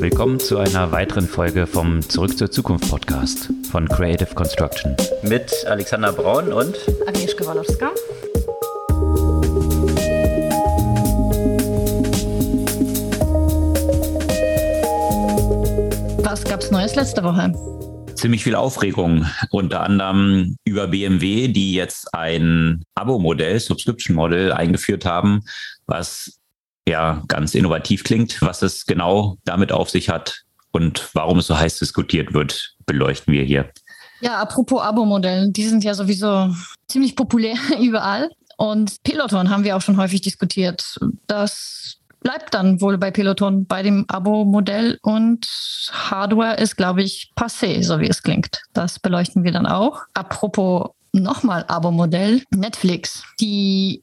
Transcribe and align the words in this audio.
Willkommen 0.00 0.40
zu 0.40 0.58
einer 0.58 0.92
weiteren 0.92 1.26
Folge 1.26 1.66
vom 1.66 2.02
Zurück 2.02 2.36
zur 2.36 2.50
Zukunft 2.50 2.90
Podcast 2.90 3.50
von 3.70 3.88
Creative 3.88 4.34
Construction. 4.34 4.96
Mit 5.22 5.52
Alexander 5.66 6.12
Braun 6.12 6.52
und 6.52 6.76
Agnieszka 7.06 7.46
Walowska. 7.46 7.90
Was 16.22 16.44
gab's 16.44 16.70
Neues 16.70 16.94
letzte 16.94 17.22
Woche? 17.22 17.52
ziemlich 18.24 18.42
viel 18.42 18.54
Aufregung, 18.54 19.26
unter 19.50 19.82
anderem 19.82 20.56
über 20.64 20.86
BMW, 20.86 21.48
die 21.48 21.74
jetzt 21.74 22.14
ein 22.14 22.82
Abo-Modell, 22.94 23.60
Subscription-Modell 23.60 24.50
eingeführt 24.50 25.04
haben, 25.04 25.42
was 25.86 26.40
ja 26.88 27.22
ganz 27.28 27.54
innovativ 27.54 28.04
klingt. 28.04 28.40
Was 28.42 28.62
es 28.62 28.86
genau 28.86 29.38
damit 29.44 29.72
auf 29.72 29.90
sich 29.90 30.08
hat 30.08 30.42
und 30.72 31.08
warum 31.14 31.38
es 31.38 31.46
so 31.46 31.58
heiß 31.58 31.78
diskutiert 31.78 32.34
wird, 32.34 32.74
beleuchten 32.86 33.32
wir 33.32 33.44
hier. 33.44 33.70
Ja, 34.20 34.40
apropos 34.40 34.82
Abo-Modellen, 34.82 35.52
die 35.52 35.66
sind 35.66 35.84
ja 35.84 35.94
sowieso 35.94 36.54
ziemlich 36.88 37.16
populär 37.16 37.56
überall. 37.80 38.30
Und 38.56 39.02
Peloton 39.02 39.50
haben 39.50 39.64
wir 39.64 39.76
auch 39.76 39.82
schon 39.82 39.96
häufig 39.96 40.20
diskutiert. 40.20 40.96
Das 41.26 41.96
bleibt 42.20 42.54
dann 42.54 42.80
wohl 42.80 42.96
bei 42.98 43.10
Peloton 43.10 43.66
bei 43.66 43.82
dem 43.82 44.04
Abo-Modell 44.08 44.98
und 45.02 45.46
Hardware 45.92 46.56
ist, 46.56 46.76
glaube 46.76 47.02
ich, 47.02 47.32
passé, 47.36 47.82
so 47.82 48.00
wie 48.00 48.08
es 48.08 48.22
klingt. 48.22 48.62
Das 48.72 48.98
beleuchten 48.98 49.44
wir 49.44 49.52
dann 49.52 49.66
auch. 49.66 50.02
Apropos 50.14 50.90
nochmal 51.12 51.64
Abo-Modell, 51.68 52.42
Netflix. 52.50 53.24
Die 53.40 54.02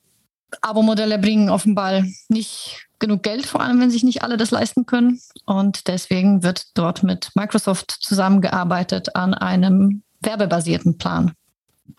Abo-Modelle 0.61 1.17
bringen 1.17 1.49
offenbar 1.49 2.03
nicht 2.29 2.87
genug 2.99 3.23
Geld, 3.23 3.45
vor 3.45 3.61
allem 3.61 3.79
wenn 3.79 3.91
sich 3.91 4.03
nicht 4.03 4.23
alle 4.23 4.37
das 4.37 4.51
leisten 4.51 4.85
können. 4.85 5.19
Und 5.45 5.87
deswegen 5.87 6.43
wird 6.43 6.65
dort 6.75 7.03
mit 7.03 7.29
Microsoft 7.35 7.91
zusammengearbeitet 7.99 9.15
an 9.15 9.33
einem 9.33 10.03
werbebasierten 10.21 10.97
Plan. 10.97 11.31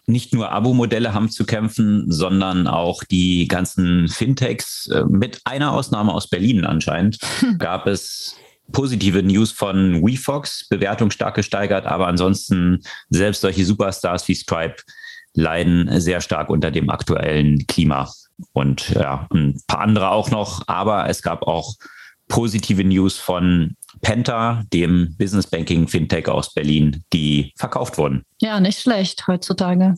Nicht 0.06 0.32
nur 0.32 0.50
Abo-Modelle 0.50 1.12
haben 1.12 1.30
zu 1.30 1.44
kämpfen, 1.44 2.10
sondern 2.10 2.66
auch 2.66 3.04
die 3.04 3.46
ganzen 3.46 4.08
Fintechs. 4.08 4.86
Äh, 4.86 5.04
mit 5.08 5.40
einer 5.44 5.72
Ausnahme 5.72 6.12
aus 6.12 6.28
Berlin 6.28 6.64
anscheinend 6.64 7.18
gab 7.58 7.86
es 7.86 8.36
positive 8.72 9.22
News 9.22 9.52
von 9.52 10.02
WeFox, 10.02 10.68
Bewertung 10.68 11.10
stark 11.10 11.34
gesteigert, 11.34 11.84
aber 11.86 12.06
ansonsten 12.06 12.80
selbst 13.10 13.42
solche 13.42 13.64
Superstars 13.64 14.26
wie 14.28 14.34
Stripe 14.34 14.76
leiden 15.34 16.00
sehr 16.00 16.20
stark 16.20 16.48
unter 16.48 16.70
dem 16.70 16.88
aktuellen 16.88 17.66
Klima 17.66 18.08
und 18.52 18.90
ja, 18.90 19.26
ein 19.32 19.60
paar 19.66 19.80
andere 19.80 20.10
auch 20.10 20.30
noch. 20.30 20.62
Aber 20.66 21.08
es 21.08 21.22
gab 21.22 21.42
auch 21.42 21.74
positive 22.28 22.84
News 22.84 23.18
von 23.18 23.76
Penta, 24.00 24.64
dem 24.72 25.14
Business 25.18 25.46
Banking 25.46 25.86
Fintech 25.86 26.28
aus 26.28 26.54
Berlin, 26.54 27.04
die 27.12 27.52
verkauft 27.56 27.98
wurden. 27.98 28.24
Ja, 28.40 28.58
nicht 28.60 28.80
schlecht 28.80 29.26
heutzutage. 29.26 29.94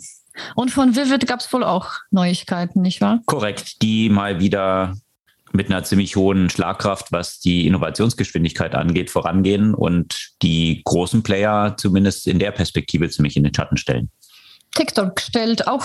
Und 0.56 0.70
von 0.70 0.96
Vivid 0.96 1.26
gab 1.26 1.40
es 1.40 1.52
wohl 1.52 1.62
auch 1.62 1.92
Neuigkeiten, 2.10 2.82
nicht 2.82 3.00
wahr? 3.00 3.20
Korrekt, 3.26 3.82
die 3.82 4.08
mal 4.08 4.40
wieder 4.40 4.94
mit 5.52 5.70
einer 5.70 5.84
ziemlich 5.84 6.16
hohen 6.16 6.50
Schlagkraft, 6.50 7.12
was 7.12 7.38
die 7.38 7.66
Innovationsgeschwindigkeit 7.68 8.74
angeht, 8.74 9.10
vorangehen 9.10 9.72
und 9.72 10.32
die 10.42 10.82
großen 10.84 11.22
Player 11.22 11.76
zumindest 11.76 12.26
in 12.26 12.40
der 12.40 12.50
Perspektive 12.50 13.08
ziemlich 13.08 13.36
in 13.36 13.44
den 13.44 13.54
Schatten 13.54 13.76
stellen. 13.76 14.10
TikTok 14.74 15.20
stellt 15.20 15.68
auch 15.68 15.84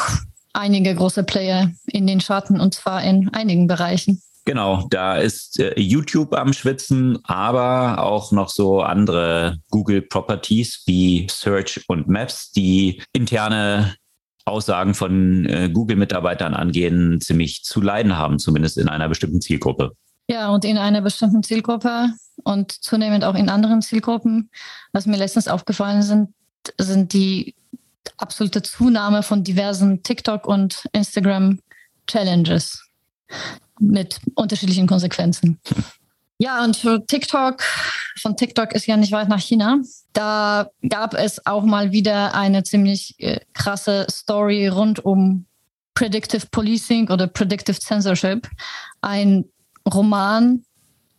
einige 0.53 0.95
große 0.95 1.23
Player 1.23 1.71
in 1.87 2.07
den 2.07 2.21
Schatten 2.21 2.59
und 2.59 2.73
zwar 2.73 3.03
in 3.03 3.29
einigen 3.29 3.67
Bereichen. 3.67 4.21
Genau, 4.45 4.87
da 4.89 5.17
ist 5.17 5.59
äh, 5.59 5.79
YouTube 5.79 6.33
am 6.33 6.53
Schwitzen, 6.53 7.19
aber 7.23 8.01
auch 8.03 8.31
noch 8.31 8.49
so 8.49 8.81
andere 8.81 9.57
Google 9.69 10.01
Properties 10.01 10.83
wie 10.87 11.27
Search 11.29 11.83
und 11.87 12.07
Maps, 12.07 12.51
die 12.51 13.01
interne 13.13 13.95
Aussagen 14.45 14.95
von 14.95 15.45
äh, 15.45 15.69
Google-Mitarbeitern 15.71 16.55
angehen, 16.55 17.21
ziemlich 17.21 17.63
zu 17.63 17.81
leiden 17.81 18.17
haben, 18.17 18.39
zumindest 18.39 18.77
in 18.77 18.89
einer 18.89 19.07
bestimmten 19.07 19.41
Zielgruppe. 19.41 19.91
Ja, 20.27 20.49
und 20.49 20.65
in 20.65 20.77
einer 20.77 21.01
bestimmten 21.01 21.43
Zielgruppe 21.43 22.09
und 22.43 22.71
zunehmend 22.71 23.23
auch 23.23 23.35
in 23.35 23.49
anderen 23.49 23.81
Zielgruppen. 23.81 24.49
Was 24.93 25.05
mir 25.05 25.17
letztens 25.17 25.47
aufgefallen 25.47 26.01
sind, 26.01 26.29
sind 26.77 27.13
die 27.13 27.55
absolute 28.21 28.61
Zunahme 28.61 29.23
von 29.23 29.43
diversen 29.43 30.03
TikTok- 30.03 30.47
und 30.47 30.85
Instagram-Challenges 30.93 32.85
mit 33.79 34.19
unterschiedlichen 34.35 34.87
Konsequenzen. 34.87 35.59
Ja, 36.37 36.63
und 36.63 36.77
für 36.77 37.05
TikTok, 37.05 37.61
von 38.21 38.37
TikTok 38.37 38.73
ist 38.73 38.87
ja 38.87 38.95
nicht 38.95 39.11
weit 39.11 39.27
nach 39.27 39.41
China. 39.41 39.79
Da 40.13 40.69
gab 40.87 41.13
es 41.13 41.45
auch 41.45 41.63
mal 41.63 41.91
wieder 41.91 42.33
eine 42.33 42.63
ziemlich 42.63 43.15
äh, 43.19 43.41
krasse 43.53 44.07
Story 44.09 44.67
rund 44.67 45.03
um 45.03 45.45
Predictive 45.95 46.47
Policing 46.49 47.09
oder 47.09 47.27
Predictive 47.27 47.79
Censorship. 47.79 48.47
Ein 49.01 49.45
Roman, 49.93 50.63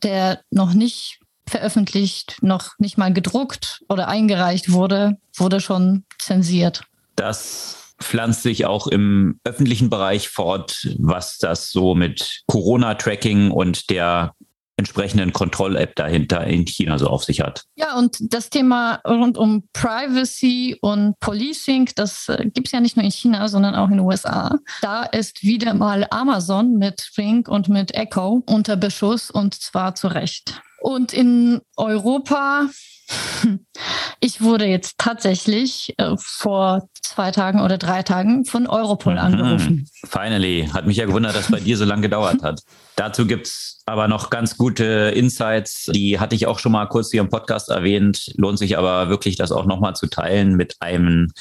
der 0.02 0.40
noch 0.50 0.72
nicht 0.72 1.20
veröffentlicht, 1.46 2.38
noch 2.40 2.78
nicht 2.78 2.96
mal 2.96 3.12
gedruckt 3.12 3.82
oder 3.90 4.08
eingereicht 4.08 4.72
wurde, 4.72 5.18
wurde 5.36 5.60
schon 5.60 6.04
zensiert. 6.18 6.84
Das 7.20 7.92
pflanzt 8.02 8.44
sich 8.44 8.64
auch 8.64 8.86
im 8.86 9.38
öffentlichen 9.44 9.90
Bereich 9.90 10.30
fort, 10.30 10.88
was 10.98 11.36
das 11.36 11.70
so 11.70 11.94
mit 11.94 12.44
Corona-Tracking 12.46 13.50
und 13.50 13.90
der 13.90 14.34
entsprechenden 14.78 15.34
Kontroll-App 15.34 15.94
dahinter 15.96 16.46
in 16.46 16.64
China 16.64 16.98
so 16.98 17.08
auf 17.08 17.24
sich 17.24 17.42
hat. 17.42 17.64
Ja, 17.74 17.98
und 17.98 18.16
das 18.32 18.48
Thema 18.48 19.02
rund 19.06 19.36
um 19.36 19.68
Privacy 19.74 20.78
und 20.80 21.20
Policing, 21.20 21.90
das 21.94 22.30
äh, 22.30 22.46
gibt 22.46 22.68
es 22.68 22.72
ja 22.72 22.80
nicht 22.80 22.96
nur 22.96 23.04
in 23.04 23.10
China, 23.10 23.48
sondern 23.48 23.74
auch 23.74 23.90
in 23.90 23.98
den 23.98 24.06
USA. 24.06 24.56
Da 24.80 25.02
ist 25.02 25.42
wieder 25.42 25.74
mal 25.74 26.06
Amazon 26.10 26.78
mit 26.78 27.10
Ring 27.18 27.46
und 27.46 27.68
mit 27.68 27.94
Echo 27.94 28.42
unter 28.46 28.76
Beschuss 28.76 29.30
und 29.30 29.54
zwar 29.54 29.94
zu 29.94 30.08
Recht. 30.08 30.62
Und 30.80 31.12
in 31.12 31.60
Europa 31.76 32.70
ich 34.20 34.40
wurde 34.40 34.66
jetzt 34.66 34.96
tatsächlich 34.98 35.94
äh, 35.98 36.14
vor 36.18 36.88
zwei 37.02 37.30
Tagen 37.30 37.60
oder 37.60 37.78
drei 37.78 38.02
Tagen 38.02 38.44
von 38.44 38.66
Europol 38.66 39.14
mhm. 39.14 39.18
angerufen. 39.18 39.88
Finally. 40.06 40.68
Hat 40.72 40.86
mich 40.86 40.98
ja 40.98 41.06
gewundert, 41.06 41.34
dass 41.34 41.50
bei 41.50 41.60
dir 41.60 41.76
so 41.76 41.84
lange 41.84 42.02
gedauert 42.02 42.42
hat. 42.42 42.60
Dazu 42.96 43.26
gibt 43.26 43.46
es 43.46 43.82
aber 43.86 44.08
noch 44.08 44.30
ganz 44.30 44.56
gute 44.56 45.12
Insights. 45.14 45.86
Die 45.92 46.20
hatte 46.20 46.34
ich 46.34 46.46
auch 46.46 46.58
schon 46.58 46.72
mal 46.72 46.86
kurz 46.86 47.10
hier 47.10 47.20
im 47.20 47.28
Podcast 47.28 47.68
erwähnt. 47.68 48.32
Lohnt 48.36 48.58
sich 48.58 48.78
aber 48.78 49.08
wirklich, 49.08 49.36
das 49.36 49.52
auch 49.52 49.66
nochmal 49.66 49.96
zu 49.96 50.06
teilen 50.06 50.54
mit 50.54 50.76
einem 50.80 51.32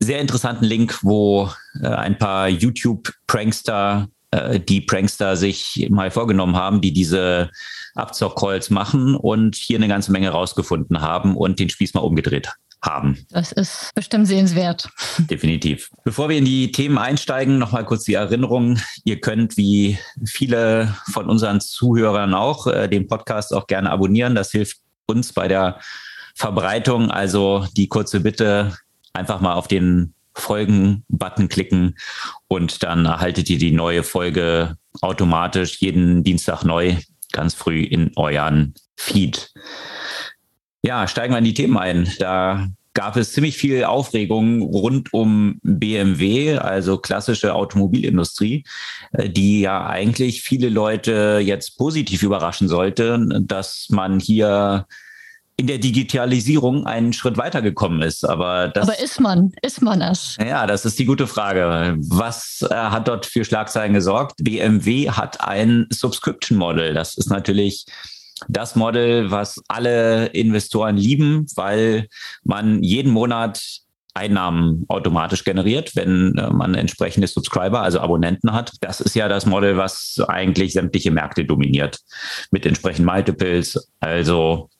sehr 0.00 0.20
interessanten 0.20 0.64
Link, 0.64 0.98
wo 1.02 1.50
äh, 1.80 1.86
ein 1.86 2.18
paar 2.18 2.48
YouTube-Prankster, 2.48 4.08
äh, 4.30 4.58
die 4.58 4.80
Prankster 4.80 5.36
sich 5.36 5.88
mal 5.90 6.10
vorgenommen 6.10 6.56
haben, 6.56 6.80
die 6.80 6.92
diese 6.92 7.50
Abzock-Calls 7.94 8.70
machen 8.70 9.16
und 9.16 9.56
hier 9.56 9.78
eine 9.78 9.88
ganze 9.88 10.12
Menge 10.12 10.30
rausgefunden 10.30 11.00
haben 11.00 11.36
und 11.36 11.58
den 11.58 11.70
Spieß 11.70 11.94
mal 11.94 12.00
umgedreht 12.00 12.50
haben. 12.82 13.26
Das 13.30 13.52
ist 13.52 13.90
bestimmt 13.94 14.26
sehenswert. 14.26 14.88
Definitiv. 15.18 15.90
Bevor 16.04 16.28
wir 16.28 16.38
in 16.38 16.44
die 16.44 16.72
Themen 16.72 16.98
einsteigen, 16.98 17.58
nochmal 17.58 17.84
kurz 17.84 18.04
die 18.04 18.14
Erinnerung. 18.14 18.78
Ihr 19.04 19.20
könnt 19.20 19.56
wie 19.56 19.98
viele 20.24 20.94
von 21.10 21.28
unseren 21.28 21.60
Zuhörern 21.60 22.34
auch 22.34 22.66
äh, 22.66 22.88
den 22.88 23.06
Podcast 23.06 23.52
auch 23.52 23.66
gerne 23.66 23.90
abonnieren. 23.90 24.34
Das 24.34 24.50
hilft 24.50 24.78
uns 25.06 25.32
bei 25.32 25.48
der 25.48 25.78
Verbreitung. 26.34 27.10
Also 27.10 27.66
die 27.76 27.88
kurze 27.88 28.20
Bitte, 28.20 28.74
einfach 29.12 29.40
mal 29.40 29.54
auf 29.54 29.68
den 29.68 30.14
Folgen-Button 30.34 31.48
klicken 31.48 31.96
und 32.48 32.82
dann 32.82 33.04
erhaltet 33.04 33.50
ihr 33.50 33.58
die 33.58 33.72
neue 33.72 34.04
Folge 34.04 34.76
automatisch 35.00 35.80
jeden 35.80 36.22
Dienstag 36.24 36.64
neu 36.64 36.96
ganz 37.32 37.54
früh 37.54 37.82
in 37.82 38.12
euren 38.16 38.74
Feed. 38.96 39.52
Ja, 40.82 41.06
steigen 41.06 41.34
wir 41.34 41.38
in 41.38 41.44
die 41.44 41.54
Themen 41.54 41.76
ein. 41.76 42.10
Da 42.18 42.68
gab 42.94 43.16
es 43.16 43.32
ziemlich 43.32 43.56
viel 43.56 43.84
Aufregung 43.84 44.62
rund 44.62 45.12
um 45.12 45.60
BMW, 45.62 46.58
also 46.58 46.98
klassische 46.98 47.54
Automobilindustrie, 47.54 48.64
äh, 49.12 49.28
die 49.28 49.60
ja 49.60 49.86
eigentlich 49.86 50.42
viele 50.42 50.68
Leute 50.68 51.40
jetzt 51.42 51.76
positiv 51.78 52.22
überraschen 52.22 52.68
sollte, 52.68 53.26
dass 53.42 53.88
man 53.90 54.20
hier 54.20 54.86
in 55.60 55.66
der 55.66 55.76
Digitalisierung 55.76 56.86
einen 56.86 57.12
Schritt 57.12 57.36
weitergekommen 57.36 58.00
ist. 58.00 58.24
Aber, 58.24 58.68
das, 58.68 58.88
Aber 58.88 58.98
ist 58.98 59.20
man, 59.20 59.52
ist 59.60 59.82
man 59.82 60.00
es? 60.00 60.38
Ja, 60.40 60.66
das 60.66 60.86
ist 60.86 60.98
die 60.98 61.04
gute 61.04 61.26
Frage. 61.26 61.98
Was 61.98 62.66
äh, 62.70 62.74
hat 62.74 63.08
dort 63.08 63.26
für 63.26 63.44
Schlagzeilen 63.44 63.92
gesorgt? 63.92 64.42
BMW 64.42 65.10
hat 65.10 65.46
ein 65.46 65.86
Subscription 65.90 66.56
Model. 66.56 66.94
Das 66.94 67.18
ist 67.18 67.28
natürlich 67.28 67.84
das 68.48 68.74
Model, 68.74 69.30
was 69.30 69.60
alle 69.68 70.28
Investoren 70.28 70.96
lieben, 70.96 71.44
weil 71.56 72.08
man 72.42 72.82
jeden 72.82 73.12
Monat 73.12 73.60
Einnahmen 74.14 74.86
automatisch 74.88 75.44
generiert, 75.44 75.94
wenn 75.94 76.38
äh, 76.38 76.48
man 76.50 76.74
entsprechende 76.74 77.26
Subscriber, 77.28 77.82
also 77.82 78.00
Abonnenten 78.00 78.54
hat. 78.54 78.72
Das 78.80 79.02
ist 79.02 79.14
ja 79.14 79.28
das 79.28 79.44
Model, 79.44 79.76
was 79.76 80.16
eigentlich 80.26 80.72
sämtliche 80.72 81.10
Märkte 81.10 81.44
dominiert 81.44 82.00
mit 82.50 82.64
entsprechenden 82.64 83.12
Multiples, 83.12 83.90
also 84.00 84.70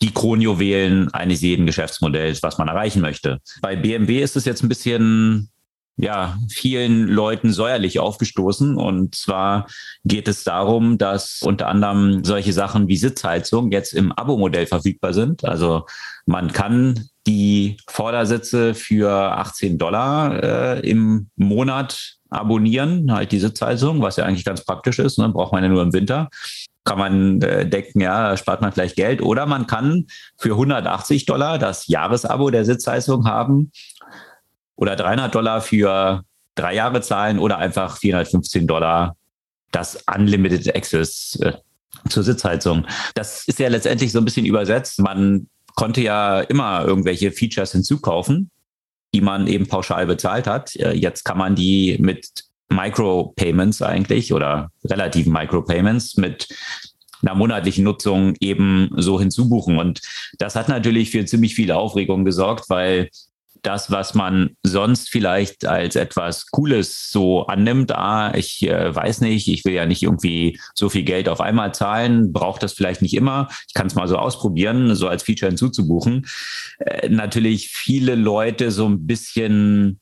die 0.00 0.12
Kronjuwelen 0.12 1.12
eines 1.14 1.42
jeden 1.42 1.66
Geschäftsmodells, 1.66 2.42
was 2.42 2.58
man 2.58 2.68
erreichen 2.68 3.02
möchte. 3.02 3.40
Bei 3.60 3.76
BMW 3.76 4.20
ist 4.20 4.36
es 4.36 4.44
jetzt 4.44 4.62
ein 4.62 4.68
bisschen 4.68 5.52
ja, 5.96 6.38
vielen 6.48 7.06
Leuten 7.06 7.52
säuerlich 7.52 7.98
aufgestoßen. 7.98 8.76
Und 8.76 9.14
zwar 9.14 9.66
geht 10.04 10.26
es 10.26 10.42
darum, 10.42 10.98
dass 10.98 11.40
unter 11.42 11.68
anderem 11.68 12.24
solche 12.24 12.52
Sachen 12.52 12.88
wie 12.88 12.96
Sitzheizung 12.96 13.70
jetzt 13.70 13.92
im 13.92 14.10
Abo-Modell 14.12 14.66
verfügbar 14.66 15.12
sind. 15.12 15.44
Also 15.44 15.86
man 16.26 16.52
kann 16.52 17.08
die 17.26 17.76
Vordersitze 17.88 18.74
für 18.74 19.10
18 19.10 19.78
Dollar 19.78 20.42
äh, 20.42 20.80
im 20.80 21.28
Monat 21.36 22.16
abonnieren, 22.30 23.12
halt 23.12 23.30
die 23.30 23.38
Sitzheizung, 23.38 24.00
was 24.00 24.16
ja 24.16 24.24
eigentlich 24.24 24.44
ganz 24.44 24.64
praktisch 24.64 24.98
ist. 24.98 25.18
Ne? 25.18 25.28
Braucht 25.28 25.52
man 25.52 25.62
ja 25.62 25.68
nur 25.68 25.82
im 25.82 25.92
Winter. 25.92 26.30
Kann 26.84 26.98
man 26.98 27.40
äh, 27.42 27.68
denken, 27.68 28.00
ja, 28.00 28.36
spart 28.36 28.60
man 28.60 28.72
vielleicht 28.72 28.96
Geld. 28.96 29.22
Oder 29.22 29.46
man 29.46 29.66
kann 29.66 30.06
für 30.36 30.52
180 30.52 31.26
Dollar 31.26 31.58
das 31.58 31.86
Jahresabo 31.86 32.50
der 32.50 32.64
Sitzheizung 32.64 33.26
haben 33.26 33.70
oder 34.76 34.96
300 34.96 35.34
Dollar 35.34 35.60
für 35.60 36.24
drei 36.54 36.74
Jahre 36.74 37.00
zahlen 37.00 37.38
oder 37.38 37.58
einfach 37.58 37.98
415 37.98 38.66
Dollar 38.66 39.16
das 39.70 40.02
Unlimited 40.14 40.74
Access 40.74 41.38
äh, 41.40 41.52
zur 42.08 42.22
Sitzheizung. 42.22 42.86
Das 43.14 43.46
ist 43.46 43.58
ja 43.58 43.68
letztendlich 43.68 44.12
so 44.12 44.18
ein 44.18 44.24
bisschen 44.24 44.46
übersetzt. 44.46 44.98
Man 44.98 45.48
konnte 45.74 46.00
ja 46.02 46.40
immer 46.40 46.84
irgendwelche 46.84 47.32
Features 47.32 47.72
hinzukaufen, 47.72 48.50
die 49.14 49.20
man 49.20 49.46
eben 49.46 49.66
pauschal 49.66 50.06
bezahlt 50.06 50.46
hat. 50.46 50.76
Äh, 50.76 50.92
jetzt 50.92 51.24
kann 51.24 51.38
man 51.38 51.54
die 51.54 51.96
mit 52.00 52.44
Micropayments 52.74 53.82
eigentlich 53.82 54.32
oder 54.32 54.70
relativen 54.84 55.32
Micropayments 55.32 56.16
mit 56.16 56.48
einer 57.22 57.34
monatlichen 57.34 57.84
Nutzung 57.84 58.34
eben 58.40 58.90
so 58.96 59.20
hinzubuchen. 59.20 59.78
Und 59.78 60.00
das 60.38 60.56
hat 60.56 60.68
natürlich 60.68 61.10
für 61.10 61.24
ziemlich 61.24 61.54
viele 61.54 61.76
Aufregung 61.76 62.24
gesorgt, 62.24 62.68
weil 62.68 63.08
das, 63.62 63.90
was 63.90 64.14
man 64.14 64.56
sonst 64.64 65.08
vielleicht 65.08 65.66
als 65.66 65.94
etwas 65.94 66.46
Cooles 66.50 67.10
so 67.10 67.46
annimmt, 67.46 67.92
ah, 67.92 68.34
ich 68.34 68.68
äh, 68.68 68.94
weiß 68.94 69.20
nicht, 69.20 69.48
ich 69.48 69.64
will 69.64 69.74
ja 69.74 69.86
nicht 69.86 70.02
irgendwie 70.02 70.58
so 70.74 70.88
viel 70.88 71.04
Geld 71.04 71.28
auf 71.28 71.40
einmal 71.40 71.72
zahlen, 71.72 72.32
braucht 72.32 72.62
das 72.62 72.72
vielleicht 72.72 73.02
nicht 73.02 73.14
immer, 73.14 73.48
ich 73.68 73.74
kann 73.74 73.86
es 73.86 73.94
mal 73.94 74.08
so 74.08 74.16
ausprobieren, 74.16 74.94
so 74.96 75.06
als 75.06 75.22
Feature 75.22 75.50
hinzuzubuchen. 75.50 76.26
Äh, 76.78 77.08
natürlich 77.08 77.68
viele 77.68 78.16
Leute 78.16 78.72
so 78.72 78.86
ein 78.88 79.06
bisschen 79.06 80.00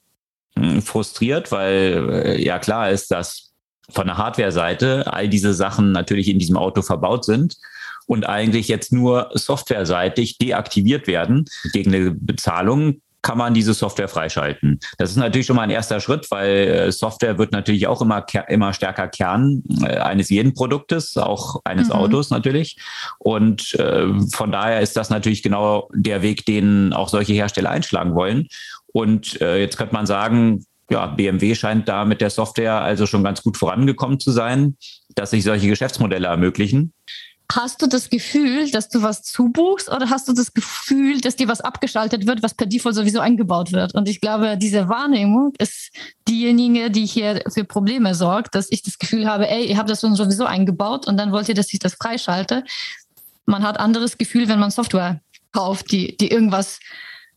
frustriert, 0.82 1.52
weil 1.52 2.08
äh, 2.10 2.44
ja 2.44 2.58
klar 2.58 2.90
ist, 2.90 3.10
dass 3.10 3.50
von 3.90 4.06
der 4.06 4.18
Hardware-Seite 4.18 5.12
all 5.12 5.28
diese 5.28 5.54
Sachen 5.54 5.92
natürlich 5.92 6.28
in 6.28 6.38
diesem 6.38 6.56
Auto 6.56 6.82
verbaut 6.82 7.24
sind 7.24 7.56
und 8.06 8.28
eigentlich 8.28 8.68
jetzt 8.68 8.92
nur 8.92 9.30
softwareseitig 9.34 10.38
deaktiviert 10.38 11.06
werden 11.06 11.44
gegen 11.72 11.94
eine 11.94 12.10
Bezahlung, 12.12 13.00
kann 13.22 13.38
man 13.38 13.54
diese 13.54 13.74
Software 13.74 14.08
freischalten. 14.08 14.80
Das 14.98 15.10
ist 15.10 15.16
natürlich 15.16 15.46
schon 15.46 15.56
mal 15.56 15.62
ein 15.62 15.70
erster 15.70 16.00
Schritt, 16.00 16.30
weil 16.30 16.48
äh, 16.48 16.92
Software 16.92 17.38
wird 17.38 17.52
natürlich 17.52 17.86
auch 17.86 18.00
immer, 18.00 18.24
immer 18.48 18.72
stärker 18.72 19.08
Kern 19.08 19.62
äh, 19.82 19.98
eines 19.98 20.30
jeden 20.30 20.54
Produktes, 20.54 21.16
auch 21.16 21.60
eines 21.64 21.88
mhm. 21.88 21.94
Autos 21.94 22.30
natürlich. 22.30 22.78
Und 23.18 23.74
äh, 23.74 24.08
von 24.32 24.52
daher 24.52 24.80
ist 24.80 24.96
das 24.96 25.10
natürlich 25.10 25.42
genau 25.42 25.88
der 25.92 26.22
Weg, 26.22 26.46
den 26.46 26.92
auch 26.92 27.08
solche 27.08 27.34
Hersteller 27.34 27.70
einschlagen 27.70 28.14
wollen. 28.14 28.48
Und 28.92 29.40
äh, 29.40 29.58
jetzt 29.60 29.76
könnte 29.76 29.94
man 29.94 30.06
sagen, 30.06 30.64
ja, 30.90 31.06
BMW 31.06 31.54
scheint 31.54 31.88
da 31.88 32.04
mit 32.04 32.20
der 32.20 32.30
Software 32.30 32.80
also 32.80 33.06
schon 33.06 33.22
ganz 33.22 33.42
gut 33.42 33.56
vorangekommen 33.56 34.18
zu 34.18 34.32
sein, 34.32 34.76
dass 35.14 35.30
sich 35.30 35.44
solche 35.44 35.68
Geschäftsmodelle 35.68 36.26
ermöglichen. 36.26 36.92
Hast 37.52 37.82
du 37.82 37.88
das 37.88 38.10
Gefühl, 38.10 38.70
dass 38.70 38.88
du 38.88 39.02
was 39.02 39.22
zubuchst 39.22 39.90
oder 39.90 40.08
hast 40.08 40.28
du 40.28 40.32
das 40.32 40.54
Gefühl, 40.54 41.20
dass 41.20 41.34
dir 41.34 41.48
was 41.48 41.60
abgeschaltet 41.60 42.26
wird, 42.26 42.44
was 42.44 42.54
per 42.54 42.66
Default 42.66 42.94
sowieso 42.94 43.18
eingebaut 43.18 43.72
wird? 43.72 43.92
Und 43.94 44.08
ich 44.08 44.20
glaube, 44.20 44.56
diese 44.56 44.88
Wahrnehmung 44.88 45.52
ist 45.58 45.90
diejenige, 46.28 46.92
die 46.92 47.06
hier 47.06 47.42
für 47.52 47.64
Probleme 47.64 48.14
sorgt, 48.14 48.54
dass 48.54 48.68
ich 48.70 48.82
das 48.82 48.98
Gefühl 48.98 49.26
habe, 49.26 49.48
ey, 49.48 49.66
ihr 49.66 49.78
habt 49.78 49.90
das 49.90 50.00
sowieso 50.00 50.44
eingebaut 50.44 51.08
und 51.08 51.16
dann 51.16 51.32
wollt 51.32 51.48
ihr, 51.48 51.56
dass 51.56 51.72
ich 51.72 51.80
das 51.80 51.94
freischalte. 51.94 52.62
Man 53.46 53.64
hat 53.64 53.80
anderes 53.80 54.16
Gefühl, 54.16 54.48
wenn 54.48 54.60
man 54.60 54.70
Software 54.70 55.20
kauft, 55.52 55.90
die, 55.90 56.16
die 56.16 56.30
irgendwas 56.30 56.78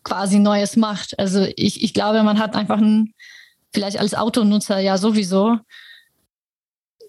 quasi 0.03 0.39
Neues 0.39 0.75
macht. 0.75 1.17
Also 1.19 1.47
ich, 1.55 1.83
ich 1.83 1.94
glaube, 1.94 2.23
man 2.23 2.39
hat 2.39 2.55
einfach 2.55 2.77
ein, 2.77 3.13
vielleicht 3.73 4.00
als 4.00 4.13
Autonutzer 4.13 4.79
ja 4.79 4.97
sowieso, 4.97 5.57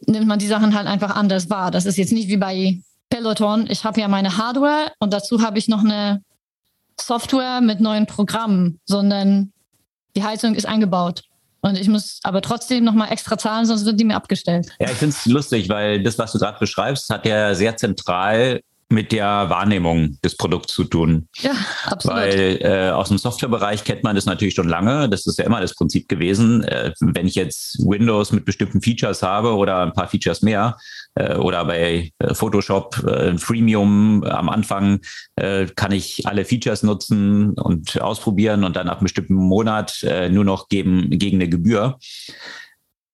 nimmt 0.07 0.27
man 0.27 0.39
die 0.39 0.47
Sachen 0.47 0.75
halt 0.75 0.87
einfach 0.87 1.15
anders 1.15 1.51
wahr. 1.51 1.71
Das 1.71 1.87
ist 1.87 1.97
jetzt 1.97 2.13
nicht 2.13 2.29
wie 2.29 2.37
bei 2.37 2.81
Peloton, 3.11 3.67
ich 3.69 3.85
habe 3.85 4.01
ja 4.01 4.09
meine 4.09 4.37
Hardware 4.37 4.93
und 4.99 5.13
dazu 5.13 5.43
habe 5.43 5.59
ich 5.59 5.69
noch 5.69 5.81
eine 5.81 6.23
Software 7.01 7.61
mit 7.61 7.81
neuen 7.81 8.07
Programmen, 8.07 8.81
sondern 8.87 9.53
die 10.17 10.25
Heizung 10.25 10.55
ist 10.55 10.67
eingebaut. 10.67 11.23
Und 11.61 11.79
ich 11.79 11.89
muss 11.89 12.21
aber 12.25 12.43
trotzdem 12.43 12.85
nochmal 12.85 13.11
extra 13.11 13.39
zahlen, 13.39 13.65
sonst 13.67 13.87
wird 13.87 13.99
die 13.99 14.05
mir 14.05 14.17
abgestellt. 14.17 14.69
Ja, 14.79 14.91
ich 14.91 14.97
finde 14.97 15.17
es 15.17 15.25
lustig, 15.27 15.69
weil 15.69 16.03
das, 16.03 16.19
was 16.19 16.33
du 16.33 16.39
gerade 16.39 16.59
beschreibst, 16.59 17.09
hat 17.09 17.25
ja 17.25 17.55
sehr 17.55 17.77
zentral 17.77 18.61
mit 18.89 19.13
der 19.13 19.49
Wahrnehmung 19.51 20.19
des 20.25 20.37
Produkts 20.37 20.75
zu 20.75 20.85
tun. 20.85 21.29
Ja, 21.37 21.53
absolut. 21.87 22.19
Weil 22.19 22.59
äh, 22.61 22.91
aus 22.91 23.09
dem 23.09 23.19
Softwarebereich 23.19 23.85
kennt 23.85 24.03
man 24.05 24.15
das 24.15 24.27
natürlich 24.27 24.55
schon 24.55 24.69
lange. 24.69 25.09
Das 25.09 25.27
ist 25.27 25.39
ja 25.39 25.45
immer 25.45 25.61
das 25.61 25.75
Prinzip 25.75 26.09
gewesen. 26.09 26.65
Äh, 26.65 26.93
wenn 27.01 27.27
ich 27.27 27.35
jetzt 27.35 27.79
Windows 27.79 28.33
mit 28.33 28.45
bestimmten 28.45 28.81
Features 28.83 29.23
habe 29.23 29.55
oder 29.55 29.83
ein 29.83 29.93
paar 29.93 30.09
Features 30.09 30.43
mehr 30.43 30.77
äh, 31.15 31.37
oder 31.37 31.65
bei 31.65 32.13
äh, 32.19 32.35
Photoshop 32.35 33.03
äh, 33.05 33.37
Freemium 33.39 34.25
am 34.25 34.49
Anfang 34.49 35.01
äh, 35.37 35.67
kann 35.67 35.93
ich 35.93 36.27
alle 36.27 36.45
Features 36.45 36.83
nutzen 36.83 37.55
und 37.55 38.01
ausprobieren 38.01 38.65
und 38.65 38.77
dann 38.77 38.89
ab 38.89 38.99
einem 38.99 39.05
bestimmten 39.05 39.35
Monat 39.35 40.05
nur 40.31 40.45
noch 40.45 40.69
geben 40.69 41.11
gegen 41.11 41.39
eine 41.39 41.49
Gebühr. 41.49 41.99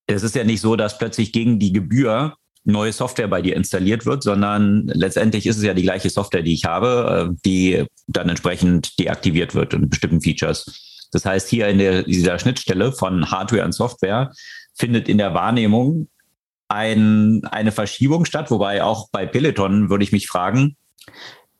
Es 0.07 0.23
ist 0.23 0.35
ja 0.35 0.45
nicht 0.45 0.61
so, 0.61 0.77
dass 0.77 0.99
plötzlich 0.99 1.33
gegen 1.33 1.59
die 1.59 1.73
Gebühr 1.73 2.35
neue 2.65 2.93
Software 2.93 3.29
bei 3.29 3.43
dir 3.43 3.57
installiert 3.57 4.07
wird, 4.07 4.23
sondern 4.23 4.87
letztendlich 4.89 5.47
ist 5.47 5.57
es 5.57 5.63
ja 5.63 5.75
die 5.75 5.83
gleiche 5.83 6.11
Software, 6.11 6.43
die 6.43 6.55
ich 6.55 6.65
habe, 6.65 7.31
äh, 7.31 7.35
die 7.45 7.85
dann 8.07 8.29
entsprechend 8.29 8.99
deaktiviert 8.99 9.55
wird 9.55 9.75
in 9.75 9.89
bestimmten 9.89 10.21
Features. 10.21 11.09
Das 11.13 11.25
heißt, 11.25 11.49
hier 11.49 11.69
in 11.69 11.79
der, 11.79 12.03
dieser 12.05 12.39
Schnittstelle 12.39 12.93
von 12.93 13.31
Hardware 13.31 13.65
und 13.65 13.73
Software 13.73 14.33
findet 14.75 15.09
in 15.09 15.19
der 15.19 15.35
Wahrnehmung 15.35 16.09
ein, 16.69 17.45
eine 17.47 17.73
Verschiebung 17.73 18.25
statt, 18.25 18.51
wobei 18.51 18.83
auch 18.83 19.09
bei 19.11 19.27
Peloton 19.27 19.91
würde 19.91 20.05
ich 20.05 20.13
mich 20.13 20.29
fragen, 20.29 20.77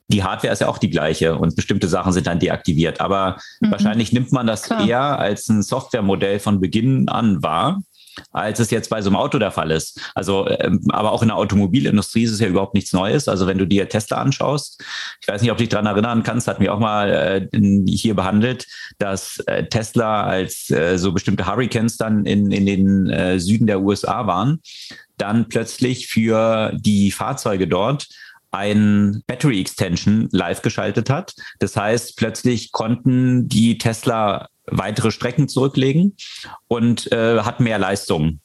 die 0.09 0.25
Hardware 0.25 0.53
ist 0.53 0.61
ja 0.61 0.69
auch 0.69 0.79
die 0.79 0.91
gleiche 0.91 1.37
und 1.37 1.57
bestimmte 1.57 1.89
Sachen 1.89 2.13
sind 2.13 2.27
dann 2.27 2.41
deaktiviert. 2.41 3.01
Aber 3.01 3.39
mhm. 3.61 3.71
wahrscheinlich 3.71 4.13
nimmt 4.13 4.33
man 4.33 4.47
das 4.47 4.65
Klar. 4.65 4.87
eher 4.87 5.19
als 5.19 5.49
ein 5.49 5.63
Softwaremodell 5.63 6.41
von 6.41 6.61
Beginn 6.61 7.09
an 7.09 7.43
wahr 7.43 7.81
als 8.33 8.61
es 8.61 8.71
jetzt 8.71 8.91
bei 8.91 9.03
so 9.03 9.11
einem 9.11 9.17
Auto 9.17 9.39
der 9.39 9.51
Fall 9.51 9.71
ist. 9.71 10.01
Also, 10.15 10.49
ähm, 10.49 10.81
aber 10.91 11.13
auch 11.13 11.23
in 11.23 11.29
der 11.29 11.37
Automobilindustrie 11.37 12.25
ist 12.25 12.33
es 12.33 12.41
ja 12.41 12.49
überhaupt 12.49 12.75
nichts 12.75 12.93
Neues. 12.93 13.29
Also 13.29 13.47
wenn 13.47 13.59
du 13.59 13.67
dir 13.67 13.89
Tesla 13.89 14.19
anschaust, 14.19 14.83
ich 15.21 15.29
weiß 15.29 15.43
nicht, 15.43 15.51
ob 15.51 15.59
du 15.59 15.63
dich 15.63 15.71
daran 15.71 15.87
erinnern 15.87 16.23
kannst, 16.23 16.49
hatten 16.49 16.63
wir 16.63 16.75
auch 16.75 16.79
mal 16.79 17.49
äh, 17.53 17.61
hier 17.87 18.15
behandelt, 18.15 18.67
dass 18.99 19.39
äh, 19.47 19.65
Tesla 19.67 20.25
als 20.25 20.71
äh, 20.71 20.99
so 20.99 21.13
bestimmte 21.13 21.47
Hurricanes 21.47 21.97
dann 21.97 22.25
in, 22.25 22.51
in 22.51 22.67
den 22.67 23.41
Süden 23.41 23.67
der 23.67 23.81
USA 23.81 24.27
waren, 24.27 24.61
dann 25.17 25.49
plötzlich 25.49 26.07
für 26.07 26.73
die 26.75 27.11
Fahrzeuge 27.11 27.69
dort 27.69 28.09
ein 28.51 29.23
Battery 29.27 29.61
Extension 29.61 30.29
live 30.33 30.63
geschaltet 30.63 31.11
hat. 31.11 31.35
Das 31.59 31.77
heißt, 31.77 32.17
plötzlich 32.17 32.73
konnten 32.73 33.49
die 33.49 33.79
Tesla 33.79 34.49
weitere 34.71 35.11
Strecken 35.11 35.49
zurücklegen 35.49 36.17
und 36.69 37.11
äh, 37.13 37.41
hat 37.41 37.61
mehr 37.61 37.79
Leistung. 37.79 38.41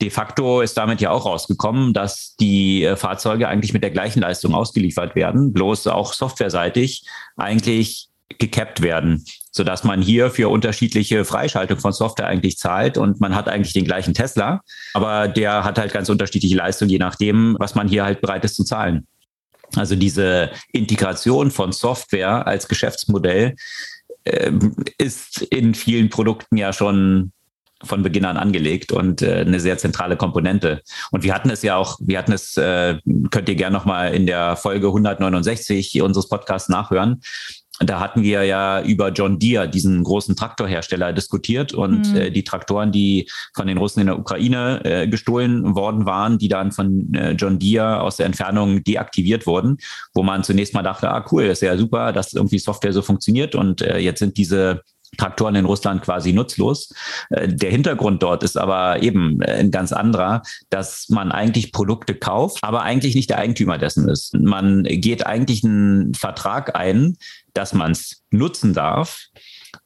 De 0.00 0.08
facto 0.08 0.62
ist 0.62 0.78
damit 0.78 1.00
ja 1.02 1.10
auch 1.10 1.26
rausgekommen, 1.26 1.92
dass 1.92 2.34
die 2.40 2.84
äh, 2.84 2.96
Fahrzeuge 2.96 3.48
eigentlich 3.48 3.74
mit 3.74 3.82
der 3.82 3.90
gleichen 3.90 4.20
Leistung 4.20 4.54
ausgeliefert 4.54 5.14
werden, 5.14 5.52
bloß 5.52 5.88
auch 5.88 6.14
softwareseitig 6.14 7.04
eigentlich 7.36 8.08
gekappt 8.38 8.80
werden, 8.80 9.24
sodass 9.50 9.84
man 9.84 10.00
hier 10.00 10.30
für 10.30 10.48
unterschiedliche 10.48 11.24
Freischaltung 11.24 11.78
von 11.78 11.92
Software 11.92 12.28
eigentlich 12.28 12.56
zahlt 12.56 12.96
und 12.96 13.20
man 13.20 13.34
hat 13.34 13.48
eigentlich 13.48 13.72
den 13.72 13.84
gleichen 13.84 14.14
Tesla, 14.14 14.62
aber 14.94 15.28
der 15.28 15.64
hat 15.64 15.78
halt 15.78 15.92
ganz 15.92 16.08
unterschiedliche 16.08 16.56
Leistung, 16.56 16.88
je 16.88 16.98
nachdem, 16.98 17.56
was 17.58 17.74
man 17.74 17.88
hier 17.88 18.04
halt 18.04 18.20
bereit 18.20 18.44
ist 18.44 18.56
zu 18.56 18.64
zahlen. 18.64 19.06
Also 19.76 19.94
diese 19.94 20.50
Integration 20.72 21.50
von 21.50 21.72
Software 21.72 22.46
als 22.46 22.68
Geschäftsmodell 22.68 23.54
äh, 24.32 24.52
ist 24.98 25.42
in 25.42 25.74
vielen 25.74 26.10
Produkten 26.10 26.56
ja 26.56 26.72
schon 26.72 27.32
von 27.82 28.02
Beginn 28.02 28.24
an 28.24 28.36
angelegt 28.36 28.92
und 28.92 29.22
äh, 29.22 29.40
eine 29.40 29.60
sehr 29.60 29.78
zentrale 29.78 30.16
Komponente. 30.16 30.82
Und 31.10 31.22
wir 31.22 31.34
hatten 31.34 31.50
es 31.50 31.62
ja 31.62 31.76
auch, 31.76 31.98
wir 32.00 32.18
hatten 32.18 32.32
es, 32.32 32.56
äh, 32.56 32.98
könnt 33.30 33.48
ihr 33.48 33.54
gerne 33.54 33.76
nochmal 33.76 34.14
in 34.14 34.26
der 34.26 34.56
Folge 34.56 34.88
169 34.88 36.02
unseres 36.02 36.28
Podcasts 36.28 36.68
nachhören. 36.68 37.22
Da 37.82 37.98
hatten 37.98 38.22
wir 38.22 38.44
ja 38.44 38.82
über 38.82 39.10
John 39.10 39.38
Deere, 39.38 39.68
diesen 39.68 40.04
großen 40.04 40.36
Traktorhersteller, 40.36 41.14
diskutiert 41.14 41.72
und 41.72 42.12
mhm. 42.12 42.16
äh, 42.16 42.30
die 42.30 42.44
Traktoren, 42.44 42.92
die 42.92 43.28
von 43.54 43.66
den 43.66 43.78
Russen 43.78 44.00
in 44.00 44.06
der 44.06 44.18
Ukraine 44.18 44.84
äh, 44.84 45.08
gestohlen 45.08 45.74
worden 45.74 46.04
waren, 46.04 46.38
die 46.38 46.48
dann 46.48 46.72
von 46.72 47.12
äh, 47.14 47.32
John 47.32 47.58
Deere 47.58 48.02
aus 48.02 48.16
der 48.16 48.26
Entfernung 48.26 48.84
deaktiviert 48.84 49.46
wurden, 49.46 49.78
wo 50.12 50.22
man 50.22 50.44
zunächst 50.44 50.74
mal 50.74 50.82
dachte, 50.82 51.10
ah 51.10 51.24
cool, 51.32 51.44
ist 51.44 51.62
ja 51.62 51.76
super, 51.78 52.12
dass 52.12 52.34
irgendwie 52.34 52.58
Software 52.58 52.92
so 52.92 53.00
funktioniert 53.00 53.54
und 53.54 53.80
äh, 53.80 53.98
jetzt 53.98 54.18
sind 54.18 54.36
diese 54.36 54.82
Traktoren 55.16 55.54
in 55.54 55.64
Russland 55.64 56.02
quasi 56.02 56.32
nutzlos. 56.32 56.92
Äh, 57.30 57.48
der 57.48 57.70
Hintergrund 57.70 58.22
dort 58.22 58.42
ist 58.42 58.56
aber 58.56 59.02
eben 59.02 59.40
äh, 59.42 59.52
ein 59.52 59.70
ganz 59.70 59.92
anderer, 59.92 60.42
dass 60.70 61.08
man 61.08 61.32
eigentlich 61.32 61.72
Produkte 61.72 62.14
kauft, 62.14 62.58
aber 62.62 62.82
eigentlich 62.82 63.14
nicht 63.14 63.30
der 63.30 63.38
Eigentümer 63.38 63.78
dessen 63.78 64.08
ist. 64.08 64.34
Man 64.34 64.84
geht 64.84 65.26
eigentlich 65.26 65.64
einen 65.64 66.14
Vertrag 66.14 66.76
ein, 66.76 67.16
dass 67.54 67.72
man 67.72 67.92
es 67.92 68.22
nutzen 68.30 68.72
darf 68.72 69.26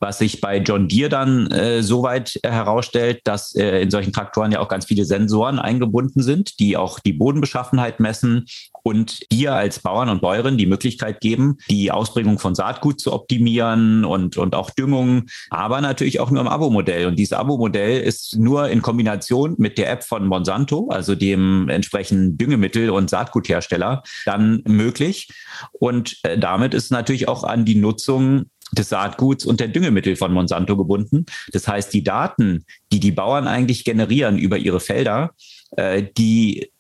was 0.04 0.18
sich 0.18 0.42
bei 0.42 0.58
John 0.58 0.86
Deere 0.86 1.08
dann 1.08 1.50
äh, 1.50 1.82
soweit 1.82 2.38
herausstellt, 2.44 3.22
dass 3.24 3.54
äh, 3.54 3.80
in 3.80 3.90
solchen 3.90 4.12
Traktoren 4.12 4.52
ja 4.52 4.60
auch 4.60 4.68
ganz 4.68 4.84
viele 4.84 5.06
Sensoren 5.06 5.58
eingebunden 5.58 6.22
sind, 6.22 6.60
die 6.60 6.76
auch 6.76 7.00
die 7.00 7.14
Bodenbeschaffenheit 7.14 8.00
messen 8.00 8.44
und 8.82 9.32
dir 9.32 9.54
als 9.54 9.78
Bauern 9.78 10.10
und 10.10 10.20
Bäuerin 10.20 10.58
die 10.58 10.66
Möglichkeit 10.66 11.22
geben, 11.22 11.56
die 11.70 11.90
Ausbringung 11.90 12.38
von 12.38 12.54
Saatgut 12.54 13.00
zu 13.00 13.14
optimieren 13.14 14.04
und, 14.04 14.36
und 14.36 14.54
auch 14.54 14.68
Düngung, 14.68 15.22
aber 15.48 15.80
natürlich 15.80 16.20
auch 16.20 16.30
nur 16.30 16.42
im 16.42 16.48
Abo-Modell. 16.48 17.06
Und 17.06 17.18
dieses 17.18 17.32
Abo-Modell 17.32 18.02
ist 18.02 18.36
nur 18.36 18.68
in 18.68 18.82
Kombination 18.82 19.54
mit 19.56 19.78
der 19.78 19.90
App 19.90 20.04
von 20.04 20.26
Monsanto, 20.26 20.90
also 20.90 21.14
dem 21.14 21.70
entsprechenden 21.70 22.36
Düngemittel- 22.36 22.90
und 22.90 23.08
Saatguthersteller, 23.08 24.02
dann 24.26 24.62
möglich. 24.66 25.28
Und 25.72 26.18
äh, 26.24 26.38
damit 26.38 26.74
ist 26.74 26.90
natürlich 26.90 27.26
auch 27.26 27.42
an 27.42 27.64
die 27.64 27.76
Nutzung 27.76 28.50
des 28.74 28.88
Saatguts 28.88 29.44
und 29.44 29.60
der 29.60 29.68
Düngemittel 29.68 30.16
von 30.16 30.32
Monsanto 30.32 30.76
gebunden. 30.76 31.26
Das 31.52 31.68
heißt, 31.68 31.92
die 31.92 32.02
Daten, 32.02 32.64
die 32.92 33.00
die 33.00 33.12
Bauern 33.12 33.46
eigentlich 33.46 33.84
generieren 33.84 34.38
über 34.38 34.58
ihre 34.58 34.80
Felder, 34.80 35.32
äh, 35.76 36.04
die 36.16 36.70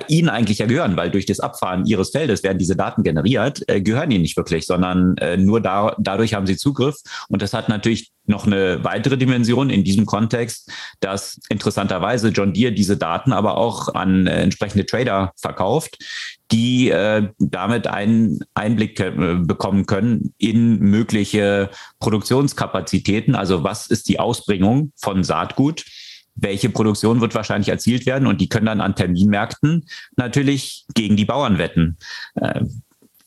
ihnen 0.00 0.28
eigentlich 0.28 0.58
ja 0.58 0.66
gehören, 0.66 0.96
weil 0.96 1.10
durch 1.10 1.26
das 1.26 1.40
Abfahren 1.40 1.86
ihres 1.86 2.10
Feldes 2.10 2.42
werden 2.42 2.58
diese 2.58 2.76
Daten 2.76 3.02
generiert, 3.02 3.62
äh, 3.68 3.80
gehören 3.80 4.10
ihnen 4.10 4.22
nicht 4.22 4.36
wirklich, 4.36 4.66
sondern 4.66 5.16
äh, 5.18 5.36
nur 5.36 5.60
da, 5.60 5.94
dadurch 5.98 6.34
haben 6.34 6.46
sie 6.46 6.56
Zugriff. 6.56 6.96
Und 7.28 7.42
das 7.42 7.52
hat 7.52 7.68
natürlich 7.68 8.12
noch 8.24 8.46
eine 8.46 8.82
weitere 8.84 9.18
Dimension 9.18 9.68
in 9.68 9.84
diesem 9.84 10.06
Kontext, 10.06 10.70
dass 11.00 11.40
interessanterweise 11.48 12.28
John 12.28 12.52
Deere 12.52 12.72
diese 12.72 12.96
Daten 12.96 13.32
aber 13.32 13.56
auch 13.56 13.94
an 13.94 14.26
äh, 14.26 14.42
entsprechende 14.42 14.86
Trader 14.86 15.32
verkauft, 15.36 15.98
die 16.52 16.90
äh, 16.90 17.28
damit 17.38 17.86
einen 17.86 18.40
Einblick 18.54 19.00
äh, 19.00 19.10
bekommen 19.10 19.86
können 19.86 20.34
in 20.38 20.78
mögliche 20.78 21.70
Produktionskapazitäten. 21.98 23.34
Also 23.34 23.64
was 23.64 23.88
ist 23.88 24.08
die 24.08 24.20
Ausbringung 24.20 24.92
von 24.96 25.24
Saatgut? 25.24 25.84
Welche 26.34 26.70
Produktion 26.70 27.20
wird 27.20 27.34
wahrscheinlich 27.34 27.68
erzielt 27.68 28.06
werden 28.06 28.26
und 28.26 28.40
die 28.40 28.48
können 28.48 28.66
dann 28.66 28.80
an 28.80 28.94
Terminmärkten 28.94 29.86
natürlich 30.16 30.86
gegen 30.94 31.16
die 31.16 31.24
Bauern 31.24 31.58
wetten. 31.58 31.96
Äh, 32.34 32.64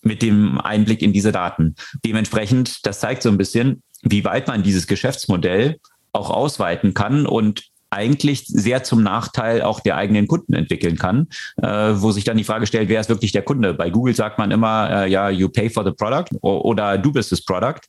mit 0.02 0.22
dem 0.22 0.60
Einblick 0.62 1.02
in 1.02 1.14
diese 1.14 1.32
Daten. 1.32 1.76
Dementsprechend, 2.06 2.86
das 2.86 3.00
zeigt 3.00 3.24
so 3.24 3.30
ein 3.30 3.40
bisschen, 3.40 3.82
wie 4.04 4.24
weit 4.24 4.48
man 4.48 4.62
dieses 4.62 4.86
Geschäftsmodell 4.86 5.80
auch 6.14 6.30
ausweiten 6.30 6.94
kann 6.94 7.26
und 7.26 7.64
eigentlich 7.90 8.46
sehr 8.48 8.84
zum 8.84 9.04
Nachteil 9.04 9.62
auch 9.62 9.80
der 9.80 9.96
eigenen 9.96 10.28
Kunden 10.28 10.54
entwickeln 10.54 10.98
kann, 10.98 11.28
äh, 11.62 11.68
wo 11.68 12.12
sich 12.12 12.24
dann 12.24 12.38
die 12.38 12.44
Frage 12.44 12.68
stellt, 12.68 12.90
wer 12.90 13.00
ist 13.00 13.10
wirklich 13.10 13.32
der 13.32 13.44
Kunde? 13.44 13.74
Bei 13.74 13.90
Google 13.90 14.16
sagt 14.16 14.38
man 14.38 14.52
immer, 14.52 14.90
äh, 14.92 15.10
ja, 15.10 15.30
you 15.30 15.50
pay 15.50 15.70
for 15.70 15.86
the 15.86 15.92
product 15.92 16.36
oder 16.42 16.98
du 16.98 17.12
bist 17.12 17.32
das 17.32 17.44
Product. 17.44 17.82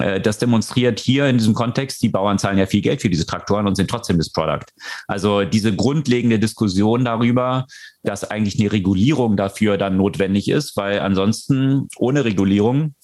Äh, 0.00 0.20
das 0.20 0.38
demonstriert 0.38 1.00
hier 1.00 1.26
in 1.26 1.38
diesem 1.38 1.54
Kontext, 1.54 2.02
die 2.02 2.08
Bauern 2.08 2.38
zahlen 2.38 2.58
ja 2.58 2.66
viel 2.66 2.82
Geld 2.82 3.00
für 3.00 3.10
diese 3.10 3.26
Traktoren 3.26 3.66
und 3.66 3.76
sind 3.76 3.88
trotzdem 3.88 4.18
das 4.18 4.30
Product. 4.30 4.66
Also 5.06 5.44
diese 5.44 5.74
grundlegende 5.74 6.38
Diskussion 6.38 7.04
darüber, 7.04 7.66
dass 8.02 8.24
eigentlich 8.24 8.58
eine 8.60 8.72
Regulierung 8.72 9.36
dafür 9.36 9.78
dann 9.78 9.96
notwendig 9.96 10.48
ist, 10.48 10.76
weil 10.76 11.00
ansonsten 11.00 11.88
ohne 11.96 12.24
Regulierung 12.24 12.94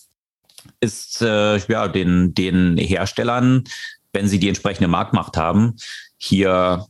ist 0.81 1.23
äh, 1.23 1.59
ja 1.59 1.89
den, 1.89 2.35
den 2.35 2.77
Herstellern, 2.77 3.65
wenn 4.13 4.29
sie 4.29 4.39
die 4.39 4.49
entsprechende 4.49 4.89
Marktmacht 4.89 5.37
haben, 5.37 5.75
hier 6.25 6.87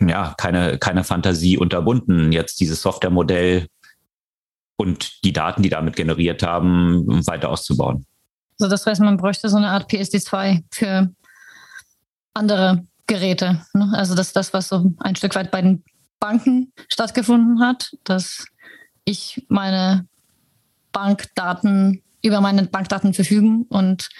ja 0.00 0.34
keine, 0.38 0.78
keine 0.78 1.04
Fantasie 1.04 1.58
unterbunden, 1.58 2.32
jetzt 2.32 2.60
dieses 2.60 2.82
Softwaremodell 2.82 3.66
und 4.76 5.24
die 5.24 5.32
Daten, 5.32 5.62
die 5.62 5.68
damit 5.68 5.96
generiert 5.96 6.42
haben, 6.42 7.26
weiter 7.26 7.50
auszubauen. 7.50 8.06
Also 8.58 8.70
das 8.70 8.86
heißt, 8.86 9.00
man 9.00 9.16
bräuchte 9.16 9.48
so 9.48 9.56
eine 9.56 9.68
Art 9.68 9.90
PSD2 9.90 10.64
für 10.70 11.10
andere 12.34 12.84
Geräte. 13.06 13.64
Ne? 13.74 13.92
Also 13.94 14.14
das 14.14 14.28
ist 14.28 14.36
das, 14.36 14.52
was 14.52 14.68
so 14.68 14.92
ein 14.98 15.16
Stück 15.16 15.34
weit 15.34 15.50
bei 15.50 15.62
den 15.62 15.84
Banken 16.18 16.72
stattgefunden 16.88 17.60
hat, 17.60 17.96
dass 18.04 18.46
ich 19.04 19.44
meine 19.48 20.06
Bankdaten 20.92 22.02
über 22.22 22.40
meine 22.40 22.64
Bankdaten 22.64 23.14
verfügen 23.14 23.64
und 23.68 24.10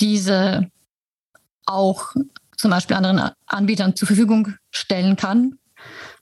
diese 0.00 0.68
auch 1.64 2.14
zum 2.56 2.70
Beispiel 2.70 2.96
anderen 2.96 3.30
Anbietern 3.46 3.96
zur 3.96 4.06
Verfügung 4.06 4.54
stellen 4.70 5.16
kann, 5.16 5.58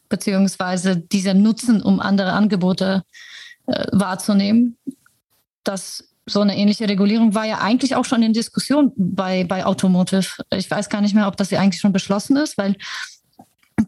beziehungsweise 0.09 0.97
diese 0.97 1.35
nutzen, 1.35 1.83
um 1.83 2.00
andere 2.00 2.33
Angebote 2.33 3.03
äh, 3.67 3.87
wahrzunehmen. 3.93 4.76
Das 5.62 6.14
so 6.26 6.41
eine 6.41 6.57
ähnliche 6.57 6.88
Regulierung 6.88 7.35
war 7.35 7.45
ja 7.45 7.59
eigentlich 7.59 7.97
auch 7.97 8.05
schon 8.05 8.23
in 8.23 8.33
Diskussion 8.33 8.93
bei, 8.97 9.45
bei 9.45 9.67
Automotive. 9.67 10.43
Ich 10.50 10.71
weiß 10.71 10.88
gar 10.88 11.00
nicht 11.00 11.14
mehr, 11.14 11.29
ob 11.29 11.37
das 11.37 11.50
ja 11.50 11.61
eigentlich 11.61 11.81
schon 11.81 11.93
beschlossen 11.93 12.37
ist, 12.37 12.57
weil 12.57 12.76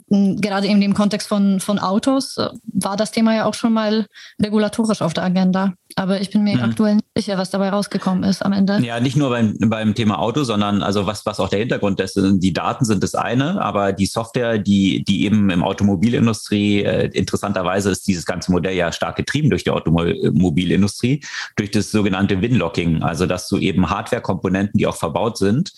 gerade 0.09 0.66
in 0.66 0.81
dem 0.81 0.95
Kontext 0.95 1.28
von, 1.28 1.61
von 1.61 1.78
Autos 1.78 2.37
äh, 2.37 2.49
war 2.64 2.97
das 2.97 3.11
Thema 3.11 3.35
ja 3.35 3.45
auch 3.45 3.55
schon 3.55 3.73
mal 3.73 4.07
regulatorisch 4.40 5.02
auf 5.02 5.14
der 5.14 5.25
Agenda. 5.25 5.75
Aber 5.97 6.21
ich 6.21 6.31
bin 6.31 6.45
mir 6.45 6.57
mhm. 6.57 6.62
aktuell 6.62 6.95
nicht 6.97 7.07
sicher, 7.16 7.38
was 7.38 7.50
dabei 7.50 7.71
rausgekommen 7.71 8.23
ist 8.25 8.45
am 8.45 8.52
Ende. 8.52 8.78
Ja, 8.85 9.00
nicht 9.00 9.16
nur 9.16 9.31
beim, 9.31 9.57
beim 9.59 9.95
Thema 9.95 10.19
Auto, 10.19 10.45
sondern 10.45 10.83
also 10.83 11.07
was, 11.07 11.25
was 11.25 11.40
auch 11.40 11.49
der 11.49 11.61
Hintergrund 11.61 11.99
ist. 12.00 12.21
Die 12.21 12.52
Daten 12.52 12.85
sind 12.85 13.02
das 13.02 13.14
eine, 13.14 13.61
aber 13.62 13.93
die 13.93 14.07
Software, 14.07 14.59
die, 14.59 15.02
die 15.05 15.25
eben 15.25 15.50
im 15.50 15.62
Automobilindustrie, 15.62 16.83
äh, 16.83 17.11
interessanterweise 17.12 17.90
ist 17.90 18.07
dieses 18.07 18.26
ganze 18.26 18.52
Modell 18.52 18.75
ja 18.75 18.93
stark 18.93 19.16
getrieben 19.16 19.50
durch 19.50 19.64
die 19.64 19.71
Automobilindustrie, 19.71 21.23
durch 21.57 21.71
das 21.71 21.90
sogenannte 21.90 22.43
Winlocking. 22.43 23.02
Also, 23.02 23.26
dass 23.26 23.49
du 23.49 23.57
eben 23.57 23.88
Hardware-Komponenten, 23.88 24.78
die 24.78 24.87
auch 24.87 24.97
verbaut 24.97 25.38
sind, 25.38 25.73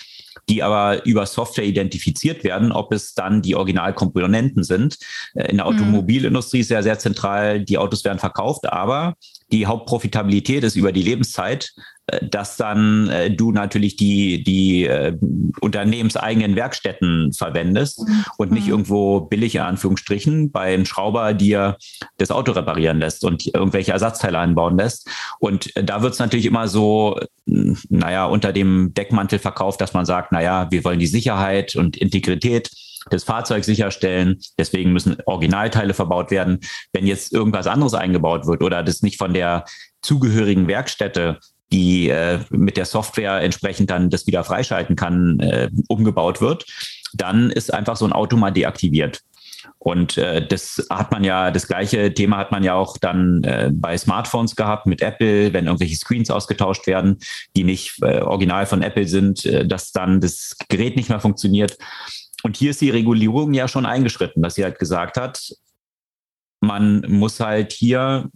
die 0.48 0.62
aber 0.62 1.04
über 1.04 1.26
Software 1.26 1.64
identifiziert 1.64 2.44
werden, 2.44 2.72
ob 2.72 2.92
es 2.92 3.14
dann 3.14 3.42
die 3.42 3.54
Originalkomponenten 3.54 4.64
sind. 4.64 4.98
Äh, 5.34 5.50
in 5.50 5.58
der 5.58 5.66
mhm. 5.66 5.72
Automobilindustrie 5.72 6.60
ist 6.60 6.70
ja 6.70 6.82
sehr 6.82 6.98
zentral, 6.98 7.64
die 7.64 7.78
Autos 7.78 8.04
werden 8.04 8.18
verkauft, 8.18 8.66
aber 8.70 9.14
die 9.50 9.66
Hauptprofitabilität 9.66 10.64
ist 10.64 10.76
über 10.76 10.92
die 10.92 11.02
Lebenszeit, 11.02 11.72
dass 12.22 12.56
dann 12.56 13.08
äh, 13.08 13.30
du 13.30 13.52
natürlich 13.52 13.96
die, 13.96 14.42
die 14.42 14.84
äh, 14.84 15.16
unternehmenseigenen 15.60 16.56
Werkstätten 16.56 17.32
verwendest 17.32 18.00
mhm. 18.00 18.24
und 18.38 18.52
nicht 18.52 18.66
mhm. 18.66 18.72
irgendwo 18.72 19.20
billig 19.20 19.54
in 19.54 19.60
Anführungsstrichen 19.60 20.50
bei 20.50 20.74
einem 20.74 20.86
Schrauber 20.86 21.34
dir 21.34 21.76
das 22.16 22.30
Auto 22.30 22.52
reparieren 22.52 22.98
lässt 22.98 23.24
und 23.24 23.46
irgendwelche 23.46 23.92
Ersatzteile 23.92 24.38
einbauen 24.38 24.78
lässt. 24.78 25.08
Und 25.38 25.74
äh, 25.76 25.84
da 25.84 26.02
wird 26.02 26.14
es 26.14 26.18
natürlich 26.18 26.46
immer 26.46 26.68
so, 26.68 27.20
naja, 27.44 28.26
unter 28.26 28.52
dem 28.52 28.94
Deckmantel 28.94 29.38
verkauft, 29.38 29.80
dass 29.80 29.94
man 29.94 30.06
sagt, 30.06 30.32
naja, 30.32 30.68
wir 30.70 30.84
wollen 30.84 30.98
die 30.98 31.06
Sicherheit 31.06 31.76
und 31.76 31.96
Integrität 31.96 32.70
des 33.12 33.24
Fahrzeugs 33.24 33.66
sicherstellen. 33.66 34.38
Deswegen 34.58 34.92
müssen 34.92 35.16
Originalteile 35.26 35.94
verbaut 35.94 36.30
werden. 36.30 36.60
Wenn 36.92 37.06
jetzt 37.06 37.32
irgendwas 37.32 37.66
anderes 37.66 37.94
eingebaut 37.94 38.46
wird 38.46 38.62
oder 38.62 38.82
das 38.82 39.02
nicht 39.02 39.18
von 39.18 39.34
der 39.34 39.64
zugehörigen 40.02 40.68
Werkstätte 40.68 41.38
die 41.72 42.08
äh, 42.08 42.40
mit 42.50 42.76
der 42.76 42.86
Software 42.86 43.40
entsprechend 43.40 43.90
dann 43.90 44.10
das 44.10 44.26
wieder 44.26 44.44
freischalten 44.44 44.96
kann, 44.96 45.38
äh, 45.40 45.70
umgebaut 45.88 46.40
wird, 46.40 46.66
dann 47.12 47.50
ist 47.50 47.72
einfach 47.72 47.96
so 47.96 48.06
ein 48.06 48.12
Auto 48.12 48.36
mal 48.36 48.50
deaktiviert. 48.50 49.22
Und 49.78 50.18
äh, 50.18 50.46
das 50.46 50.86
hat 50.90 51.12
man 51.12 51.24
ja, 51.24 51.50
das 51.50 51.68
gleiche 51.68 52.12
Thema 52.12 52.38
hat 52.38 52.52
man 52.52 52.64
ja 52.64 52.74
auch 52.74 52.96
dann 52.98 53.44
äh, 53.44 53.70
bei 53.72 53.96
Smartphones 53.96 54.56
gehabt 54.56 54.86
mit 54.86 55.02
Apple, 55.02 55.52
wenn 55.52 55.66
irgendwelche 55.66 55.96
Screens 55.96 56.30
ausgetauscht 56.30 56.86
werden, 56.86 57.18
die 57.56 57.64
nicht 57.64 58.02
äh, 58.02 58.20
original 58.20 58.66
von 58.66 58.82
Apple 58.82 59.06
sind, 59.06 59.44
äh, 59.46 59.66
dass 59.66 59.92
dann 59.92 60.20
das 60.20 60.56
Gerät 60.68 60.96
nicht 60.96 61.08
mehr 61.08 61.20
funktioniert. 61.20 61.78
Und 62.42 62.56
hier 62.56 62.70
ist 62.70 62.80
die 62.80 62.90
Regulierung 62.90 63.54
ja 63.54 63.68
schon 63.68 63.86
eingeschritten, 63.86 64.42
dass 64.42 64.54
sie 64.54 64.64
halt 64.64 64.78
gesagt 64.78 65.16
hat, 65.16 65.52
man 66.60 67.04
muss 67.08 67.40
halt 67.40 67.72
hier 67.72 68.30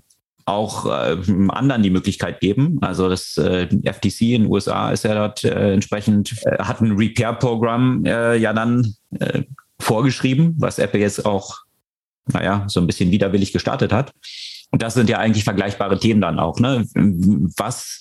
auch 0.47 0.87
äh, 0.87 1.17
anderen 1.49 1.83
die 1.83 1.91
Möglichkeit 1.91 2.41
geben. 2.41 2.79
Also 2.81 3.09
das 3.09 3.37
äh, 3.37 3.67
FTC 3.67 4.21
in 4.23 4.43
den 4.43 4.51
USA 4.51 4.91
ist 4.91 5.05
ja 5.05 5.15
dort 5.15 5.45
äh, 5.45 5.73
entsprechend, 5.73 6.35
äh, 6.45 6.59
hat 6.59 6.81
ein 6.81 6.93
Repair-Programm 6.93 8.05
äh, 8.05 8.37
ja 8.37 8.53
dann 8.53 8.95
äh, 9.19 9.43
vorgeschrieben, 9.79 10.55
was 10.59 10.79
Apple 10.79 11.01
jetzt 11.01 11.25
auch, 11.27 11.59
naja, 12.27 12.65
so 12.69 12.81
ein 12.81 12.87
bisschen 12.87 13.11
widerwillig 13.11 13.53
gestartet 13.53 13.93
hat. 13.93 14.13
Und 14.71 14.83
das 14.83 14.95
sind 14.95 15.11
ja 15.11 15.19
eigentlich 15.19 15.45
vergleichbare 15.45 15.99
Themen 15.99 16.21
dann 16.21 16.39
auch. 16.39 16.59
Ne? 16.59 16.87
Was 17.57 17.99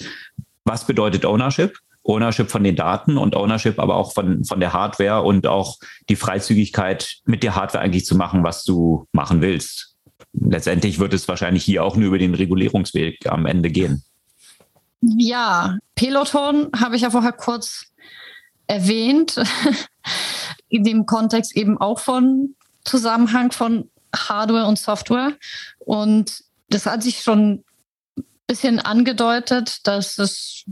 was 0.66 0.86
bedeutet 0.86 1.26
Ownership? 1.26 1.78
Ownership 2.04 2.50
von 2.50 2.64
den 2.64 2.76
Daten 2.76 3.18
und 3.18 3.36
Ownership 3.36 3.78
aber 3.80 3.96
auch 3.96 4.14
von, 4.14 4.44
von 4.44 4.60
der 4.60 4.74
Hardware 4.74 5.22
und 5.22 5.46
auch 5.46 5.78
die 6.10 6.16
Freizügigkeit 6.16 7.18
mit 7.26 7.44
der 7.44 7.56
Hardware 7.56 7.84
eigentlich 7.84 8.06
zu 8.06 8.16
machen, 8.16 8.44
was 8.44 8.64
du 8.64 9.06
machen 9.12 9.42
willst. 9.42 9.91
Letztendlich 10.34 11.00
wird 11.00 11.14
es 11.14 11.28
wahrscheinlich 11.28 11.64
hier 11.64 11.84
auch 11.84 11.96
nur 11.96 12.08
über 12.08 12.18
den 12.18 12.34
Regulierungsweg 12.34 13.28
am 13.28 13.46
Ende 13.46 13.70
gehen. 13.70 14.04
Ja, 15.02 15.78
Peloton 15.96 16.70
habe 16.76 16.96
ich 16.96 17.02
ja 17.02 17.10
vorher 17.10 17.34
kurz 17.34 17.88
erwähnt, 18.68 19.42
in 20.70 20.84
dem 20.84 21.06
Kontext 21.06 21.56
eben 21.56 21.78
auch 21.78 22.00
von 22.00 22.56
Zusammenhang 22.86 23.52
von 23.52 23.90
Hardware 24.16 24.68
und 24.68 24.80
Software. 24.80 25.34
Und 25.80 26.44
das 26.70 26.86
hat 26.86 27.04
sich 27.04 27.22
schon 27.22 27.64
ein 28.18 28.24
bisschen 28.48 28.80
angedeutet, 28.80 29.86
dass 29.88 30.18
es, 30.18 30.66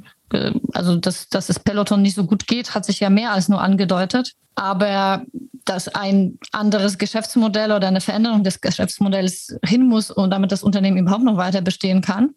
also 0.74 0.96
dass, 0.96 1.30
dass 1.30 1.50
es 1.50 1.60
Peloton 1.60 2.02
nicht 2.02 2.16
so 2.16 2.26
gut 2.26 2.48
geht, 2.48 2.76
hat 2.76 2.86
sich 2.86 3.00
ja 3.00 3.10
mehr 3.10 3.32
als 3.32 3.50
nur 3.50 3.62
angedeutet. 3.62 4.34
Aber 4.56 5.24
dass 5.66 5.88
ein 5.88 6.40
anderes 6.52 6.98
Geschäftsmodell 6.98 7.72
oder 7.72 7.88
eine 7.88 8.02
Veränderung 8.02 8.44
des 8.44 8.60
Geschäftsmodells 8.62 9.58
hin 9.64 9.88
muss 9.88 10.12
und 10.12 10.32
damit 10.32 10.52
das 10.52 10.64
Unternehmen 10.64 10.98
überhaupt 10.98 11.24
noch 11.24 11.38
weiter 11.38 11.62
bestehen 11.62 12.02
kann. 12.02 12.36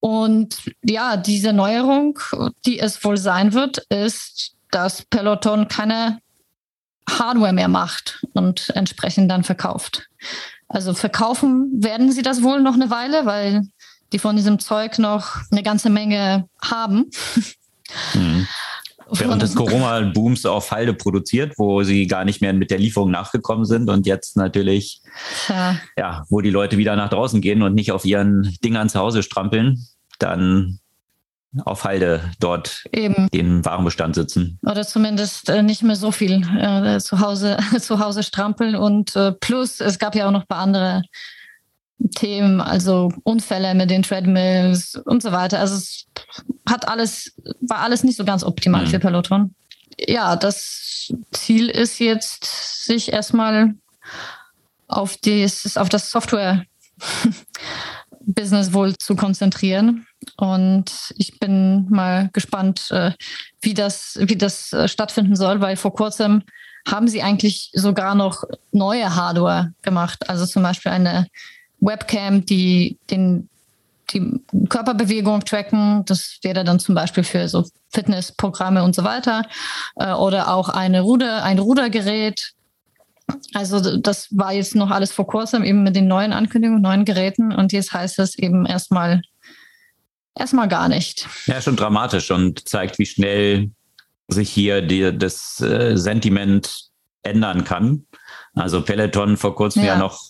Und 0.00 0.58
ja, 0.84 1.16
diese 1.16 1.52
Neuerung, 1.52 2.18
die 2.64 2.78
es 2.78 3.02
wohl 3.02 3.16
sein 3.16 3.54
wird, 3.54 3.78
ist, 3.88 4.52
dass 4.70 5.02
Peloton 5.02 5.68
keine 5.68 6.20
Hardware 7.08 7.52
mehr 7.52 7.68
macht 7.68 8.24
und 8.34 8.70
entsprechend 8.74 9.30
dann 9.30 9.44
verkauft. 9.44 10.08
Also 10.68 10.94
verkaufen 10.94 11.70
werden 11.82 12.10
sie 12.10 12.22
das 12.22 12.42
wohl 12.42 12.60
noch 12.60 12.74
eine 12.74 12.90
Weile, 12.90 13.24
weil 13.24 13.68
die 14.12 14.18
von 14.18 14.36
diesem 14.36 14.58
Zeug 14.58 14.98
noch 14.98 15.36
eine 15.50 15.62
ganze 15.62 15.90
Menge 15.90 16.48
haben. 16.62 17.10
Mhm. 18.14 18.46
Während 19.08 19.40
des 19.40 19.54
Corona-Booms 19.54 20.46
auf 20.46 20.72
Halde 20.72 20.92
produziert, 20.92 21.54
wo 21.58 21.84
sie 21.84 22.08
gar 22.08 22.24
nicht 22.24 22.40
mehr 22.40 22.52
mit 22.52 22.72
der 22.72 22.78
Lieferung 22.78 23.10
nachgekommen 23.10 23.64
sind 23.64 23.88
und 23.88 24.04
jetzt 24.04 24.36
natürlich, 24.36 25.00
ja. 25.48 25.76
ja, 25.96 26.24
wo 26.28 26.40
die 26.40 26.50
Leute 26.50 26.76
wieder 26.76 26.96
nach 26.96 27.10
draußen 27.10 27.40
gehen 27.40 27.62
und 27.62 27.74
nicht 27.74 27.92
auf 27.92 28.04
ihren 28.04 28.56
Dingern 28.64 28.88
zu 28.88 28.98
Hause 28.98 29.22
strampeln, 29.22 29.86
dann 30.18 30.80
auf 31.64 31.84
Halde 31.84 32.20
dort 32.40 32.84
Eben. 32.92 33.28
den 33.30 33.64
Warenbestand 33.64 34.14
sitzen. 34.14 34.58
Oder 34.62 34.86
zumindest 34.86 35.48
äh, 35.48 35.62
nicht 35.62 35.82
mehr 35.82 35.96
so 35.96 36.10
viel 36.10 36.42
äh, 36.58 36.98
zu, 36.98 37.20
Hause, 37.20 37.58
zu 37.80 38.00
Hause 38.00 38.22
strampeln. 38.22 38.74
Und 38.74 39.16
äh, 39.16 39.32
plus, 39.32 39.80
es 39.80 39.98
gab 39.98 40.14
ja 40.14 40.26
auch 40.26 40.32
noch 40.32 40.42
ein 40.42 40.48
paar 40.48 40.60
andere 40.60 41.02
Themen, 42.14 42.60
also 42.60 43.10
Unfälle 43.22 43.74
mit 43.74 43.88
den 43.90 44.02
Treadmills 44.02 44.96
und 45.04 45.22
so 45.22 45.32
weiter. 45.32 45.60
Also 45.60 45.76
es 45.76 46.06
hat 46.68 46.86
alles, 46.88 47.34
war 47.60 47.78
alles 47.78 48.04
nicht 48.04 48.16
so 48.16 48.24
ganz 48.24 48.44
optimal 48.44 48.84
mhm. 48.84 48.88
für 48.88 48.98
Peloton. 48.98 49.54
Ja, 49.98 50.36
das 50.36 51.10
Ziel 51.32 51.70
ist 51.70 51.98
jetzt, 51.98 52.84
sich 52.84 53.10
erstmal 53.12 53.74
auf, 54.88 55.16
dieses, 55.16 55.76
auf 55.76 55.88
das 55.88 56.10
Software-Business 56.10 58.72
wohl 58.72 58.96
zu 58.98 59.16
konzentrieren 59.16 60.06
und 60.36 61.12
ich 61.16 61.38
bin 61.38 61.88
mal 61.88 62.30
gespannt, 62.32 62.90
äh, 62.90 63.12
wie 63.62 63.74
das, 63.74 64.18
wie 64.20 64.36
das 64.36 64.72
äh, 64.72 64.88
stattfinden 64.88 65.36
soll, 65.36 65.60
weil 65.60 65.76
vor 65.76 65.94
kurzem 65.94 66.42
haben 66.86 67.08
sie 67.08 67.22
eigentlich 67.22 67.70
sogar 67.72 68.14
noch 68.14 68.44
neue 68.70 69.14
Hardware 69.14 69.72
gemacht. 69.82 70.28
Also 70.28 70.46
zum 70.46 70.62
Beispiel 70.62 70.92
eine 70.92 71.26
Webcam, 71.86 72.44
die 72.44 72.98
den, 73.10 73.48
die 74.10 74.40
Körperbewegung 74.68 75.44
tracken. 75.44 76.04
Das 76.06 76.38
wäre 76.42 76.64
dann 76.64 76.78
zum 76.78 76.94
Beispiel 76.94 77.24
für 77.24 77.48
so 77.48 77.64
Fitnessprogramme 77.92 78.82
und 78.82 78.94
so 78.94 79.04
weiter. 79.04 79.42
Äh, 79.96 80.12
oder 80.12 80.52
auch 80.52 80.68
eine 80.68 81.00
Ruder, 81.00 81.44
ein 81.44 81.58
Rudergerät. 81.58 82.52
Also 83.54 83.98
das 83.98 84.28
war 84.30 84.52
jetzt 84.52 84.74
noch 84.74 84.90
alles 84.90 85.12
vor 85.12 85.26
kurzem 85.26 85.64
eben 85.64 85.82
mit 85.82 85.96
den 85.96 86.06
neuen 86.06 86.32
Ankündigungen, 86.32 86.82
neuen 86.82 87.04
Geräten. 87.04 87.52
Und 87.52 87.72
jetzt 87.72 87.92
heißt 87.92 88.18
es 88.18 88.36
eben 88.38 88.66
erstmal 88.66 89.22
erstmal 90.36 90.68
gar 90.68 90.88
nicht. 90.88 91.26
Ja, 91.46 91.60
schon 91.60 91.76
dramatisch 91.76 92.30
und 92.30 92.68
zeigt, 92.68 92.98
wie 92.98 93.06
schnell 93.06 93.70
sich 94.28 94.50
hier 94.50 94.82
die, 94.82 95.16
das 95.16 95.60
äh, 95.60 95.96
Sentiment 95.96 96.90
ändern 97.22 97.64
kann. 97.64 98.06
Also 98.54 98.82
Peloton 98.82 99.36
vor 99.36 99.54
kurzem 99.54 99.82
ja, 99.82 99.94
ja 99.94 99.98
noch 99.98 100.20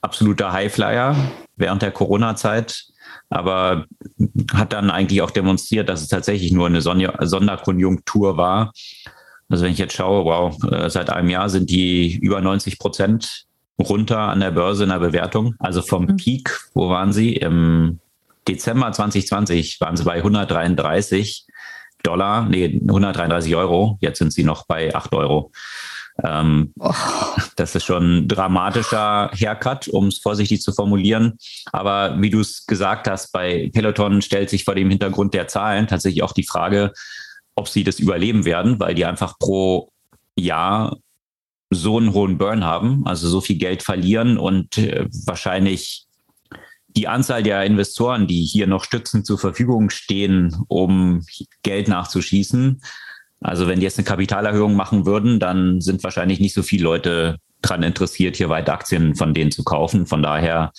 absoluter 0.00 0.52
Highflyer 0.52 1.16
während 1.56 1.82
der 1.82 1.90
Corona-Zeit, 1.90 2.84
aber 3.30 3.86
hat 4.52 4.72
dann 4.72 4.90
eigentlich 4.90 5.22
auch 5.22 5.30
demonstriert, 5.30 5.88
dass 5.88 6.02
es 6.02 6.08
tatsächlich 6.08 6.52
nur 6.52 6.66
eine 6.66 6.80
Sonderkonjunktur 6.80 8.36
war. 8.36 8.72
Also 9.48 9.64
wenn 9.64 9.72
ich 9.72 9.78
jetzt 9.78 9.94
schaue, 9.94 10.24
wow, 10.24 10.72
äh, 10.72 10.90
seit 10.90 11.10
einem 11.10 11.30
Jahr 11.30 11.48
sind 11.48 11.70
die 11.70 12.16
über 12.16 12.40
90 12.40 12.78
Prozent 12.78 13.46
runter 13.78 14.18
an 14.18 14.40
der 14.40 14.50
Börse 14.50 14.84
in 14.84 14.90
der 14.90 14.98
Bewertung. 14.98 15.54
Also 15.58 15.82
vom 15.82 16.04
mhm. 16.04 16.16
Peak, 16.16 16.58
wo 16.74 16.88
waren 16.88 17.12
sie? 17.12 17.34
Im 17.34 18.00
Dezember 18.48 18.90
2020 18.92 19.80
waren 19.80 19.96
sie 19.96 20.04
bei 20.04 20.16
133 20.16 21.46
Dollar, 22.02 22.48
nee, 22.48 22.80
133 22.86 23.54
Euro. 23.56 23.98
Jetzt 24.00 24.18
sind 24.18 24.32
sie 24.32 24.44
noch 24.44 24.66
bei 24.66 24.94
8 24.94 25.14
Euro. 25.14 25.50
Ähm, 26.24 26.72
oh. 26.78 26.92
Das 27.56 27.74
ist 27.74 27.84
schon 27.84 28.18
ein 28.18 28.28
dramatischer 28.28 29.30
Haircut, 29.32 29.88
um 29.88 30.06
es 30.08 30.18
vorsichtig 30.18 30.62
zu 30.62 30.72
formulieren. 30.72 31.38
Aber 31.72 32.20
wie 32.20 32.30
du 32.30 32.40
es 32.40 32.66
gesagt 32.66 33.08
hast, 33.08 33.32
bei 33.32 33.70
Peloton 33.72 34.22
stellt 34.22 34.50
sich 34.50 34.64
vor 34.64 34.74
dem 34.74 34.90
Hintergrund 34.90 35.34
der 35.34 35.48
Zahlen 35.48 35.86
tatsächlich 35.86 36.22
auch 36.22 36.32
die 36.32 36.46
Frage, 36.46 36.92
ob 37.54 37.68
sie 37.68 37.84
das 37.84 37.98
überleben 37.98 38.44
werden, 38.44 38.78
weil 38.80 38.94
die 38.94 39.04
einfach 39.04 39.38
pro 39.38 39.90
Jahr 40.36 40.96
so 41.70 41.98
einen 41.98 42.12
hohen 42.12 42.38
Burn 42.38 42.64
haben, 42.64 43.06
also 43.06 43.28
so 43.28 43.40
viel 43.40 43.56
Geld 43.56 43.82
verlieren 43.82 44.38
und 44.38 44.78
äh, 44.78 45.06
wahrscheinlich 45.24 46.06
die 46.88 47.08
Anzahl 47.08 47.42
der 47.42 47.64
Investoren, 47.64 48.26
die 48.26 48.42
hier 48.42 48.66
noch 48.66 48.84
stützend 48.84 49.26
zur 49.26 49.38
Verfügung 49.38 49.90
stehen, 49.90 50.56
um 50.68 51.22
Geld 51.62 51.88
nachzuschießen. 51.88 52.80
Also 53.40 53.68
wenn 53.68 53.80
die 53.80 53.84
jetzt 53.84 53.98
eine 53.98 54.06
Kapitalerhöhung 54.06 54.74
machen 54.74 55.06
würden, 55.06 55.38
dann 55.38 55.80
sind 55.80 56.02
wahrscheinlich 56.04 56.40
nicht 56.40 56.54
so 56.54 56.62
viele 56.62 56.84
Leute 56.84 57.36
daran 57.62 57.82
interessiert, 57.82 58.36
hier 58.36 58.48
weiter 58.48 58.72
Aktien 58.72 59.14
von 59.14 59.34
denen 59.34 59.50
zu 59.50 59.64
kaufen. 59.64 60.06
Von 60.06 60.22
daher 60.22 60.72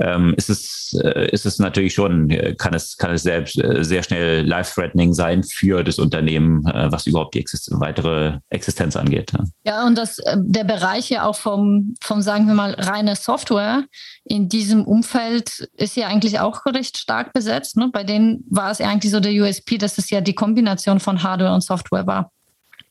ähm, 0.00 0.34
ist, 0.36 0.50
es, 0.50 0.98
äh, 1.02 1.30
ist 1.30 1.46
es 1.46 1.58
natürlich 1.58 1.94
schon, 1.94 2.30
äh, 2.30 2.54
kann 2.54 2.74
es, 2.74 2.96
kann 2.96 3.12
es 3.12 3.22
selbst 3.22 3.62
äh, 3.62 3.84
sehr 3.84 4.02
schnell 4.02 4.46
life-threatening 4.46 5.14
sein 5.14 5.42
für 5.44 5.84
das 5.84 5.98
Unternehmen, 5.98 6.66
äh, 6.66 6.90
was 6.90 7.06
überhaupt 7.06 7.34
die 7.34 7.40
Exist 7.40 7.70
weitere 7.72 8.38
Existenz 8.50 8.96
angeht. 8.96 9.32
Ja, 9.32 9.44
ja 9.64 9.86
und 9.86 9.96
das, 9.96 10.18
äh, 10.18 10.36
der 10.38 10.64
Bereich 10.64 11.10
ja 11.10 11.24
auch 11.24 11.36
vom, 11.36 11.94
vom, 12.00 12.22
sagen 12.22 12.46
wir 12.46 12.54
mal, 12.54 12.74
reine 12.74 13.16
Software 13.16 13.84
in 14.24 14.48
diesem 14.48 14.84
Umfeld 14.84 15.68
ist 15.76 15.96
ja 15.96 16.08
eigentlich 16.08 16.40
auch 16.40 16.66
recht 16.66 16.98
stark 16.98 17.32
besetzt. 17.32 17.76
Ne? 17.76 17.90
Bei 17.92 18.04
denen 18.04 18.44
war 18.50 18.70
es 18.70 18.80
eigentlich 18.80 19.12
so 19.12 19.20
der 19.20 19.32
USP, 19.32 19.78
dass 19.78 19.98
es 19.98 20.10
ja 20.10 20.20
die 20.20 20.34
Kombination 20.34 21.00
von 21.00 21.22
Hardware 21.22 21.54
und 21.54 21.62
Software 21.62 22.06
war. 22.06 22.30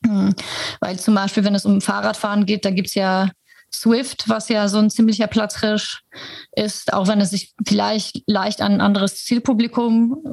Hm. 0.04 0.34
Weil 0.80 0.98
zum 0.98 1.14
Beispiel, 1.14 1.44
wenn 1.44 1.54
es 1.54 1.64
um 1.64 1.80
Fahrradfahren 1.80 2.46
geht, 2.46 2.64
da 2.64 2.70
gibt 2.70 2.88
es 2.88 2.94
ja 2.94 3.28
Swift, 3.72 4.28
was 4.28 4.48
ja 4.48 4.68
so 4.68 4.78
ein 4.78 4.90
ziemlicher 4.90 5.26
Platzhirsch 5.26 6.02
ist, 6.56 6.92
auch 6.92 7.06
wenn 7.06 7.20
es 7.20 7.30
sich 7.30 7.54
vielleicht 7.66 8.22
leicht 8.26 8.62
an 8.62 8.74
ein 8.74 8.80
anderes 8.80 9.24
Zielpublikum 9.24 10.24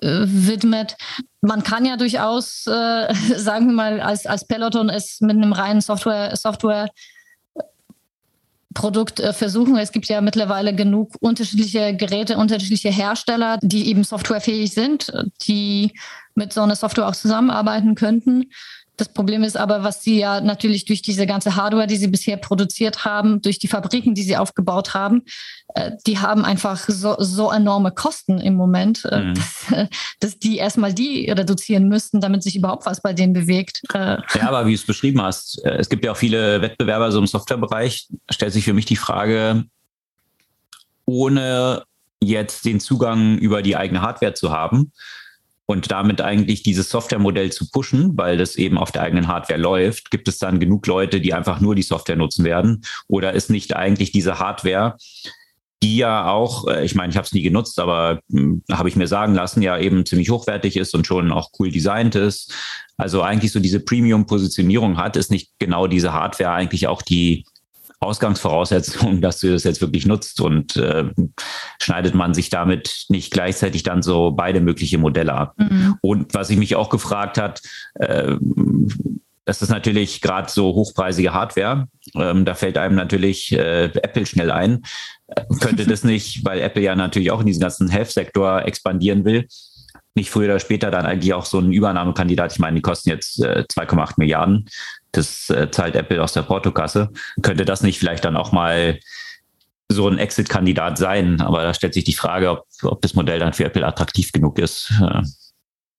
äh, 0.00 0.24
widmet. 0.24 0.96
Man 1.42 1.62
kann 1.62 1.84
ja 1.84 1.96
durchaus, 1.96 2.66
äh, 2.66 3.14
sagen 3.36 3.66
wir 3.66 3.74
mal, 3.74 4.00
als, 4.00 4.26
als 4.26 4.46
Peloton 4.46 4.88
es 4.88 5.20
mit 5.20 5.36
einem 5.36 5.52
reinen 5.52 5.80
Software, 5.80 6.34
Software 6.34 6.88
Produkt 8.74 9.20
äh, 9.20 9.32
versuchen. 9.32 9.76
Es 9.76 9.92
gibt 9.92 10.06
ja 10.06 10.20
mittlerweile 10.20 10.74
genug 10.74 11.16
unterschiedliche 11.20 11.94
Geräte, 11.94 12.38
unterschiedliche 12.38 12.90
Hersteller, 12.90 13.58
die 13.60 13.88
eben 13.88 14.04
softwarefähig 14.04 14.72
sind, 14.72 15.12
die 15.42 15.92
mit 16.34 16.52
so 16.52 16.62
einer 16.62 16.76
Software 16.76 17.08
auch 17.08 17.16
zusammenarbeiten 17.16 17.96
könnten. 17.96 18.50
Das 18.98 19.08
Problem 19.08 19.44
ist 19.44 19.56
aber, 19.56 19.84
was 19.84 20.02
sie 20.02 20.18
ja 20.18 20.40
natürlich 20.40 20.84
durch 20.84 21.02
diese 21.02 21.24
ganze 21.24 21.54
Hardware, 21.54 21.86
die 21.86 21.96
sie 21.96 22.08
bisher 22.08 22.36
produziert 22.36 23.04
haben, 23.04 23.40
durch 23.40 23.60
die 23.60 23.68
Fabriken, 23.68 24.14
die 24.14 24.24
sie 24.24 24.36
aufgebaut 24.36 24.92
haben, 24.92 25.22
äh, 25.74 25.92
die 26.04 26.18
haben 26.18 26.44
einfach 26.44 26.78
so, 26.88 27.14
so 27.20 27.52
enorme 27.52 27.92
Kosten 27.92 28.40
im 28.40 28.54
Moment, 28.54 29.04
äh, 29.04 29.20
mhm. 29.20 29.34
dass, 29.34 29.88
dass, 30.20 30.38
die 30.40 30.56
erstmal 30.56 30.92
die 30.92 31.30
reduzieren 31.30 31.88
müssten, 31.88 32.20
damit 32.20 32.42
sich 32.42 32.56
überhaupt 32.56 32.86
was 32.86 33.00
bei 33.00 33.12
denen 33.12 33.32
bewegt. 33.32 33.82
Äh, 33.94 34.18
ja, 34.34 34.48
aber 34.48 34.66
wie 34.66 34.72
du 34.72 34.80
es 34.80 34.86
beschrieben 34.86 35.22
hast, 35.22 35.64
es 35.64 35.88
gibt 35.88 36.04
ja 36.04 36.10
auch 36.10 36.16
viele 36.16 36.60
Wettbewerber 36.60 37.12
so 37.12 37.20
im 37.20 37.26
Softwarebereich, 37.28 38.08
stellt 38.30 38.52
sich 38.52 38.64
für 38.64 38.74
mich 38.74 38.86
die 38.86 38.96
Frage, 38.96 39.64
ohne 41.04 41.84
jetzt 42.20 42.64
den 42.64 42.80
Zugang 42.80 43.38
über 43.38 43.62
die 43.62 43.76
eigene 43.76 44.02
Hardware 44.02 44.34
zu 44.34 44.50
haben, 44.50 44.92
und 45.70 45.90
damit 45.90 46.22
eigentlich 46.22 46.62
dieses 46.62 46.88
Softwaremodell 46.88 47.52
zu 47.52 47.70
pushen, 47.70 48.16
weil 48.16 48.38
das 48.38 48.56
eben 48.56 48.78
auf 48.78 48.90
der 48.90 49.02
eigenen 49.02 49.28
Hardware 49.28 49.60
läuft, 49.60 50.10
gibt 50.10 50.26
es 50.26 50.38
dann 50.38 50.60
genug 50.60 50.86
Leute, 50.86 51.20
die 51.20 51.34
einfach 51.34 51.60
nur 51.60 51.74
die 51.74 51.82
Software 51.82 52.16
nutzen 52.16 52.44
werden? 52.44 52.84
Oder 53.06 53.34
ist 53.34 53.50
nicht 53.50 53.76
eigentlich 53.76 54.10
diese 54.10 54.38
Hardware 54.38 54.96
die 55.82 55.96
ja 55.96 56.28
auch, 56.28 56.66
äh, 56.66 56.84
ich 56.84 56.94
meine, 56.94 57.10
ich 57.10 57.16
habe 57.16 57.26
es 57.26 57.32
nie 57.32 57.42
genutzt, 57.42 57.78
aber 57.78 58.20
hm, 58.30 58.62
habe 58.70 58.88
ich 58.88 58.96
mir 58.96 59.06
sagen 59.06 59.34
lassen, 59.34 59.62
ja 59.62 59.78
eben 59.78 60.04
ziemlich 60.04 60.30
hochwertig 60.30 60.76
ist 60.76 60.94
und 60.94 61.06
schon 61.06 61.30
auch 61.30 61.50
cool 61.58 61.70
designt 61.70 62.16
ist. 62.16 62.52
Also 62.96 63.22
eigentlich 63.22 63.52
so 63.52 63.60
diese 63.60 63.78
Premium-Positionierung 63.78 64.96
hat, 64.96 65.16
ist 65.16 65.30
nicht 65.30 65.52
genau 65.60 65.86
diese 65.86 66.12
Hardware 66.12 66.50
eigentlich 66.50 66.88
auch 66.88 67.02
die 67.02 67.44
Ausgangsvoraussetzung, 68.00 69.20
dass 69.20 69.38
du 69.40 69.50
das 69.50 69.64
jetzt 69.64 69.80
wirklich 69.80 70.06
nutzt 70.06 70.40
und 70.40 70.76
äh, 70.76 71.04
schneidet 71.80 72.14
man 72.14 72.34
sich 72.34 72.50
damit 72.50 73.06
nicht 73.08 73.32
gleichzeitig 73.32 73.82
dann 73.82 74.02
so 74.02 74.30
beide 74.30 74.60
mögliche 74.60 74.98
Modelle 74.98 75.34
ab. 75.34 75.54
Mhm. 75.58 75.96
Und 76.00 76.34
was 76.34 76.50
ich 76.50 76.58
mich 76.58 76.76
auch 76.76 76.90
gefragt 76.90 77.38
hat, 77.38 77.60
äh, 77.94 78.36
das 79.48 79.62
ist 79.62 79.70
natürlich 79.70 80.20
gerade 80.20 80.50
so 80.50 80.74
hochpreisige 80.74 81.32
Hardware. 81.32 81.88
Ähm, 82.14 82.44
da 82.44 82.54
fällt 82.54 82.76
einem 82.76 82.96
natürlich 82.96 83.50
äh, 83.52 83.84
Apple 83.84 84.26
schnell 84.26 84.50
ein. 84.50 84.82
Äh, 85.28 85.42
könnte 85.58 85.86
das 85.86 86.04
nicht, 86.04 86.44
weil 86.44 86.60
Apple 86.60 86.82
ja 86.82 86.94
natürlich 86.94 87.30
auch 87.30 87.40
in 87.40 87.46
diesen 87.46 87.62
ganzen 87.62 87.88
Health-Sektor 87.88 88.66
expandieren 88.66 89.24
will, 89.24 89.46
nicht 90.14 90.30
früher 90.30 90.48
oder 90.48 90.60
später 90.60 90.90
dann 90.90 91.06
eigentlich 91.06 91.32
auch 91.32 91.46
so 91.46 91.58
ein 91.60 91.72
Übernahmekandidat. 91.72 92.52
Ich 92.52 92.58
meine, 92.58 92.76
die 92.76 92.82
kosten 92.82 93.08
jetzt 93.08 93.42
äh, 93.42 93.64
2,8 93.72 94.14
Milliarden. 94.18 94.68
Das 95.12 95.48
äh, 95.50 95.70
zahlt 95.70 95.96
Apple 95.96 96.22
aus 96.22 96.34
der 96.34 96.42
Portokasse. 96.42 97.10
Könnte 97.42 97.64
das 97.64 97.82
nicht 97.82 97.98
vielleicht 97.98 98.24
dann 98.24 98.36
auch 98.36 98.52
mal 98.52 98.98
so 99.88 100.08
ein 100.08 100.18
Exit-Kandidat 100.18 100.98
sein? 100.98 101.40
Aber 101.40 101.62
da 101.62 101.72
stellt 101.72 101.94
sich 101.94 102.04
die 102.04 102.14
Frage, 102.14 102.50
ob, 102.50 102.66
ob 102.82 103.00
das 103.02 103.14
Modell 103.14 103.38
dann 103.38 103.54
für 103.54 103.64
Apple 103.64 103.86
attraktiv 103.86 104.32
genug 104.32 104.58
ist. 104.58 104.92
Äh, 105.00 105.22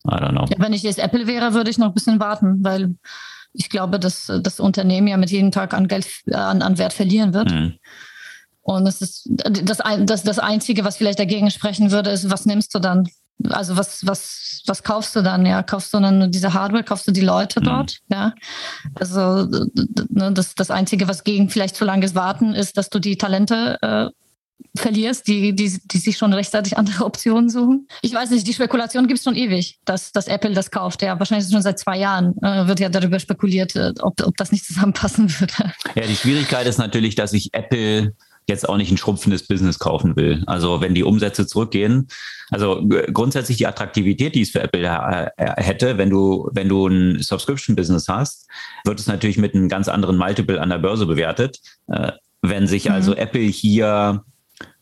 I 0.08 0.12
don't 0.12 0.32
know. 0.32 0.46
Ja, 0.50 0.58
wenn 0.60 0.74
ich 0.74 0.84
jetzt 0.84 1.00
Apple 1.00 1.28
wäre, 1.28 1.54
würde 1.54 1.70
ich 1.70 1.78
noch 1.78 1.88
ein 1.88 1.94
bisschen 1.94 2.20
warten, 2.20 2.64
weil 2.64 2.96
ich 3.54 3.70
glaube, 3.70 4.00
dass 4.00 4.32
das 4.42 4.60
Unternehmen 4.60 5.08
ja 5.08 5.18
mit 5.18 5.32
jedem 5.32 5.52
Tag 5.52 5.74
an 5.74 5.88
Geld, 5.88 6.08
an, 6.32 6.62
an 6.62 6.78
Wert 6.78 6.94
verlieren 6.94 7.34
wird. 7.34 7.52
Mhm. 7.52 7.74
Und 8.62 8.88
es 8.88 9.02
ist 9.02 9.28
das, 9.32 9.80
das, 10.02 10.24
das 10.24 10.40
Einzige, 10.40 10.86
was 10.86 10.98
vielleicht 10.98 11.20
dagegen 11.20 11.50
sprechen 11.50 11.92
würde, 11.92 12.12
ist, 12.12 12.30
was 12.30 12.46
nimmst 12.46 12.74
du 12.76 12.80
dann? 12.80 13.10
Also 13.48 13.78
was, 13.78 14.06
was, 14.06 14.64
was 14.66 14.84
kaufst 14.84 15.16
du 15.16 15.22
dann? 15.22 15.46
Ja, 15.46 15.64
kaufst 15.64 15.94
du 15.94 16.00
dann 16.00 16.32
diese 16.32 16.54
Hardware, 16.54 16.84
kaufst 16.84 17.08
du 17.08 17.12
die 17.12 17.22
Leute 17.22 17.62
mhm. 17.62 17.66
dort? 17.66 18.00
Mhm. 18.08 18.16
Ja. 18.16 18.34
Also 18.96 19.46
ne, 20.10 20.32
das, 20.34 20.56
das 20.56 20.72
Einzige, 20.72 21.08
was 21.08 21.24
gegen 21.24 21.50
vielleicht 21.50 21.76
zu 21.76 21.86
langes 21.86 22.16
Warten 22.16 22.54
ist, 22.54 22.78
dass 22.78 22.90
du 22.90 23.00
die 23.00 23.18
Talente 23.18 23.78
äh, 23.82 24.10
verlierst, 24.76 25.28
die, 25.28 25.56
die, 25.56 25.80
die 25.86 25.98
sich 25.98 26.18
schon 26.18 26.34
rechtzeitig 26.34 26.78
andere 26.78 27.06
Optionen 27.06 27.50
suchen. 27.50 27.88
Ich 28.02 28.14
weiß 28.14 28.32
nicht, 28.32 28.46
die 28.48 28.54
Spekulation 28.54 29.08
gibt 29.08 29.20
es 29.20 29.24
schon 29.24 29.36
ewig, 29.36 29.80
dass, 29.86 30.12
dass 30.12 30.28
Apple 30.28 30.54
das 30.54 30.72
kauft. 30.72 31.02
Ja, 31.02 31.18
wahrscheinlich 31.20 31.50
schon 31.50 31.62
seit 31.62 31.80
zwei 31.80 31.98
Jahren 31.98 32.36
äh, 32.42 32.68
wird 32.68 32.80
ja 32.80 32.90
darüber 32.90 33.20
spekuliert, 33.20 33.76
äh, 33.76 33.94
ob, 34.02 34.22
ob 34.22 34.38
das 34.38 34.52
nicht 34.52 34.66
zusammenpassen 34.66 35.30
würde. 35.40 35.74
Ja, 35.96 36.06
die 36.06 36.16
Schwierigkeit 36.16 36.68
ist 36.68 36.78
natürlich, 36.78 37.16
dass 37.16 37.32
sich 37.32 37.54
Apple 37.54 38.14
jetzt 38.50 38.68
auch 38.68 38.76
nicht 38.76 38.92
ein 38.92 38.98
schrumpfendes 38.98 39.48
Business 39.48 39.80
kaufen 39.80 40.16
will. 40.18 40.44
Also 40.46 40.82
wenn 40.82 40.94
die 40.94 41.04
Umsätze 41.04 41.48
zurückgehen, 41.48 42.08
also 42.50 42.86
grundsätzlich 43.14 43.58
die 43.58 43.68
Attraktivität, 43.68 44.36
die 44.36 44.42
es 44.42 44.50
für 44.50 44.62
Apple 44.62 44.82
äh, 44.82 45.62
hätte, 45.62 45.98
wenn 45.98 46.10
du, 46.10 46.50
wenn 46.52 46.68
du 46.68 46.88
ein 46.88 47.22
Subscription-Business 47.22 48.08
hast, 48.10 48.48
wird 48.84 49.00
es 49.00 49.08
natürlich 49.08 49.38
mit 49.38 49.56
einem 49.56 49.70
ganz 49.70 49.88
anderen 49.88 50.18
Multiple 50.18 50.60
an 50.60 50.70
der 50.70 50.80
Börse 50.80 51.06
bewertet. 51.06 51.60
Äh, 51.88 52.12
wenn 52.42 52.68
sich 52.68 52.86
mhm. 52.86 52.92
also 52.92 53.16
Apple 53.16 53.42
hier 53.42 54.24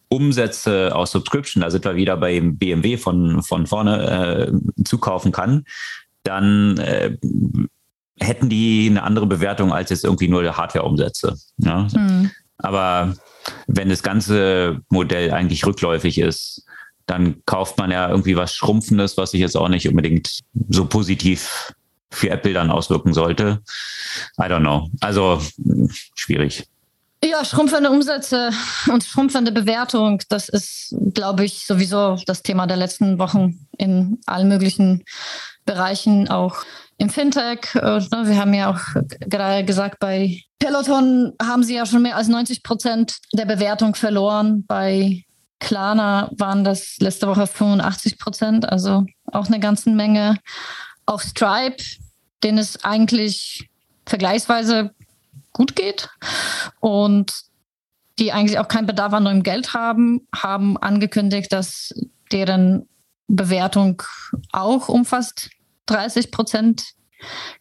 Umsätze 0.09 0.95
aus 0.95 1.11
Subscription, 1.11 1.61
da 1.61 1.69
sind 1.69 1.83
wir 1.83 1.95
wieder 1.95 2.17
bei 2.17 2.39
BMW 2.39 2.97
von, 2.97 3.43
von 3.43 3.67
vorne, 3.67 4.49
äh, 4.49 4.83
zukaufen 4.83 5.31
kann, 5.31 5.65
dann 6.23 6.77
äh, 6.77 7.17
hätten 8.19 8.49
die 8.49 8.87
eine 8.89 9.03
andere 9.03 9.27
Bewertung 9.27 9.73
als 9.73 9.89
jetzt 9.89 10.03
irgendwie 10.03 10.27
nur 10.27 10.43
Hardware-Umsätze. 10.55 11.35
Ja? 11.57 11.87
Mhm. 11.93 12.31
Aber 12.57 13.13
wenn 13.67 13.89
das 13.89 14.03
ganze 14.03 14.81
Modell 14.89 15.31
eigentlich 15.31 15.65
rückläufig 15.65 16.19
ist, 16.19 16.63
dann 17.05 17.41
kauft 17.45 17.77
man 17.77 17.91
ja 17.91 18.09
irgendwie 18.09 18.35
was 18.35 18.53
Schrumpfendes, 18.53 19.17
was 19.17 19.31
sich 19.31 19.39
jetzt 19.39 19.55
auch 19.55 19.69
nicht 19.69 19.87
unbedingt 19.87 20.39
so 20.69 20.85
positiv 20.85 21.73
für 22.11 22.29
Apple 22.29 22.53
dann 22.53 22.71
auswirken 22.71 23.13
sollte. 23.13 23.61
I 24.37 24.43
don't 24.43 24.59
know. 24.59 24.89
Also 24.99 25.41
schwierig. 26.15 26.67
Ja, 27.23 27.43
schrumpfende 27.43 27.89
Umsätze 27.89 28.51
und 28.91 29.03
schrumpfende 29.03 29.51
Bewertung, 29.51 30.21
das 30.29 30.49
ist, 30.49 30.95
glaube 31.13 31.45
ich, 31.45 31.65
sowieso 31.65 32.17
das 32.27 32.43
Thema 32.43 32.67
der 32.67 32.77
letzten 32.77 33.17
Wochen 33.17 33.67
in 33.77 34.19
allen 34.27 34.47
möglichen 34.47 35.03
Bereichen, 35.65 36.27
auch 36.29 36.57
im 36.97 37.09
Fintech. 37.09 37.75
Äh, 37.75 37.99
ne, 37.99 38.23
wir 38.23 38.37
haben 38.37 38.53
ja 38.53 38.71
auch 38.71 38.79
gerade 39.19 39.63
gesagt, 39.65 39.99
bei 39.99 40.41
Peloton 40.59 41.33
haben 41.41 41.63
sie 41.63 41.75
ja 41.75 41.85
schon 41.85 42.01
mehr 42.01 42.17
als 42.17 42.27
90 42.27 42.63
Prozent 42.63 43.17
der 43.33 43.45
Bewertung 43.45 43.95
verloren. 43.95 44.65
Bei 44.67 45.23
Klarna 45.59 46.29
waren 46.37 46.63
das 46.63 46.97
letzte 46.99 47.27
Woche 47.27 47.47
85 47.47 48.19
Prozent, 48.19 48.69
also 48.69 49.05
auch 49.25 49.47
eine 49.47 49.59
ganze 49.59 49.89
Menge. 49.89 50.37
Auch 51.05 51.21
Stripe, 51.21 51.83
den 52.43 52.57
es 52.57 52.83
eigentlich 52.83 53.69
vergleichsweise 54.05 54.91
gut 55.53 55.75
geht 55.75 56.09
und 56.79 57.33
die 58.19 58.31
eigentlich 58.31 58.59
auch 58.59 58.67
keinen 58.67 58.87
Bedarf 58.87 59.13
an 59.13 59.23
neuem 59.23 59.43
Geld 59.43 59.73
haben, 59.73 60.27
haben 60.35 60.77
angekündigt, 60.77 61.51
dass 61.51 61.93
deren 62.31 62.87
Bewertung 63.27 64.01
auch 64.51 64.89
um 64.89 65.05
fast 65.05 65.49
30 65.87 66.31
Prozent 66.31 66.93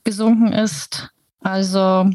gesunken 0.05 0.53
ist. 0.53 1.09
Also 1.41 2.11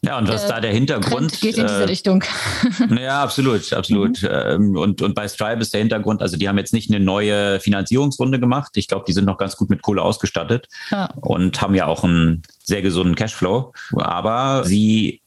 ja, 0.00 0.16
und 0.16 0.28
was 0.28 0.44
äh, 0.44 0.48
da 0.48 0.60
der 0.60 0.72
Hintergrund 0.72 1.30
Trend 1.30 1.40
geht 1.40 1.58
in 1.58 1.66
diese 1.66 1.82
äh, 1.82 1.86
Richtung. 1.86 2.22
Ja, 3.00 3.22
absolut, 3.22 3.72
absolut. 3.72 4.22
Mhm. 4.22 4.28
Ähm, 4.30 4.76
und, 4.76 5.02
und 5.02 5.14
bei 5.14 5.26
Stripe 5.26 5.60
ist 5.60 5.74
der 5.74 5.80
Hintergrund, 5.80 6.22
also 6.22 6.36
die 6.36 6.48
haben 6.48 6.58
jetzt 6.58 6.72
nicht 6.72 6.90
eine 6.90 7.04
neue 7.04 7.58
Finanzierungsrunde 7.58 8.38
gemacht. 8.38 8.70
Ich 8.76 8.86
glaube, 8.86 9.04
die 9.08 9.12
sind 9.12 9.24
noch 9.24 9.38
ganz 9.38 9.56
gut 9.56 9.70
mit 9.70 9.82
Kohle 9.82 10.02
ausgestattet 10.02 10.68
ja. 10.90 11.06
und 11.20 11.60
haben 11.60 11.74
ja 11.74 11.86
auch 11.86 12.04
einen 12.04 12.42
sehr 12.62 12.82
gesunden 12.82 13.16
Cashflow. 13.16 13.72
Aber 13.96 14.62
sie 14.64 15.20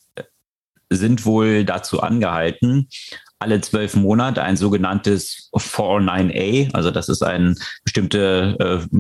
sind 0.89 1.26
wohl 1.26 1.65
dazu 1.65 2.02
angehalten, 2.02 2.88
alle 3.39 3.60
zwölf 3.62 3.96
Monate 3.96 4.44
ein 4.44 4.56
sogenanntes 4.56 5.50
409A, 5.54 6.74
also 6.74 6.91
das 6.91 7.10
ist 7.10 7.24
eine 7.24 7.56
bestimmte 7.84 8.56
äh, 8.91 8.98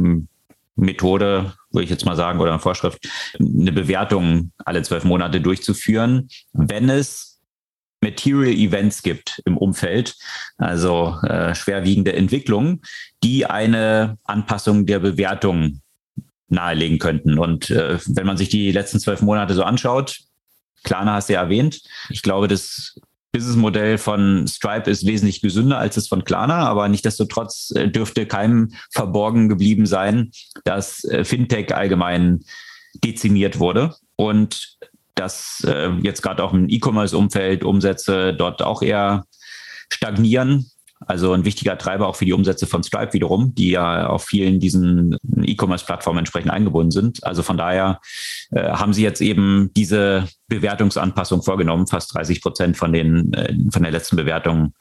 Methode, 0.81 1.53
würde 1.71 1.83
ich 1.83 1.89
jetzt 1.89 2.05
mal 2.05 2.15
sagen, 2.15 2.39
oder 2.39 2.51
eine 2.51 2.59
Vorschrift, 2.59 3.07
eine 3.39 3.71
Bewertung 3.71 4.51
alle 4.65 4.81
zwölf 4.81 5.03
Monate 5.03 5.39
durchzuführen, 5.39 6.27
wenn 6.53 6.89
es 6.89 7.39
Material 8.03 8.47
Events 8.47 9.03
gibt 9.03 9.41
im 9.45 9.57
Umfeld, 9.57 10.15
also 10.57 11.17
äh, 11.21 11.53
schwerwiegende 11.53 12.13
Entwicklungen, 12.13 12.81
die 13.23 13.45
eine 13.45 14.17
Anpassung 14.23 14.87
der 14.87 14.99
Bewertung 14.99 15.81
nahelegen 16.47 16.97
könnten. 16.97 17.37
Und 17.37 17.69
äh, 17.69 17.99
wenn 18.07 18.25
man 18.25 18.37
sich 18.37 18.49
die 18.49 18.71
letzten 18.71 18.99
zwölf 18.99 19.21
Monate 19.21 19.53
so 19.53 19.63
anschaut, 19.63 20.19
Klarna 20.83 21.13
hast 21.13 21.29
du 21.29 21.33
ja 21.33 21.41
erwähnt, 21.43 21.81
ich 22.09 22.23
glaube, 22.23 22.47
das 22.47 22.99
Businessmodell 23.31 23.97
von 23.97 24.45
Stripe 24.47 24.89
ist 24.89 25.05
wesentlich 25.05 25.41
gesünder 25.41 25.77
als 25.77 25.97
es 25.97 26.07
von 26.07 26.23
Klarna, 26.23 26.67
aber 26.67 26.87
nichtdestotrotz 26.89 27.71
äh, 27.75 27.87
dürfte 27.87 28.25
keinem 28.25 28.73
verborgen 28.91 29.47
geblieben 29.47 29.85
sein, 29.85 30.31
dass 30.65 31.03
äh, 31.05 31.23
Fintech 31.23 31.73
allgemein 31.73 32.43
dezimiert 33.03 33.59
wurde 33.59 33.95
und 34.17 34.77
dass 35.15 35.63
äh, 35.65 35.91
jetzt 36.01 36.21
gerade 36.21 36.43
auch 36.43 36.53
im 36.53 36.67
E-Commerce-Umfeld 36.67 37.63
Umsätze 37.63 38.33
dort 38.33 38.61
auch 38.61 38.81
eher 38.81 39.25
stagnieren 39.89 40.70
also 41.07 41.33
ein 41.33 41.45
wichtiger 41.45 41.77
Treiber 41.77 42.07
auch 42.07 42.15
für 42.15 42.25
die 42.25 42.33
Umsätze 42.33 42.67
von 42.67 42.83
Stripe 42.83 43.13
wiederum, 43.13 43.55
die 43.55 43.71
ja 43.71 44.07
auf 44.07 44.25
vielen 44.25 44.59
diesen 44.59 45.17
E-Commerce-Plattformen 45.41 46.19
entsprechend 46.19 46.51
eingebunden 46.51 46.91
sind. 46.91 47.23
Also 47.23 47.43
von 47.43 47.57
daher 47.57 47.99
äh, 48.51 48.61
haben 48.61 48.93
sie 48.93 49.03
jetzt 49.03 49.21
eben 49.21 49.71
diese 49.75 50.27
Bewertungsanpassung 50.47 51.41
vorgenommen, 51.41 51.87
fast 51.87 52.13
30 52.13 52.41
Prozent 52.41 52.77
von 52.77 52.93
den 52.93 53.33
äh, 53.33 53.53
von 53.71 53.83
der 53.83 53.91
letzten 53.91 54.15
Bewertung 54.15 54.73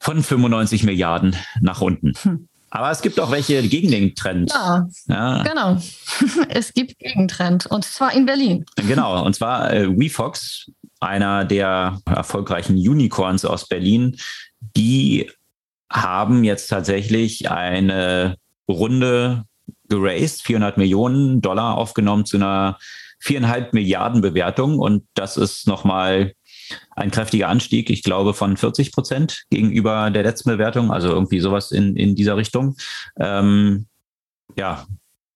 von 0.00 0.22
95 0.22 0.84
Milliarden 0.84 1.36
nach 1.60 1.80
unten. 1.80 2.12
Hm. 2.22 2.48
Aber 2.70 2.90
es 2.90 3.00
gibt 3.00 3.18
auch 3.18 3.30
welche 3.30 3.66
gegen 3.66 3.90
den 3.90 4.14
Trend. 4.14 4.50
Ja, 4.52 4.88
ja. 5.06 5.42
genau. 5.42 5.80
Es 6.48 6.74
gibt 6.74 6.98
Gegentrend 6.98 7.66
und 7.66 7.84
zwar 7.84 8.12
in 8.12 8.26
Berlin. 8.26 8.66
Genau, 8.76 9.24
und 9.24 9.34
zwar 9.34 9.72
äh, 9.72 9.88
WeFox, 9.88 10.70
einer 11.00 11.44
der 11.44 12.00
erfolgreichen 12.04 12.76
Unicorns 12.76 13.44
aus 13.44 13.68
Berlin, 13.68 14.16
die 14.60 15.30
haben 15.90 16.44
jetzt 16.44 16.68
tatsächlich 16.68 17.50
eine 17.50 18.36
Runde 18.68 19.44
geraced, 19.88 20.42
400 20.42 20.76
Millionen 20.76 21.40
Dollar 21.40 21.76
aufgenommen 21.76 22.26
zu 22.26 22.36
einer 22.36 22.78
viereinhalb 23.18 23.72
Milliarden 23.72 24.20
Bewertung. 24.20 24.78
Und 24.78 25.06
das 25.14 25.36
ist 25.36 25.66
nochmal 25.66 26.34
ein 26.94 27.10
kräftiger 27.10 27.48
Anstieg, 27.48 27.90
ich 27.90 28.02
glaube, 28.02 28.34
von 28.34 28.56
40 28.56 28.92
Prozent 28.92 29.44
gegenüber 29.50 30.10
der 30.10 30.22
letzten 30.22 30.50
Bewertung, 30.50 30.92
also 30.92 31.08
irgendwie 31.08 31.40
sowas 31.40 31.72
in, 31.72 31.96
in 31.96 32.14
dieser 32.14 32.36
Richtung. 32.36 32.76
Ähm, 33.18 33.86
ja, 34.56 34.86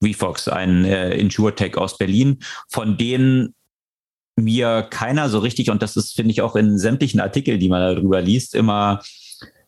VFox, 0.02 0.48
ein 0.48 0.84
äh, 0.84 1.14
Insurtech 1.16 1.76
aus 1.76 1.96
Berlin, 1.96 2.40
von 2.68 2.96
denen 2.96 3.54
mir 4.36 4.86
keiner 4.88 5.28
so 5.28 5.38
richtig, 5.38 5.70
und 5.70 5.82
das 5.82 5.96
ist, 5.96 6.14
finde 6.14 6.32
ich, 6.32 6.42
auch 6.42 6.56
in 6.56 6.78
sämtlichen 6.78 7.20
Artikeln, 7.20 7.60
die 7.60 7.68
man 7.68 7.94
darüber 7.94 8.20
liest, 8.20 8.54
immer 8.54 9.00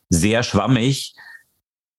sehr 0.09 0.43
schwammig, 0.43 1.13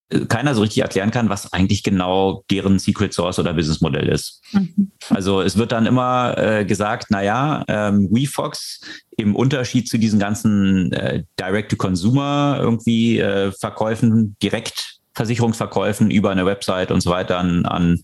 äh, 0.09 0.27
keiner 0.27 0.55
so 0.55 0.63
richtig 0.63 0.83
erklären 0.83 1.11
kann, 1.11 1.29
was 1.29 1.53
eigentlich 1.53 1.83
genau 1.83 2.45
deren 2.51 2.79
Secret 2.79 3.13
Source 3.13 3.39
oder 3.39 3.55
Businessmodell 3.55 4.09
ist. 4.09 4.43
Mhm. 4.53 4.91
Also 5.11 5.43
es 5.43 5.57
wird 5.57 5.73
dann 5.73 5.87
immer 5.87 6.37
äh, 6.39 6.65
gesagt, 6.65 7.11
naja, 7.11 7.65
ähm, 7.69 8.09
WeFox 8.11 8.81
im 9.17 9.35
Unterschied 9.35 9.89
zu 9.89 9.99
diesen 9.99 10.19
ganzen 10.19 10.93
äh, 10.93 11.25
Direct-to-Consumer 11.39 12.59
irgendwie 12.61 13.19
äh, 13.19 13.53
Verkäufen, 13.53 14.37
Direktversicherungsverkäufen 14.43 16.11
über 16.11 16.31
eine 16.31 16.47
Website 16.47 16.91
und 16.91 17.01
so 17.01 17.11
weiter 17.11 17.39
an, 17.39 17.65
an 17.65 18.03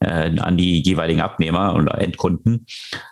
äh, 0.00 0.38
an 0.38 0.56
die 0.56 0.82
jeweiligen 0.82 1.20
Abnehmer 1.20 1.74
oder 1.74 2.00
Endkunden, 2.00 2.66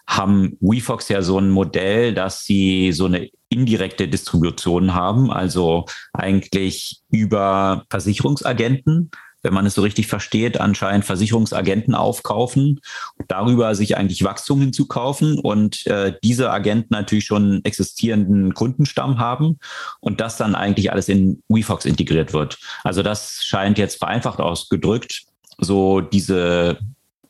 haben 0.06 0.56
WeFox 0.60 1.08
ja 1.08 1.22
so 1.22 1.38
ein 1.38 1.50
Modell, 1.50 2.14
dass 2.14 2.44
sie 2.44 2.92
so 2.92 3.06
eine 3.06 3.28
indirekte 3.48 4.08
Distribution 4.08 4.94
haben, 4.94 5.30
also 5.30 5.86
eigentlich 6.12 7.00
über 7.10 7.84
Versicherungsagenten, 7.90 9.10
wenn 9.42 9.54
man 9.54 9.66
es 9.66 9.74
so 9.74 9.82
richtig 9.82 10.08
versteht, 10.08 10.60
anscheinend 10.60 11.04
Versicherungsagenten 11.04 11.94
aufkaufen 11.94 12.80
und 13.16 13.30
darüber 13.30 13.76
sich 13.76 13.96
eigentlich 13.96 14.24
Wachstum 14.24 14.60
hinzukaufen 14.60 15.38
und 15.38 15.86
äh, 15.86 16.14
diese 16.24 16.50
Agenten 16.50 16.94
natürlich 16.94 17.26
schon 17.26 17.60
existierenden 17.64 18.54
Kundenstamm 18.54 19.18
haben 19.18 19.58
und 20.00 20.20
das 20.20 20.36
dann 20.36 20.56
eigentlich 20.56 20.90
alles 20.90 21.08
in 21.08 21.42
WeFox 21.48 21.84
integriert 21.84 22.32
wird. 22.32 22.58
Also 22.82 23.04
das 23.04 23.44
scheint 23.44 23.78
jetzt 23.78 23.98
vereinfacht 23.98 24.40
ausgedrückt 24.40 25.26
so 25.58 26.00
diese 26.00 26.78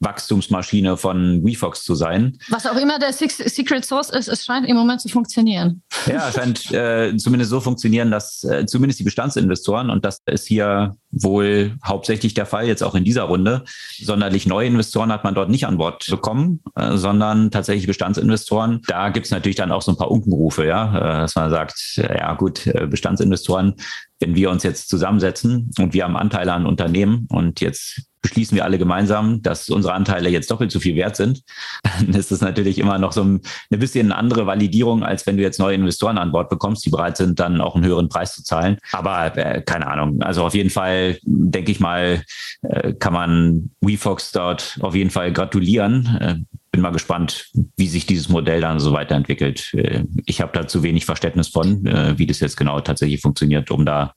Wachstumsmaschine 0.00 0.96
von 0.96 1.44
WeFox 1.44 1.82
zu 1.84 1.94
sein. 1.94 2.38
Was 2.50 2.66
auch 2.66 2.76
immer 2.76 2.98
der 2.98 3.12
Secret 3.12 3.84
Source 3.84 4.10
ist, 4.10 4.28
es 4.28 4.44
scheint 4.44 4.68
im 4.68 4.76
Moment 4.76 5.00
zu 5.00 5.08
funktionieren. 5.08 5.82
Ja, 6.06 6.28
es 6.28 6.34
scheint 6.34 6.70
äh, 6.72 7.16
zumindest 7.16 7.50
so 7.50 7.60
funktionieren, 7.60 8.10
dass 8.10 8.44
äh, 8.44 8.66
zumindest 8.66 9.00
die 9.00 9.04
Bestandsinvestoren, 9.04 9.90
und 9.90 10.04
das 10.04 10.20
ist 10.26 10.46
hier 10.46 10.96
wohl 11.10 11.76
hauptsächlich 11.84 12.34
der 12.34 12.46
Fall, 12.46 12.66
jetzt 12.66 12.82
auch 12.82 12.94
in 12.94 13.04
dieser 13.04 13.22
Runde, 13.22 13.64
sonderlich 13.98 14.46
neue 14.46 14.66
Investoren 14.66 15.10
hat 15.10 15.24
man 15.24 15.34
dort 15.34 15.48
nicht 15.48 15.66
an 15.66 15.78
Bord 15.78 16.04
bekommen, 16.08 16.60
äh, 16.74 16.96
sondern 16.96 17.50
tatsächlich 17.50 17.86
Bestandsinvestoren. 17.86 18.82
Da 18.86 19.08
gibt 19.08 19.26
es 19.26 19.32
natürlich 19.32 19.56
dann 19.56 19.72
auch 19.72 19.82
so 19.82 19.92
ein 19.92 19.96
paar 19.96 20.10
Unkenrufe, 20.10 20.66
ja, 20.66 20.96
äh, 20.96 21.20
dass 21.22 21.34
man 21.36 21.50
sagt, 21.50 21.96
ja 21.96 22.34
gut, 22.34 22.66
äh, 22.66 22.86
Bestandsinvestoren, 22.86 23.74
wenn 24.20 24.34
wir 24.34 24.50
uns 24.50 24.62
jetzt 24.62 24.88
zusammensetzen 24.88 25.70
und 25.78 25.94
wir 25.94 26.04
haben 26.04 26.16
Anteile 26.16 26.52
an 26.52 26.66
Unternehmen 26.66 27.26
und 27.30 27.60
jetzt 27.60 28.02
beschließen 28.26 28.56
wir 28.56 28.64
alle 28.64 28.78
gemeinsam, 28.78 29.40
dass 29.42 29.68
unsere 29.68 29.94
Anteile 29.94 30.28
jetzt 30.28 30.50
doppelt 30.50 30.72
so 30.72 30.80
viel 30.80 30.96
wert 30.96 31.14
sind, 31.14 31.42
dann 31.82 32.08
ist 32.08 32.32
das 32.32 32.40
natürlich 32.40 32.78
immer 32.78 32.98
noch 32.98 33.12
so 33.12 33.22
ein, 33.22 33.40
ein 33.70 33.78
bisschen 33.78 34.10
andere 34.10 34.46
Validierung, 34.46 35.04
als 35.04 35.26
wenn 35.26 35.36
du 35.36 35.44
jetzt 35.44 35.60
neue 35.60 35.76
Investoren 35.76 36.18
an 36.18 36.32
Bord 36.32 36.50
bekommst, 36.50 36.84
die 36.84 36.90
bereit 36.90 37.16
sind, 37.16 37.38
dann 37.38 37.60
auch 37.60 37.76
einen 37.76 37.84
höheren 37.84 38.08
Preis 38.08 38.34
zu 38.34 38.42
zahlen. 38.42 38.78
Aber 38.90 39.36
äh, 39.36 39.62
keine 39.62 39.86
Ahnung. 39.86 40.22
Also 40.22 40.44
auf 40.44 40.54
jeden 40.54 40.70
Fall, 40.70 41.18
denke 41.22 41.70
ich 41.70 41.78
mal, 41.78 42.22
äh, 42.62 42.94
kann 42.94 43.12
man 43.12 43.70
WeFox 43.80 44.32
dort 44.32 44.78
auf 44.80 44.94
jeden 44.94 45.10
Fall 45.10 45.32
gratulieren. 45.32 46.46
Bin 46.76 46.82
mal 46.82 46.90
gespannt, 46.90 47.48
wie 47.78 47.88
sich 47.88 48.04
dieses 48.04 48.28
Modell 48.28 48.60
dann 48.60 48.80
so 48.80 48.92
weiterentwickelt. 48.92 49.72
Äh, 49.72 50.04
ich 50.26 50.42
habe 50.42 50.52
da 50.52 50.68
zu 50.68 50.82
wenig 50.82 51.06
Verständnis 51.06 51.48
von, 51.48 51.86
äh, 51.86 52.18
wie 52.18 52.26
das 52.26 52.40
jetzt 52.40 52.58
genau 52.58 52.80
tatsächlich 52.80 53.22
funktioniert, 53.22 53.70
um 53.70 53.86
da 53.86 54.12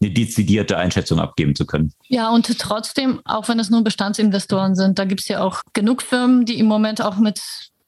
eine 0.00 0.12
dezidierte 0.12 0.78
Einschätzung 0.78 1.18
abgeben 1.18 1.56
zu 1.56 1.66
können. 1.66 1.92
Ja, 2.06 2.30
und 2.30 2.60
trotzdem, 2.60 3.20
auch 3.24 3.48
wenn 3.48 3.58
es 3.58 3.70
nur 3.70 3.82
Bestandsinvestoren 3.82 4.76
sind, 4.76 5.00
da 5.00 5.04
gibt 5.04 5.22
es 5.22 5.26
ja 5.26 5.42
auch 5.42 5.62
genug 5.72 6.00
Firmen, 6.00 6.44
die 6.44 6.60
im 6.60 6.66
Moment 6.66 7.02
auch 7.02 7.16
mit 7.16 7.40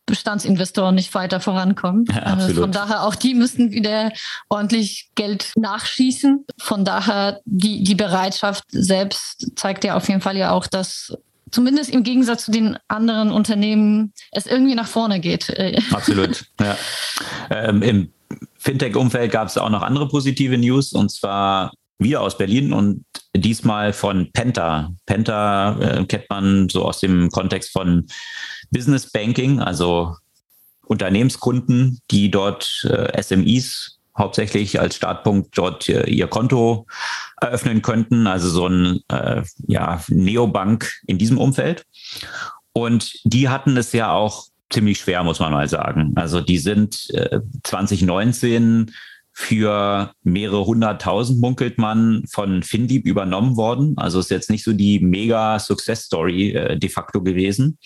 Bestandsinvestoren 0.07 0.97
nicht 0.97 1.15
weiter 1.15 1.39
vorankommen. 1.39 2.07
Ja, 2.11 2.23
also 2.23 2.63
von 2.63 2.73
daher 2.73 3.05
auch 3.05 3.15
die 3.15 3.35
müssen 3.35 3.71
wieder 3.71 4.11
ordentlich 4.49 5.11
Geld 5.15 5.53
nachschießen. 5.55 6.45
Von 6.59 6.85
daher 6.85 7.41
die, 7.45 7.85
die 7.85 7.95
Bereitschaft 7.95 8.65
selbst 8.71 9.53
zeigt 9.55 9.85
ja 9.85 9.97
auf 9.97 10.09
jeden 10.09 10.23
Fall 10.23 10.37
ja 10.37 10.51
auch, 10.51 10.67
dass 10.67 11.17
zumindest 11.51 11.91
im 11.91 12.03
Gegensatz 12.03 12.45
zu 12.45 12.51
den 12.51 12.77
anderen 12.89 13.31
Unternehmen 13.31 14.13
es 14.33 14.47
irgendwie 14.47 14.75
nach 14.75 14.89
vorne 14.89 15.21
geht. 15.21 15.51
Absolut. 15.93 16.47
Ja. 16.61 16.77
Ähm, 17.51 17.83
Im 17.83 18.13
Fintech-Umfeld 18.59 19.33
gab 19.33 19.49
es 19.49 19.59
auch 19.59 19.71
noch 19.71 19.83
andere 19.83 20.09
positive 20.09 20.59
News 20.59 20.93
und 20.93 21.11
zwar 21.11 21.73
wieder 21.99 22.21
aus 22.21 22.39
Berlin 22.39 22.73
und 22.73 23.05
diesmal 23.35 23.93
von 23.93 24.31
Penta. 24.33 24.91
Penta 25.07 25.79
äh, 25.81 26.05
kennt 26.07 26.31
man 26.31 26.69
so 26.69 26.85
aus 26.85 27.01
dem 27.01 27.29
Kontext 27.31 27.73
von 27.73 28.07
Business 28.71 29.11
Banking, 29.11 29.61
also 29.61 30.15
Unternehmenskunden, 30.87 31.99
die 32.11 32.31
dort 32.31 32.87
äh, 32.89 33.21
SMEs 33.21 33.98
hauptsächlich 34.19 34.81
als 34.81 34.97
Startpunkt 34.97 35.57
dort 35.57 35.89
äh, 35.89 36.09
ihr 36.09 36.27
Konto 36.27 36.87
eröffnen 37.41 37.83
könnten, 37.83 38.27
also 38.27 38.49
so 38.49 38.67
ein 38.67 39.01
äh, 39.09 39.43
ja, 39.67 40.03
Neobank 40.09 40.93
in 41.07 41.19
diesem 41.19 41.39
Umfeld. 41.39 41.87
Und 42.73 43.13
die 43.25 43.49
hatten 43.49 43.77
es 43.77 43.93
ja 43.93 44.13
auch 44.13 44.47
ziemlich 44.71 44.99
schwer, 44.99 45.25
muss 45.25 45.41
man 45.41 45.53
mal 45.53 45.69
sagen. 45.69 46.13
Also 46.17 46.41
die 46.41 46.59
sind 46.59 47.09
äh, 47.11 47.41
2019 47.65 48.93
für 49.41 50.13
mehrere 50.25 50.67
hunderttausend 50.67 51.41
munkelt 51.41 51.79
man 51.79 52.25
von 52.29 52.65
Finlieb 52.65 53.07
übernommen 53.07 53.57
worden. 53.57 53.95
Also 53.97 54.19
ist 54.19 54.33
jetzt 54.33 54.51
nicht 54.51 54.65
so 54.65 54.73
die 54.73 54.99
mega 54.99 55.61
Success 55.61 56.03
Story 56.07 56.51
äh, 56.51 56.77
de 56.77 56.91
facto 56.91 57.23
gewesen. 57.23 57.79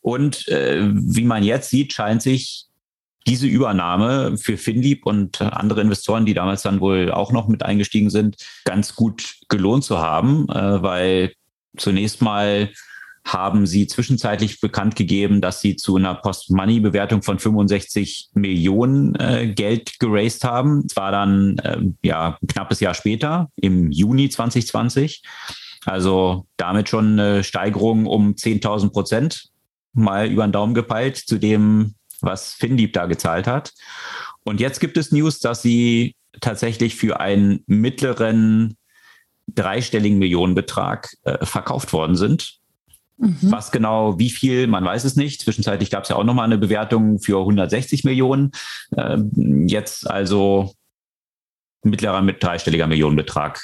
Und 0.00 0.46
äh, 0.46 0.88
wie 0.94 1.24
man 1.24 1.42
jetzt 1.42 1.70
sieht, 1.70 1.92
scheint 1.92 2.22
sich 2.22 2.65
diese 3.26 3.46
Übernahme 3.46 4.36
für 4.38 4.56
Finlieb 4.56 5.06
und 5.06 5.40
andere 5.40 5.80
Investoren, 5.80 6.26
die 6.26 6.34
damals 6.34 6.62
dann 6.62 6.80
wohl 6.80 7.10
auch 7.10 7.32
noch 7.32 7.48
mit 7.48 7.62
eingestiegen 7.62 8.10
sind, 8.10 8.36
ganz 8.64 8.94
gut 8.94 9.36
gelohnt 9.48 9.84
zu 9.84 9.98
haben, 9.98 10.48
äh, 10.48 10.82
weil 10.82 11.32
zunächst 11.76 12.22
mal 12.22 12.70
haben 13.26 13.66
sie 13.66 13.88
zwischenzeitlich 13.88 14.60
bekannt 14.60 14.94
gegeben, 14.94 15.40
dass 15.40 15.60
sie 15.60 15.74
zu 15.74 15.96
einer 15.96 16.14
Post-Money-Bewertung 16.14 17.22
von 17.22 17.40
65 17.40 18.30
Millionen 18.34 19.16
äh, 19.16 19.52
Geld 19.52 19.98
geraced 19.98 20.44
haben. 20.44 20.88
Zwar 20.88 21.10
dann 21.10 21.58
äh, 21.58 21.78
ja 22.02 22.38
ein 22.40 22.46
knappes 22.46 22.78
Jahr 22.78 22.94
später, 22.94 23.50
im 23.56 23.90
Juni 23.90 24.28
2020. 24.28 25.22
Also 25.84 26.46
damit 26.56 26.88
schon 26.88 27.18
eine 27.18 27.42
Steigerung 27.42 28.06
um 28.06 28.34
10.000 28.34 28.92
Prozent 28.92 29.48
mal 29.92 30.30
über 30.30 30.46
den 30.46 30.52
Daumen 30.52 30.74
gepeilt 30.74 31.16
zu 31.16 31.38
dem 31.38 31.95
was 32.20 32.54
Finlieb 32.54 32.92
da 32.92 33.06
gezahlt 33.06 33.46
hat. 33.46 33.72
Und 34.44 34.60
jetzt 34.60 34.80
gibt 34.80 34.96
es 34.96 35.12
News, 35.12 35.40
dass 35.40 35.62
sie 35.62 36.14
tatsächlich 36.40 36.94
für 36.94 37.20
einen 37.20 37.62
mittleren 37.66 38.76
dreistelligen 39.48 40.18
Millionenbetrag 40.18 41.14
äh, 41.24 41.44
verkauft 41.44 41.92
worden 41.92 42.16
sind. 42.16 42.58
Mhm. 43.18 43.38
Was 43.42 43.70
genau, 43.70 44.18
wie 44.18 44.30
viel, 44.30 44.66
man 44.66 44.84
weiß 44.84 45.04
es 45.04 45.16
nicht. 45.16 45.40
Zwischenzeitlich 45.40 45.90
gab 45.90 46.02
es 46.02 46.10
ja 46.10 46.16
auch 46.16 46.24
nochmal 46.24 46.44
eine 46.44 46.58
Bewertung 46.58 47.18
für 47.18 47.38
160 47.38 48.04
Millionen. 48.04 48.52
Äh, 48.96 49.18
jetzt 49.66 50.08
also 50.08 50.74
mittlerer 51.82 52.20
mit 52.22 52.42
dreistelliger 52.42 52.86
Millionenbetrag 52.86 53.62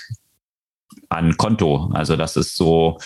an 1.09 1.37
Konto. 1.37 1.91
Also 1.93 2.17
das 2.17 2.37
ist 2.37 2.57
so 2.57 2.99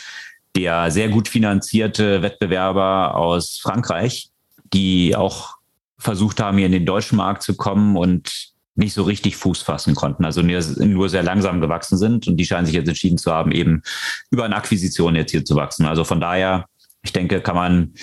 der 0.55 0.91
sehr 0.91 1.09
gut 1.09 1.29
finanzierte 1.29 2.23
Wettbewerber 2.23 3.15
aus 3.15 3.59
Frankreich, 3.61 4.31
die 4.73 5.15
auch 5.17 5.57
versucht 5.99 6.41
haben, 6.41 6.59
hier 6.59 6.67
in 6.67 6.73
den 6.73 6.87
deutschen 6.87 7.17
Markt 7.17 7.43
zu 7.43 7.57
kommen 7.57 7.97
und 7.97 8.53
nicht 8.75 8.93
so 8.93 9.03
richtig 9.03 9.37
Fuß 9.37 9.63
fassen 9.63 9.95
konnten, 9.95 10.25
also 10.25 10.43
nur 10.43 11.09
sehr 11.09 11.23
langsam 11.23 11.61
gewachsen 11.61 11.97
sind 11.97 12.29
und 12.29 12.37
die 12.37 12.45
scheinen 12.45 12.67
sich 12.67 12.75
jetzt 12.75 12.89
entschieden 12.89 13.17
zu 13.17 13.33
haben, 13.33 13.51
eben 13.51 13.83
über 14.31 14.45
eine 14.45 14.57
Akquisition 14.57 15.17
jetzt 15.17 15.31
hier 15.31 15.45
zu 15.45 15.57
wachsen. 15.57 15.87
Also 15.87 16.05
von 16.05 16.21
daher, 16.21 16.67
ich 17.03 17.13
denke, 17.13 17.41
kann 17.41 17.57
man 17.57 17.95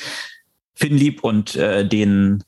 Finlieb 0.73 1.23
und 1.23 1.55
äh, 1.55 1.87
den 1.87 2.43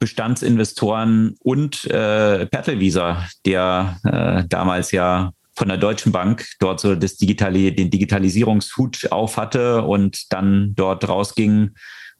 Bestandsinvestoren 0.00 1.36
und 1.38 1.84
äh, 1.86 2.46
Pertelvisa, 2.46 3.26
der 3.46 3.98
äh, 4.04 4.44
damals 4.48 4.90
ja 4.90 5.32
von 5.54 5.68
der 5.68 5.78
Deutschen 5.78 6.12
Bank 6.12 6.46
dort 6.58 6.80
so 6.80 6.94
das 6.94 7.16
Digitali 7.16 7.74
den 7.74 7.90
Digitalisierungshut 7.90 9.10
auf 9.10 9.38
hatte 9.38 9.82
und 9.82 10.32
dann 10.32 10.74
dort 10.74 11.08
rausging, 11.08 11.70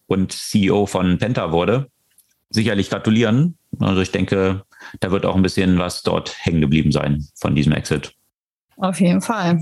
und 0.07 0.33
CEO 0.33 0.87
von 0.87 1.19
Penta 1.19 1.53
wurde, 1.53 1.91
sicherlich 2.51 2.91
gratulieren. 2.91 3.57
Also 3.81 4.01
ich 4.01 4.13
denke, 4.13 4.63
da 5.01 5.11
wird 5.11 5.27
auch 5.27 5.37
ein 5.37 5.43
bisschen 5.43 5.79
was 5.79 6.03
dort 6.03 6.35
hängen 6.45 6.61
geblieben 6.61 6.93
sein 6.93 7.27
von 7.35 7.55
diesem 7.55 7.73
Exit. 7.73 8.13
Auf 8.77 9.01
jeden 9.01 9.21
Fall. 9.21 9.61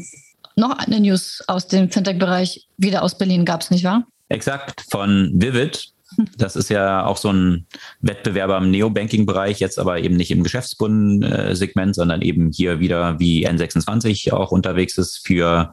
Noch 0.57 0.79
eine 0.79 1.01
News 1.01 1.43
aus 1.49 1.67
dem 1.67 1.91
Fintech-Bereich, 1.91 2.69
wieder 2.77 3.03
aus 3.03 3.19
Berlin 3.19 3.45
gab 3.45 3.63
es, 3.63 3.71
nicht 3.71 3.85
wahr? 3.85 4.07
Exakt, 4.29 4.85
von 4.89 5.33
Vivid. 5.35 5.93
Das 6.39 6.55
ist 6.55 6.71
ja 6.71 7.05
auch 7.05 7.17
so 7.17 7.33
ein 7.33 7.67
Wettbewerber 8.01 8.59
im 8.59 8.71
Neobanking-Bereich, 8.71 9.59
jetzt 9.59 9.81
aber 9.81 9.99
eben 9.99 10.17
nicht 10.17 10.31
im 10.31 10.45
Geschäftskunden-Segment, 10.45 11.97
sondern 11.97 12.23
eben 12.23 12.53
hier 12.53 12.79
wieder 12.79 13.19
wie 13.19 13.49
N26 13.49 14.33
auch 14.33 14.53
unterwegs 14.53 14.97
ist 14.97 15.27
für 15.27 15.73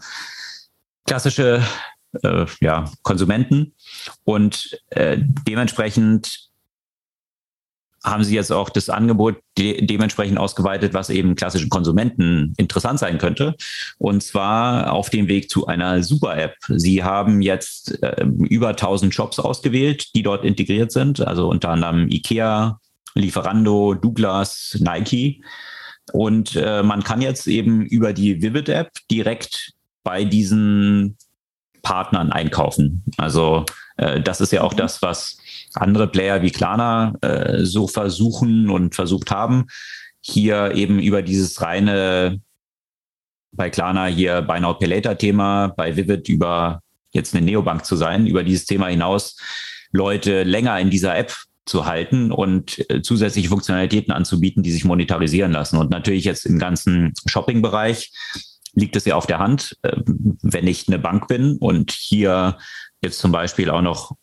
klassische 1.05 1.63
äh, 2.23 2.45
ja, 2.59 2.85
Konsumenten. 3.03 3.73
Und 4.23 4.79
äh, 4.89 5.17
dementsprechend 5.47 6.51
haben 8.03 8.23
sie 8.23 8.35
jetzt 8.35 8.51
auch 8.51 8.69
das 8.69 8.89
Angebot 8.89 9.37
de 9.57 9.85
dementsprechend 9.85 10.39
ausgeweitet, 10.39 10.93
was 10.93 11.09
eben 11.09 11.35
klassischen 11.35 11.69
Konsumenten 11.69 12.53
interessant 12.57 12.99
sein 12.99 13.19
könnte. 13.19 13.55
Und 13.99 14.23
zwar 14.23 14.91
auf 14.91 15.09
dem 15.09 15.27
Weg 15.27 15.49
zu 15.49 15.67
einer 15.67 16.01
Super-App. 16.01 16.55
Sie 16.67 17.03
haben 17.03 17.41
jetzt 17.41 18.01
äh, 18.01 18.25
über 18.49 18.69
1000 18.69 19.13
Shops 19.13 19.39
ausgewählt, 19.39 20.15
die 20.15 20.23
dort 20.23 20.45
integriert 20.45 20.91
sind, 20.91 21.21
also 21.21 21.47
unter 21.49 21.69
anderem 21.69 22.07
IKEA, 22.09 22.79
Lieferando, 23.13 23.93
Douglas, 23.93 24.77
Nike. 24.79 25.43
Und 26.11 26.55
äh, 26.55 26.81
man 26.81 27.03
kann 27.03 27.21
jetzt 27.21 27.47
eben 27.47 27.85
über 27.85 28.13
die 28.13 28.41
Vivid-App 28.41 28.91
direkt 29.11 29.73
bei 30.03 30.23
diesen 30.23 31.17
Partnern 31.81 32.31
einkaufen. 32.31 33.03
Also 33.17 33.65
äh, 33.97 34.21
das 34.21 34.41
ist 34.41 34.51
ja 34.51 34.61
auch 34.61 34.73
mhm. 34.73 34.77
das, 34.77 35.01
was 35.01 35.37
andere 35.73 36.07
Player 36.07 36.41
wie 36.41 36.51
Klarna 36.51 37.13
äh, 37.21 37.63
so 37.63 37.87
versuchen 37.87 38.69
und 38.69 38.95
versucht 38.95 39.31
haben, 39.31 39.67
hier 40.21 40.73
eben 40.75 40.99
über 40.99 41.21
dieses 41.21 41.61
reine 41.61 42.39
bei 43.53 43.69
Klarna 43.69 44.05
hier 44.05 44.41
bei 44.41 44.59
Now 44.59 44.73
Pay 44.75 44.87
Later 44.87 45.17
Thema, 45.17 45.69
bei 45.69 45.95
Vivid 45.95 46.29
über 46.29 46.81
jetzt 47.11 47.35
eine 47.35 47.45
Neobank 47.45 47.85
zu 47.85 47.95
sein, 47.95 48.25
über 48.25 48.43
dieses 48.43 48.65
Thema 48.65 48.87
hinaus 48.87 49.35
Leute 49.91 50.43
länger 50.43 50.79
in 50.79 50.89
dieser 50.89 51.17
App 51.17 51.35
zu 51.65 51.85
halten 51.85 52.31
und 52.31 52.89
äh, 52.89 53.01
zusätzliche 53.01 53.49
Funktionalitäten 53.49 54.13
anzubieten, 54.13 54.63
die 54.63 54.71
sich 54.71 54.85
monetarisieren 54.85 55.51
lassen. 55.51 55.77
Und 55.77 55.91
natürlich 55.91 56.23
jetzt 56.23 56.45
im 56.45 56.59
ganzen 56.59 57.13
Shopping-Bereich 57.27 58.11
liegt 58.73 58.95
es 58.95 59.05
ja 59.05 59.15
auf 59.15 59.27
der 59.27 59.39
Hand, 59.39 59.77
äh, 59.83 59.97
wenn 60.05 60.67
ich 60.67 60.87
eine 60.87 60.99
Bank 60.99 61.27
bin 61.27 61.57
und 61.57 61.91
hier 61.91 62.57
jetzt 63.01 63.19
zum 63.19 63.31
Beispiel 63.31 63.69
auch 63.69 63.81
noch 63.81 64.15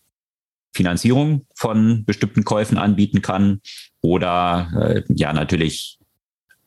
Finanzierung 0.75 1.47
von 1.55 2.05
bestimmten 2.05 2.45
Käufen 2.45 2.79
anbieten 2.79 3.23
kann 3.23 3.61
oder 4.01 4.71
äh, 4.79 5.03
ja 5.09 5.33
natürlich 5.33 5.99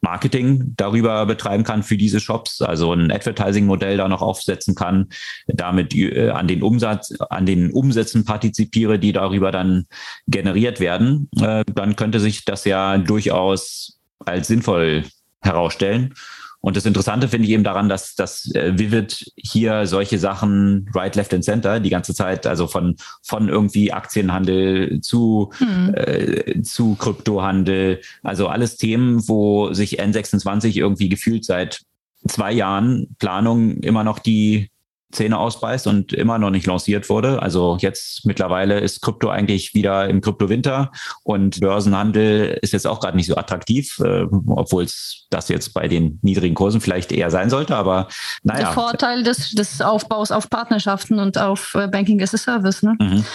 Marketing 0.01 0.73
darüber 0.75 1.25
betreiben 1.27 1.63
kann 1.63 1.83
für 1.83 1.95
diese 1.95 2.19
Shops, 2.19 2.61
also 2.61 2.91
ein 2.91 3.11
Advertising-Modell 3.11 3.97
da 3.97 4.07
noch 4.07 4.23
aufsetzen 4.23 4.73
kann, 4.73 5.09
damit 5.47 5.95
äh, 5.95 6.29
an 6.29 6.47
den 6.47 6.63
Umsatz, 6.63 7.13
an 7.29 7.45
den 7.45 7.71
Umsätzen 7.71 8.25
partizipiere, 8.25 8.97
die 8.97 9.13
darüber 9.13 9.51
dann 9.51 9.85
generiert 10.27 10.79
werden, 10.79 11.29
äh, 11.39 11.63
dann 11.73 11.95
könnte 11.95 12.19
sich 12.19 12.45
das 12.45 12.65
ja 12.65 12.97
durchaus 12.97 13.99
als 14.19 14.47
sinnvoll 14.47 15.05
herausstellen. 15.41 16.15
Und 16.61 16.77
das 16.77 16.85
Interessante 16.85 17.27
finde 17.27 17.47
ich 17.47 17.53
eben 17.53 17.63
daran, 17.63 17.89
dass, 17.89 18.13
dass 18.15 18.53
äh, 18.53 18.77
Vivid 18.77 19.31
hier 19.35 19.87
solche 19.87 20.19
Sachen 20.19 20.89
right, 20.93 21.15
left 21.15 21.33
and 21.33 21.43
center 21.43 21.79
die 21.79 21.89
ganze 21.89 22.13
Zeit, 22.13 22.45
also 22.45 22.67
von, 22.67 22.95
von 23.23 23.49
irgendwie 23.49 23.91
Aktienhandel 23.91 25.01
zu, 25.01 25.51
mhm. 25.59 25.93
äh, 25.95 26.61
zu 26.61 26.95
Kryptohandel, 26.95 28.01
also 28.21 28.47
alles 28.47 28.77
Themen, 28.77 29.27
wo 29.27 29.73
sich 29.73 29.99
N26 29.99 30.77
irgendwie 30.77 31.09
gefühlt 31.09 31.45
seit 31.45 31.81
zwei 32.27 32.51
Jahren 32.51 33.15
Planung 33.17 33.77
immer 33.77 34.03
noch 34.03 34.19
die 34.19 34.69
Zähne 35.11 35.37
ausbeißt 35.37 35.87
und 35.87 36.13
immer 36.13 36.37
noch 36.37 36.49
nicht 36.49 36.65
lanciert 36.65 37.09
wurde. 37.09 37.41
Also 37.41 37.77
jetzt 37.79 38.25
mittlerweile 38.25 38.79
ist 38.79 39.01
Krypto 39.01 39.29
eigentlich 39.29 39.73
wieder 39.73 40.07
im 40.09 40.21
Kryptowinter 40.21 40.91
und 41.23 41.59
Börsenhandel 41.59 42.59
ist 42.61 42.73
jetzt 42.73 42.87
auch 42.87 42.99
gerade 42.99 43.17
nicht 43.17 43.27
so 43.27 43.35
attraktiv, 43.35 43.99
äh, 43.99 44.25
obwohl 44.47 44.83
es 44.83 45.27
das 45.29 45.49
jetzt 45.49 45.73
bei 45.73 45.87
den 45.87 46.19
niedrigen 46.21 46.55
Kursen 46.55 46.81
vielleicht 46.81 47.11
eher 47.11 47.31
sein 47.31 47.49
sollte. 47.49 47.75
Aber 47.75 48.07
naja. 48.43 48.65
Der 48.65 48.71
Vorteil 48.73 49.23
des, 49.23 49.51
des 49.51 49.81
Aufbaus 49.81 50.31
auf 50.31 50.49
Partnerschaften 50.49 51.19
und 51.19 51.37
auf 51.37 51.75
äh, 51.75 51.87
Banking 51.87 52.21
as 52.21 52.33
a 52.33 52.37
Service. 52.37 52.83
Ne? 52.83 52.95
Mhm. 52.99 53.25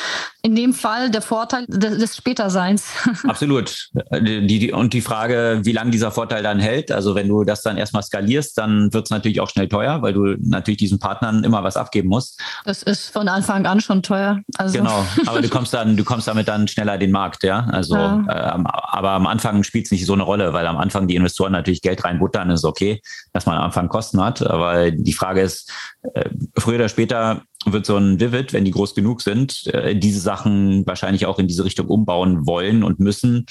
In 0.43 0.55
dem 0.55 0.75
Fall 0.75 1.11
der 1.11 1.23
Vorteil 1.23 1.67
des, 1.67 1.99
des 1.99 2.17
Späterseins. 2.17 2.87
Absolut. 3.25 3.89
Die, 4.21 4.47
die, 4.47 4.73
und 4.73 4.93
die 4.93 5.01
Frage, 5.01 5.61
wie 5.65 5.73
lange 5.73 5.91
dieser 5.91 6.11
Vorteil 6.11 6.43
dann 6.43 6.61
hält. 6.61 6.93
Also 6.93 7.15
wenn 7.15 7.29
du 7.29 7.45
das 7.45 7.63
dann 7.63 7.77
erstmal 7.77 8.03
skalierst, 8.03 8.59
dann 8.59 8.93
wird 8.93 9.07
es 9.07 9.11
natürlich 9.11 9.41
auch 9.41 9.49
schnell 9.49 9.69
teuer, 9.69 10.03
weil 10.03 10.13
du 10.13 10.37
natürlich 10.39 10.79
diesen 10.79 10.99
Partnern 10.99 11.45
immer 11.45 11.65
was 11.67 11.77
abgeben 11.77 12.09
musst. 12.09 12.41
Das 12.65 12.83
ist 12.83 13.11
von 13.11 13.29
Anfang 13.29 13.67
an 13.67 13.81
schon 13.81 14.03
teuer. 14.03 14.41
Also. 14.57 14.79
Genau, 14.79 15.05
aber 15.27 15.43
du 15.43 15.49
kommst 15.49 15.75
dann, 15.75 15.97
du 15.97 16.05
kommst 16.05 16.29
damit 16.29 16.49
dann 16.49 16.69
schneller 16.69 16.95
in 16.95 17.01
den 17.01 17.11
Markt, 17.11 17.43
ja. 17.43 17.67
Also, 17.71 17.97
ja. 17.97 18.25
Äh, 18.29 18.63
aber 18.65 19.11
am 19.11 19.27
Anfang 19.27 19.63
spielt 19.63 19.87
es 19.87 19.93
nicht 19.93 20.07
so 20.07 20.13
eine 20.13 20.23
Rolle, 20.23 20.53
weil 20.53 20.67
am 20.67 20.79
Anfang 20.79 21.09
die 21.09 21.17
Investoren 21.17 21.53
natürlich 21.53 21.83
Geld 21.83 22.05
reinbuttern, 22.05 22.51
ist 22.51 22.65
okay, 22.65 23.01
dass 23.33 23.47
man 23.47 23.57
am 23.57 23.65
Anfang 23.65 23.89
Kosten 23.89 24.23
hat. 24.23 24.43
Aber 24.47 24.91
die 24.91 25.13
Frage 25.13 25.43
ist, 25.43 25.73
äh, 26.15 26.31
früher 26.57 26.77
oder 26.77 26.89
später 26.89 27.43
wird 27.73 27.87
so 27.87 27.97
ein 27.97 28.21
Vivid, 28.21 28.53
wenn 28.53 28.65
die 28.65 28.71
groß 28.71 28.95
genug 28.95 29.23
sind, 29.23 29.67
äh, 29.69 29.97
diese 29.97 30.21
Sachen 30.21 30.87
wahrscheinlich 30.87 31.27
auch 31.27 31.39
in 31.39 31.49
diese 31.49 31.65
Richtung 31.65 31.89
umbauen 31.89 32.47
wollen 32.47 32.83
und 32.83 33.01
müssen, 33.01 33.47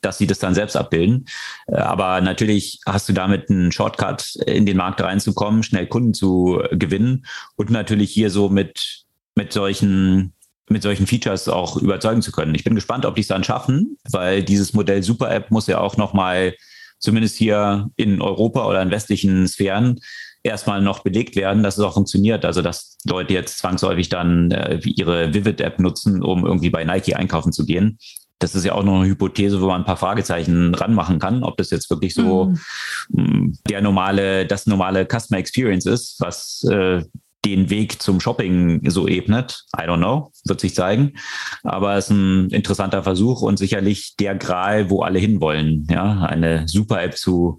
dass 0.00 0.18
sie 0.18 0.26
das 0.26 0.38
dann 0.38 0.54
selbst 0.54 0.76
abbilden. 0.76 1.26
Äh, 1.66 1.76
aber 1.76 2.20
natürlich 2.20 2.80
hast 2.86 3.08
du 3.08 3.12
damit 3.12 3.50
einen 3.50 3.72
Shortcut 3.72 4.36
in 4.46 4.66
den 4.66 4.76
Markt 4.76 5.00
reinzukommen, 5.00 5.62
schnell 5.62 5.86
Kunden 5.86 6.14
zu 6.14 6.62
gewinnen 6.72 7.26
und 7.56 7.70
natürlich 7.70 8.10
hier 8.12 8.30
so 8.30 8.48
mit, 8.48 9.04
mit 9.34 9.52
solchen 9.52 10.32
mit 10.70 10.84
solchen 10.84 11.08
Features 11.08 11.48
auch 11.48 11.76
überzeugen 11.76 12.22
zu 12.22 12.30
können. 12.30 12.54
Ich 12.54 12.62
bin 12.62 12.76
gespannt, 12.76 13.04
ob 13.04 13.16
die 13.16 13.22
es 13.22 13.26
dann 13.26 13.42
schaffen, 13.42 13.98
weil 14.08 14.44
dieses 14.44 14.72
Modell 14.72 15.02
Super 15.02 15.28
App 15.34 15.50
muss 15.50 15.66
ja 15.66 15.80
auch 15.80 15.96
nochmal, 15.96 16.54
zumindest 17.00 17.36
hier 17.36 17.90
in 17.96 18.22
Europa 18.22 18.66
oder 18.66 18.80
in 18.80 18.92
westlichen 18.92 19.48
Sphären, 19.48 19.98
erstmal 20.42 20.80
noch 20.80 21.00
belegt 21.00 21.36
werden, 21.36 21.62
dass 21.62 21.78
es 21.78 21.84
auch 21.84 21.94
funktioniert. 21.94 22.44
Also 22.44 22.62
dass 22.62 22.96
Leute 23.04 23.34
jetzt 23.34 23.58
zwangsläufig 23.58 24.08
dann 24.08 24.50
äh, 24.50 24.80
ihre 24.84 25.34
Vivid-App 25.34 25.78
nutzen, 25.78 26.22
um 26.22 26.46
irgendwie 26.46 26.70
bei 26.70 26.84
Nike 26.84 27.14
einkaufen 27.14 27.52
zu 27.52 27.64
gehen. 27.64 27.98
Das 28.38 28.54
ist 28.54 28.64
ja 28.64 28.72
auch 28.72 28.82
noch 28.82 29.00
eine 29.00 29.08
Hypothese, 29.08 29.60
wo 29.60 29.66
man 29.66 29.82
ein 29.82 29.86
paar 29.86 29.98
Fragezeichen 29.98 30.74
ranmachen 30.74 31.18
kann, 31.18 31.42
ob 31.42 31.58
das 31.58 31.68
jetzt 31.70 31.90
wirklich 31.90 32.14
so 32.14 32.54
mhm. 33.10 33.58
der 33.68 33.82
normale, 33.82 34.46
das 34.46 34.66
normale 34.66 35.06
Customer 35.06 35.38
Experience 35.38 35.84
ist, 35.84 36.16
was 36.20 36.64
äh, 36.70 37.02
den 37.44 37.70
Weg 37.70 38.00
zum 38.00 38.20
Shopping 38.20 38.88
so 38.90 39.08
ebnet. 39.08 39.64
I 39.76 39.82
don't 39.82 39.98
know, 39.98 40.32
wird 40.44 40.60
sich 40.60 40.74
zeigen. 40.74 41.14
Aber 41.62 41.96
es 41.96 42.06
ist 42.06 42.10
ein 42.10 42.48
interessanter 42.50 43.02
Versuch 43.02 43.42
und 43.42 43.58
sicherlich 43.58 44.14
der 44.18 44.34
Gral, 44.34 44.90
wo 44.90 45.02
alle 45.02 45.18
hinwollen. 45.18 45.86
Ja, 45.90 46.20
eine 46.22 46.68
super 46.68 47.02
App 47.02 47.16
zu 47.16 47.58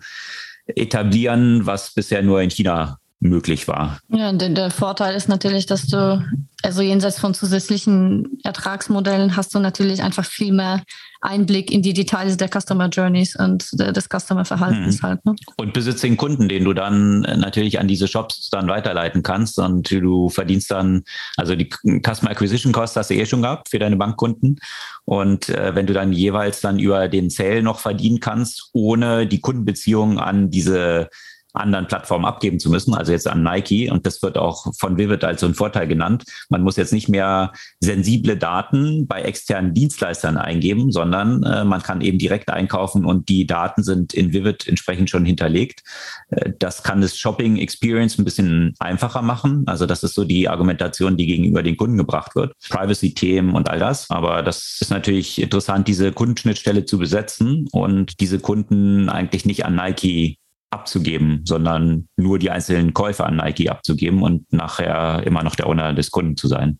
etablieren, 0.75 1.65
was 1.65 1.93
bisher 1.93 2.23
nur 2.23 2.41
in 2.41 2.49
China 2.49 3.00
möglich 3.21 3.67
war. 3.67 3.99
Ja, 4.09 4.33
der, 4.33 4.49
der, 4.49 4.71
Vorteil 4.71 5.15
ist 5.15 5.29
natürlich, 5.29 5.67
dass 5.67 5.85
du, 5.85 6.25
also 6.63 6.81
jenseits 6.81 7.19
von 7.19 7.33
zusätzlichen 7.33 8.39
Ertragsmodellen, 8.43 9.37
hast 9.37 9.53
du 9.53 9.59
natürlich 9.59 10.01
einfach 10.01 10.25
viel 10.25 10.51
mehr 10.51 10.81
Einblick 11.21 11.69
in 11.71 11.83
die 11.83 11.93
Details 11.93 12.35
der 12.37 12.49
Customer 12.49 12.89
Journeys 12.89 13.35
und 13.35 13.69
des 13.73 14.09
Customer 14.09 14.43
Verhaltens 14.43 15.01
mhm. 15.01 15.07
halt. 15.07 15.25
Ne? 15.25 15.35
Und 15.57 15.71
besitzt 15.71 16.03
den 16.03 16.17
Kunden, 16.17 16.49
den 16.49 16.63
du 16.63 16.73
dann 16.73 17.19
natürlich 17.19 17.79
an 17.79 17.87
diese 17.87 18.07
Shops 18.07 18.49
dann 18.49 18.67
weiterleiten 18.67 19.21
kannst 19.21 19.59
und 19.59 19.91
du 19.91 20.29
verdienst 20.29 20.71
dann, 20.71 21.03
also 21.37 21.55
die 21.55 21.69
Customer 21.69 22.31
Acquisition 22.31 22.73
Cost 22.73 22.95
hast 22.95 23.11
du 23.11 23.13
eh 23.13 23.27
schon 23.27 23.43
gehabt 23.43 23.69
für 23.69 23.77
deine 23.77 23.97
Bankkunden. 23.97 24.59
Und 25.05 25.49
äh, 25.49 25.75
wenn 25.75 25.85
du 25.85 25.93
dann 25.93 26.11
jeweils 26.11 26.59
dann 26.61 26.79
über 26.79 27.07
den 27.07 27.29
Sale 27.29 27.61
noch 27.61 27.79
verdienen 27.79 28.19
kannst, 28.19 28.71
ohne 28.73 29.27
die 29.27 29.41
Kundenbeziehung 29.41 30.17
an 30.17 30.49
diese 30.49 31.09
anderen 31.53 31.87
Plattformen 31.87 32.25
abgeben 32.25 32.59
zu 32.59 32.69
müssen, 32.69 32.93
also 32.93 33.11
jetzt 33.11 33.27
an 33.27 33.43
Nike. 33.43 33.89
Und 33.89 34.05
das 34.05 34.21
wird 34.21 34.37
auch 34.37 34.73
von 34.77 34.97
Vivid 34.97 35.23
als 35.23 35.41
so 35.41 35.47
ein 35.47 35.53
Vorteil 35.53 35.87
genannt. 35.87 36.23
Man 36.49 36.61
muss 36.61 36.77
jetzt 36.77 36.93
nicht 36.93 37.09
mehr 37.09 37.51
sensible 37.79 38.37
Daten 38.37 39.07
bei 39.07 39.21
externen 39.21 39.73
Dienstleistern 39.73 40.37
eingeben, 40.37 40.91
sondern 40.91 41.43
äh, 41.43 41.63
man 41.63 41.81
kann 41.81 42.01
eben 42.01 42.17
direkt 42.17 42.49
einkaufen 42.49 43.05
und 43.05 43.29
die 43.29 43.45
Daten 43.45 43.83
sind 43.83 44.13
in 44.13 44.33
Vivid 44.33 44.67
entsprechend 44.67 45.09
schon 45.09 45.25
hinterlegt. 45.25 45.83
Äh, 46.29 46.51
das 46.57 46.83
kann 46.83 47.01
das 47.01 47.17
Shopping 47.17 47.57
Experience 47.57 48.17
ein 48.17 48.25
bisschen 48.25 48.73
einfacher 48.79 49.21
machen. 49.21 49.63
Also 49.67 49.85
das 49.85 50.03
ist 50.03 50.15
so 50.15 50.23
die 50.23 50.49
Argumentation, 50.49 51.17
die 51.17 51.27
gegenüber 51.27 51.63
den 51.63 51.77
Kunden 51.77 51.97
gebracht 51.97 52.35
wird. 52.35 52.53
Privacy-Themen 52.69 53.53
und 53.53 53.69
all 53.69 53.79
das. 53.79 54.09
Aber 54.09 54.41
das 54.43 54.77
ist 54.81 54.91
natürlich 54.91 55.41
interessant, 55.41 55.87
diese 55.87 56.11
Kundenschnittstelle 56.11 56.85
zu 56.85 56.97
besetzen 56.97 57.67
und 57.71 58.19
diese 58.19 58.39
Kunden 58.39 59.09
eigentlich 59.09 59.45
nicht 59.45 59.65
an 59.65 59.75
Nike 59.75 60.37
abzugeben, 60.71 61.41
sondern 61.45 62.07
nur 62.17 62.39
die 62.39 62.49
einzelnen 62.49 62.93
Käufe 62.93 63.25
an 63.25 63.35
Nike 63.35 63.69
abzugeben 63.69 64.23
und 64.23 64.51
nachher 64.51 65.21
immer 65.25 65.43
noch 65.43 65.55
der 65.55 65.67
Owner 65.67 65.93
des 65.93 66.11
Kunden 66.11 66.37
zu 66.37 66.47
sein. 66.47 66.79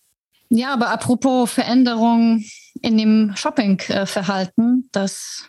Ja, 0.50 0.74
aber 0.74 0.90
apropos 0.90 1.52
Veränderung 1.52 2.44
in 2.82 2.98
dem 2.98 3.34
Shopping-Verhalten, 3.36 4.90
das 4.92 5.46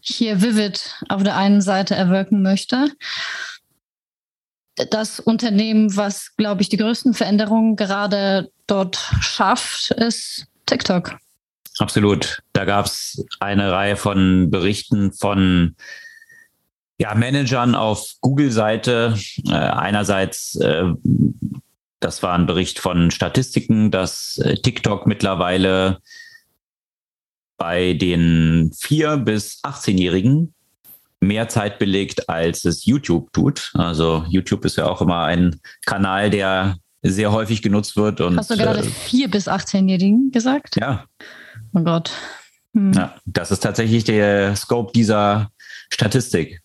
hier 0.00 0.40
Vivid 0.40 0.94
auf 1.08 1.22
der 1.22 1.36
einen 1.36 1.60
Seite 1.60 1.94
erwirken 1.94 2.42
möchte. 2.42 2.90
Das 4.90 5.20
Unternehmen, 5.20 5.96
was, 5.96 6.36
glaube 6.36 6.62
ich, 6.62 6.68
die 6.68 6.76
größten 6.76 7.14
Veränderungen 7.14 7.76
gerade 7.76 8.50
dort 8.66 8.96
schafft, 9.20 9.90
ist 9.90 10.46
TikTok. 10.66 11.16
Absolut. 11.78 12.42
Da 12.52 12.64
gab 12.64 12.86
es 12.86 13.24
eine 13.40 13.72
Reihe 13.72 13.96
von 13.96 14.50
Berichten 14.50 15.12
von 15.12 15.76
ja, 16.98 17.14
Managern 17.14 17.74
auf 17.74 18.12
Google-Seite. 18.20 19.16
Äh, 19.48 19.52
einerseits, 19.52 20.56
äh, 20.56 20.84
das 22.00 22.22
war 22.22 22.34
ein 22.34 22.46
Bericht 22.46 22.78
von 22.78 23.10
Statistiken, 23.10 23.90
dass 23.90 24.38
äh, 24.38 24.56
TikTok 24.56 25.06
mittlerweile 25.06 25.98
bei 27.58 27.94
den 27.94 28.70
4- 28.70 29.16
bis 29.18 29.62
18-Jährigen 29.62 30.54
mehr 31.20 31.48
Zeit 31.48 31.78
belegt, 31.78 32.28
als 32.28 32.64
es 32.64 32.84
YouTube 32.84 33.32
tut. 33.32 33.72
Also 33.74 34.24
YouTube 34.28 34.64
ist 34.64 34.76
ja 34.76 34.86
auch 34.86 35.00
immer 35.00 35.24
ein 35.24 35.60
Kanal, 35.86 36.30
der 36.30 36.76
sehr 37.02 37.32
häufig 37.32 37.62
genutzt 37.62 37.96
wird. 37.96 38.20
Und, 38.20 38.36
Hast 38.38 38.50
du 38.50 38.56
gerade 38.56 38.80
äh, 38.80 38.90
4- 39.08 39.28
bis 39.28 39.48
18-Jährigen 39.48 40.30
gesagt? 40.32 40.76
Ja. 40.76 41.04
Oh 41.72 41.80
Gott. 41.80 42.12
Hm. 42.74 42.92
Ja, 42.92 43.14
das 43.24 43.50
ist 43.50 43.60
tatsächlich 43.60 44.04
der 44.04 44.54
Scope 44.56 44.92
dieser 44.92 45.50
Statistik, 45.90 46.62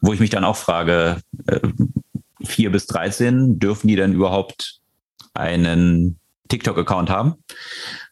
wo 0.00 0.12
ich 0.12 0.20
mich 0.20 0.30
dann 0.30 0.44
auch 0.44 0.56
frage, 0.56 1.20
äh, 1.46 1.60
4 2.44 2.72
bis 2.72 2.86
13, 2.86 3.58
dürfen 3.58 3.88
die 3.88 3.96
denn 3.96 4.12
überhaupt 4.12 4.80
einen 5.34 6.18
TikTok-Account 6.48 7.10
haben? 7.10 7.34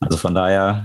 Also 0.01 0.17
von 0.17 0.35
daher. 0.35 0.85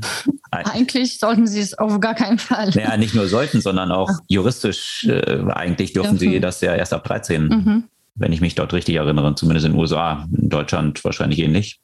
Eigentlich 0.51 1.19
sollten 1.19 1.47
sie 1.47 1.59
es 1.59 1.77
auf 1.77 1.99
gar 1.99 2.15
keinen 2.15 2.39
Fall. 2.39 2.69
Naja, 2.69 2.97
nicht 2.97 3.15
nur 3.15 3.27
sollten, 3.27 3.61
sondern 3.61 3.91
auch 3.91 4.09
juristisch 4.27 5.05
äh, 5.05 5.43
eigentlich 5.51 5.93
dürfen, 5.93 6.17
dürfen, 6.17 6.31
sie 6.31 6.39
das 6.39 6.61
ja 6.61 6.75
erst 6.75 6.93
ab 6.93 7.03
13, 7.03 7.47
mhm. 7.47 7.83
wenn 8.15 8.33
ich 8.33 8.41
mich 8.41 8.55
dort 8.55 8.73
richtig 8.73 8.95
erinnere, 8.95 9.35
zumindest 9.35 9.65
in 9.65 9.73
den 9.73 9.79
USA, 9.79 10.27
in 10.35 10.49
Deutschland 10.49 11.03
wahrscheinlich 11.03 11.39
ähnlich. 11.39 11.79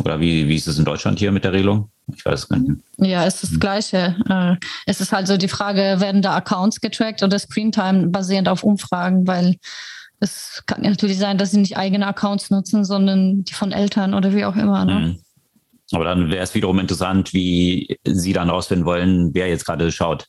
Oder 0.00 0.20
wie, 0.20 0.48
wie 0.48 0.56
ist 0.56 0.66
es 0.66 0.78
in 0.78 0.84
Deutschland 0.84 1.18
hier 1.18 1.32
mit 1.32 1.44
der 1.44 1.52
Regelung? 1.52 1.90
Ich 2.14 2.24
weiß 2.24 2.40
es 2.40 2.48
gar 2.48 2.58
nicht. 2.58 2.80
Ja, 2.98 3.24
es 3.24 3.42
ist 3.42 3.52
das. 3.52 3.60
Gleiche. 3.60 4.16
Äh, 4.28 4.56
es 4.86 5.00
ist 5.00 5.12
halt 5.12 5.26
so 5.26 5.36
die 5.36 5.48
Frage, 5.48 5.96
werden 6.00 6.22
da 6.22 6.34
Accounts 6.36 6.80
getrackt 6.80 7.22
oder 7.22 7.38
Screentime 7.38 8.08
basierend 8.08 8.48
auf 8.48 8.64
Umfragen, 8.64 9.26
weil 9.26 9.56
es 10.18 10.62
kann 10.66 10.82
natürlich 10.82 11.18
sein, 11.18 11.38
dass 11.38 11.50
sie 11.50 11.58
nicht 11.58 11.76
eigene 11.76 12.06
Accounts 12.06 12.50
nutzen, 12.50 12.84
sondern 12.84 13.44
die 13.44 13.54
von 13.54 13.72
Eltern 13.72 14.14
oder 14.14 14.34
wie 14.34 14.44
auch 14.44 14.56
immer. 14.56 14.84
Ne? 14.84 14.94
Mhm. 14.94 15.18
Aber 15.92 16.04
dann 16.04 16.30
wäre 16.30 16.42
es 16.42 16.54
wiederum 16.54 16.78
interessant, 16.78 17.32
wie 17.34 17.98
Sie 18.04 18.32
dann 18.32 18.50
rausfinden 18.50 18.86
wollen, 18.86 19.34
wer 19.34 19.48
jetzt 19.48 19.66
gerade 19.66 19.92
schaut. 19.92 20.26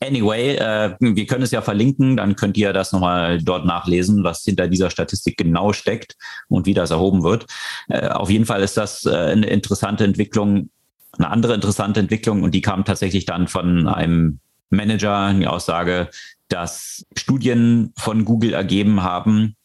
Anyway, 0.00 0.56
äh, 0.56 0.96
wir 0.98 1.26
können 1.26 1.42
es 1.42 1.50
ja 1.50 1.62
verlinken, 1.62 2.16
dann 2.16 2.36
könnt 2.36 2.56
ihr 2.56 2.72
das 2.72 2.92
nochmal 2.92 3.40
dort 3.42 3.64
nachlesen, 3.64 4.24
was 4.24 4.42
hinter 4.42 4.68
dieser 4.68 4.90
Statistik 4.90 5.36
genau 5.36 5.72
steckt 5.72 6.16
und 6.48 6.66
wie 6.66 6.74
das 6.74 6.90
erhoben 6.90 7.22
wird. 7.22 7.46
Äh, 7.88 8.08
auf 8.08 8.30
jeden 8.30 8.46
Fall 8.46 8.62
ist 8.62 8.76
das 8.76 9.06
äh, 9.06 9.10
eine 9.10 9.46
interessante 9.46 10.04
Entwicklung, 10.04 10.70
eine 11.12 11.30
andere 11.30 11.54
interessante 11.54 12.00
Entwicklung 12.00 12.42
und 12.42 12.52
die 12.52 12.62
kam 12.62 12.84
tatsächlich 12.84 13.24
dann 13.24 13.46
von 13.46 13.86
einem 13.86 14.40
Manager, 14.70 15.32
die 15.32 15.46
Aussage, 15.46 16.08
dass 16.48 17.06
Studien 17.16 17.92
von 17.96 18.24
Google 18.24 18.52
ergeben 18.52 19.02
haben, 19.02 19.56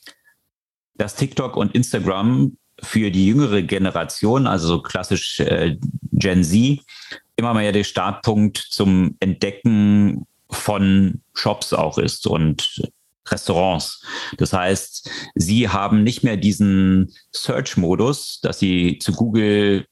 dass 0.96 1.16
TikTok 1.16 1.56
und 1.56 1.74
Instagram 1.74 2.58
für 2.84 3.12
die 3.12 3.28
jüngere 3.28 3.62
Generation, 3.62 4.48
also 4.48 4.68
so 4.68 4.82
klassisch 4.82 5.40
äh, 5.40 5.78
Gen 6.12 6.44
Z, 6.44 6.80
immer 7.36 7.54
mehr 7.54 7.72
der 7.72 7.84
Startpunkt 7.84 8.58
zum 8.58 9.16
Entdecken 9.20 10.26
von 10.50 11.22
Shops 11.34 11.74
auch 11.74 11.98
ist 11.98 12.28
und 12.28 12.82
Restaurants. 13.28 14.04
Das 14.38 14.54
heißt, 14.54 15.10
sie 15.36 15.70
haben 15.70 16.04
nicht 16.04 16.24
mehr 16.24 16.38
diesen 16.38 17.14
Search-Modus, 17.32 18.42
dass 18.42 18.60
sie 18.60 18.98
zu 19.00 19.14
Google, 19.14 19.86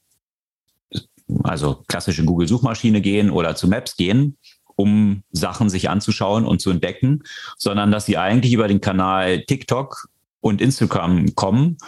also 1.44 1.84
klassische 1.88 2.24
Google-Suchmaschine 2.24 3.00
gehen 3.00 3.30
oder 3.30 3.54
zu 3.54 3.68
Maps 3.68 3.96
gehen, 3.96 4.36
um 4.76 5.22
Sachen 5.30 5.70
sich 5.70 5.88
anzuschauen 5.88 6.46
und 6.46 6.60
zu 6.60 6.70
entdecken, 6.70 7.22
sondern 7.56 7.90
dass 7.90 8.06
sie 8.06 8.18
eigentlich 8.18 8.52
über 8.52 8.68
den 8.68 8.80
Kanal 8.80 9.44
TikTok 9.44 10.08
und 10.40 10.60
Instagram 10.60 11.34
kommen 11.34 11.78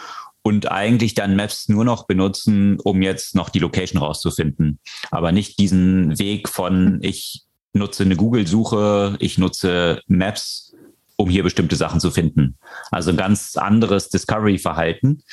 und 0.43 0.71
eigentlich 0.71 1.13
dann 1.13 1.35
Maps 1.35 1.69
nur 1.69 1.85
noch 1.85 2.07
benutzen, 2.07 2.79
um 2.79 3.01
jetzt 3.01 3.35
noch 3.35 3.49
die 3.49 3.59
Location 3.59 4.01
rauszufinden. 4.01 4.79
Aber 5.11 5.31
nicht 5.31 5.59
diesen 5.59 6.17
Weg 6.17 6.49
von, 6.49 6.99
ich 7.01 7.43
nutze 7.73 8.03
eine 8.03 8.15
Google-Suche, 8.15 9.17
ich 9.19 9.37
nutze 9.37 10.01
Maps, 10.07 10.73
um 11.15 11.29
hier 11.29 11.43
bestimmte 11.43 11.75
Sachen 11.75 11.99
zu 11.99 12.11
finden. 12.11 12.57
Also 12.89 13.11
ein 13.11 13.17
ganz 13.17 13.55
anderes 13.55 14.09
Discovery-Verhalten. 14.09 15.23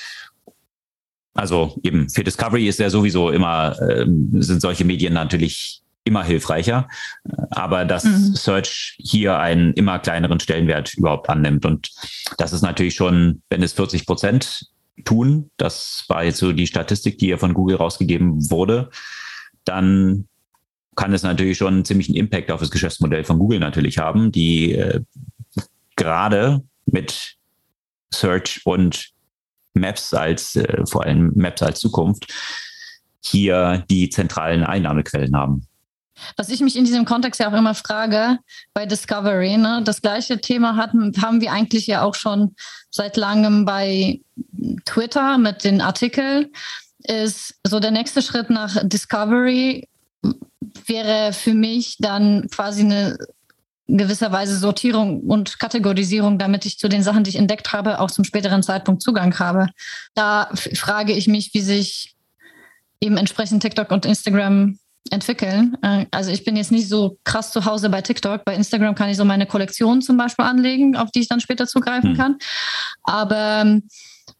Also 1.34 1.78
eben 1.82 2.10
für 2.10 2.24
Discovery 2.24 2.68
ist 2.68 2.78
ja 2.78 2.90
sowieso 2.90 3.30
immer, 3.30 3.80
äh, 3.80 4.04
sind 4.40 4.60
solche 4.60 4.84
Medien 4.84 5.14
natürlich 5.14 5.82
immer 6.04 6.24
hilfreicher, 6.24 6.88
aber 7.50 7.84
dass 7.84 8.04
mhm. 8.04 8.34
Search 8.34 8.96
hier 8.98 9.38
einen 9.38 9.72
immer 9.74 9.98
kleineren 9.98 10.40
Stellenwert 10.40 10.94
überhaupt 10.94 11.28
annimmt. 11.28 11.64
Und 11.64 11.90
das 12.38 12.52
ist 12.52 12.62
natürlich 12.62 12.94
schon, 12.94 13.42
wenn 13.50 13.62
es 13.62 13.74
40 13.74 14.06
Prozent 14.06 14.66
tun, 15.04 15.50
das 15.56 16.04
war 16.08 16.24
jetzt 16.24 16.38
so 16.38 16.52
die 16.52 16.66
Statistik, 16.66 17.18
die 17.18 17.26
hier 17.26 17.38
von 17.38 17.54
Google 17.54 17.76
rausgegeben 17.76 18.50
wurde, 18.50 18.90
dann 19.64 20.28
kann 20.96 21.12
es 21.12 21.22
natürlich 21.22 21.58
schon 21.58 21.74
einen 21.74 21.84
ziemlichen 21.84 22.16
Impact 22.16 22.50
auf 22.50 22.58
das 22.58 22.72
Geschäftsmodell 22.72 23.22
von 23.22 23.38
Google 23.38 23.60
natürlich 23.60 23.98
haben, 23.98 24.32
die 24.32 24.72
äh, 24.72 25.00
gerade 25.94 26.64
mit 26.86 27.36
Search 28.12 28.62
und 28.64 29.10
Maps 29.74 30.12
als, 30.12 30.56
äh, 30.56 30.84
vor 30.86 31.04
allem 31.04 31.32
Maps 31.36 31.62
als 31.62 31.78
Zukunft, 31.78 32.32
hier 33.24 33.84
die 33.88 34.08
zentralen 34.10 34.64
Einnahmequellen 34.64 35.36
haben. 35.36 35.67
Was 36.36 36.48
ich 36.48 36.60
mich 36.60 36.76
in 36.76 36.84
diesem 36.84 37.04
Kontext 37.04 37.40
ja 37.40 37.48
auch 37.48 37.56
immer 37.56 37.74
frage, 37.74 38.38
bei 38.74 38.86
Discovery, 38.86 39.56
ne, 39.56 39.82
das 39.84 40.02
gleiche 40.02 40.40
Thema 40.40 40.76
hatten, 40.76 41.12
haben 41.20 41.40
wir 41.40 41.52
eigentlich 41.52 41.86
ja 41.86 42.02
auch 42.02 42.14
schon 42.14 42.54
seit 42.90 43.16
langem 43.16 43.64
bei 43.64 44.20
Twitter 44.84 45.38
mit 45.38 45.64
den 45.64 45.80
Artikeln, 45.80 46.48
ist 47.04 47.54
so 47.66 47.80
der 47.80 47.90
nächste 47.90 48.22
Schritt 48.22 48.50
nach 48.50 48.76
Discovery 48.82 49.88
wäre 50.86 51.32
für 51.32 51.54
mich 51.54 51.96
dann 51.98 52.48
quasi 52.50 52.82
eine 52.82 53.16
gewisserweise 53.88 54.58
Sortierung 54.58 55.22
und 55.22 55.58
Kategorisierung, 55.58 56.38
damit 56.38 56.66
ich 56.66 56.78
zu 56.78 56.88
den 56.88 57.02
Sachen, 57.02 57.24
die 57.24 57.30
ich 57.30 57.36
entdeckt 57.36 57.72
habe, 57.72 58.00
auch 58.00 58.10
zum 58.10 58.24
späteren 58.24 58.62
Zeitpunkt 58.62 59.02
Zugang 59.02 59.38
habe. 59.38 59.68
Da 60.14 60.50
frage 60.74 61.14
ich 61.14 61.26
mich, 61.26 61.54
wie 61.54 61.62
sich 61.62 62.14
eben 63.00 63.16
entsprechend 63.16 63.62
TikTok 63.62 63.90
und 63.90 64.04
Instagram 64.04 64.78
entwickeln. 65.10 65.76
Äh, 65.82 66.06
also 66.10 66.30
ich 66.30 66.44
bin 66.44 66.56
jetzt 66.56 66.72
nicht 66.72 66.88
so 66.88 67.18
krass 67.24 67.52
zu 67.52 67.64
Hause 67.64 67.90
bei 67.90 68.02
TikTok. 68.02 68.44
Bei 68.44 68.54
Instagram 68.54 68.94
kann 68.94 69.10
ich 69.10 69.16
so 69.16 69.24
meine 69.24 69.46
Kollektion 69.46 70.02
zum 70.02 70.16
Beispiel 70.16 70.44
anlegen, 70.44 70.96
auf 70.96 71.10
die 71.10 71.20
ich 71.20 71.28
dann 71.28 71.40
später 71.40 71.66
zugreifen 71.66 72.10
hm. 72.10 72.16
kann. 72.16 72.38
Aber 73.04 73.62
ähm, 73.62 73.88